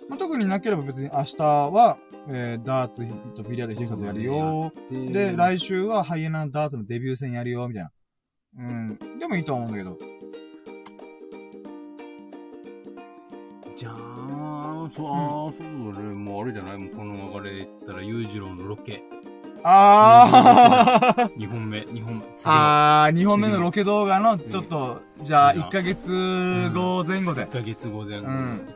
[0.08, 1.96] まあ、特になければ別に明日は、
[2.28, 4.72] えー、ダーツとビリヤードヒルとやるよ。
[4.90, 7.90] で、来週はハイエナのダーツのデビュー戦やるよ、みたいな。
[8.58, 8.98] うん。
[9.18, 9.98] でもいいと思うんだけど。
[13.74, 16.12] じゃあ、あ、そう、ああ、そうだね。
[16.12, 16.78] もうあれじゃない？
[16.78, 19.02] もうこの流れで言ったら、裕次郎のロケ。
[19.62, 21.36] あー。
[21.38, 22.52] 2本目、2本、次の。
[22.52, 27.44] あー、2本目のロケ動画の、ちょっと、じゃあ、うん1ヶ月後前後で。
[27.44, 27.48] 1。
[27.50, 28.26] ヶ月後前後。
[28.26, 28.74] うん。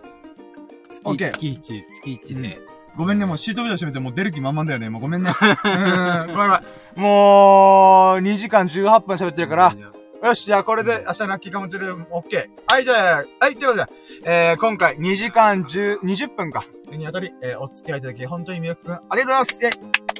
[0.89, 2.61] 月、月1、月1で。
[2.97, 4.89] ごめんね、もうシートベルト閉めてもう出る気満々だよね。
[4.89, 5.31] もうごめんね。
[5.65, 6.27] うん。
[6.27, 6.61] ごめんごめん。
[6.97, 9.75] もう、2時間18分喋ってるから。
[10.23, 11.97] よし、じゃあこれで明日のラッキーカムトゥルー。
[11.97, 12.49] ム OK。
[12.69, 13.93] はい、じゃあ、はい、ということで、
[14.25, 16.65] えー、今回2時間10、20分か。
[16.93, 20.14] にあたり、えー、お付き合いいただき、本当に魅力くん、ありがとうございます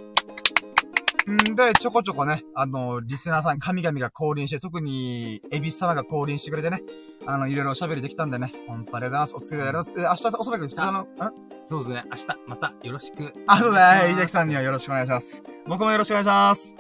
[1.31, 6.83] んで、ちょこちょこね、あの、リスナーさん、神々が降臨して、特に、エビス様が降臨してくれてね、
[7.27, 9.37] あの、いろいろおしゃべりできたんでね、本当ありがとうございます。
[9.37, 10.23] お付き合いありがとうございます。
[10.23, 11.07] え、明日、おそらく、普通の、ん？
[11.67, 12.05] そうですね。
[12.11, 13.33] 明日、またよろしく。
[13.47, 14.13] あ、そうだね。
[14.13, 15.43] 井崎さんにはよろしくお願いします。
[15.67, 16.75] 僕もよろしくお願いします。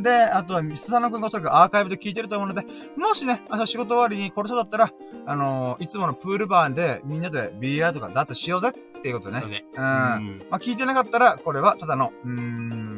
[0.00, 2.64] で、あとは、ミスサノ君がおそらくアーカイブで聞いてると思うので、
[2.96, 4.92] もしね、明日仕事終わりにこれそうだったら、
[5.26, 9.40] あのーいつものプールバーでみんなでビーラーとかダーツしようぜっていうことでね。
[9.42, 9.64] そうね。
[9.72, 9.78] うん。
[9.80, 12.97] まあ、聞いてなかったら、これはただの、うーん、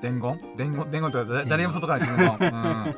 [0.00, 0.40] 伝言？
[0.56, 0.90] 伝言？
[0.90, 2.38] 伝言ってことで、誰にも外から伝言。
[2.40, 2.44] う
[2.90, 2.96] ん。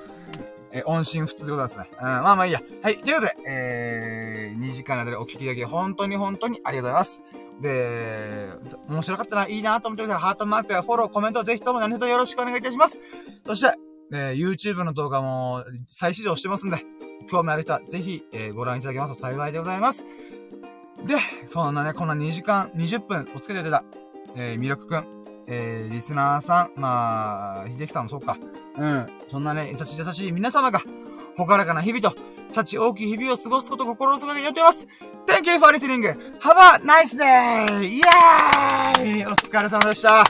[0.72, 1.86] え、音信不通でございますね。
[1.92, 2.04] うん。
[2.04, 2.60] まあまあいいや。
[2.82, 2.98] はい。
[2.98, 7.22] ということで、えー、2時間の間でお聞きいただき、本当に本当にありがとうございます。
[7.60, 8.48] で、
[8.88, 12.98] 面白かったな、いいなと思ってくれたら、ハートマークやフォロー、コメント、ぜひとも何卒よろしくお願いいたします。
[13.46, 13.74] そして、
[14.12, 16.84] えー YouTube の動画も再始動してますんで、
[17.30, 20.04] 興味ある人はぜひ、えーご覧いただけますと幸いでございます。
[21.06, 21.14] で、
[21.46, 23.98] そんなね、こんな2時間20分お付き合いいただいた、
[24.36, 25.15] えー、魅力くん、
[25.48, 28.36] えー、リスナーさん、まあ、秀樹さんもそうか。
[28.78, 29.06] うん。
[29.28, 30.80] そんなね、優しい優しい皆様が、
[31.36, 32.16] ほからかな日々と、
[32.48, 34.86] 幸大きい日々を過ごすことを心の底で祈っています。
[35.26, 36.02] Thank you for listening!
[36.40, 37.84] Have a nice day!
[37.84, 40.24] イエーイお疲れ様でした。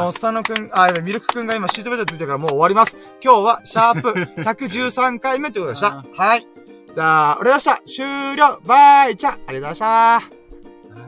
[0.00, 2.96] もう、佐野くん、あ、ミルクくんが今シートベルトついてるからもう終わります。
[3.22, 4.10] 今日は、シャープ
[4.42, 6.04] 113回目ということでした。
[6.14, 6.46] はい。
[6.94, 7.80] じゃあ、おりました。
[7.84, 9.86] 終了バイチャありがとうございました。
[9.86, 10.20] は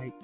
[0.05, 0.16] い。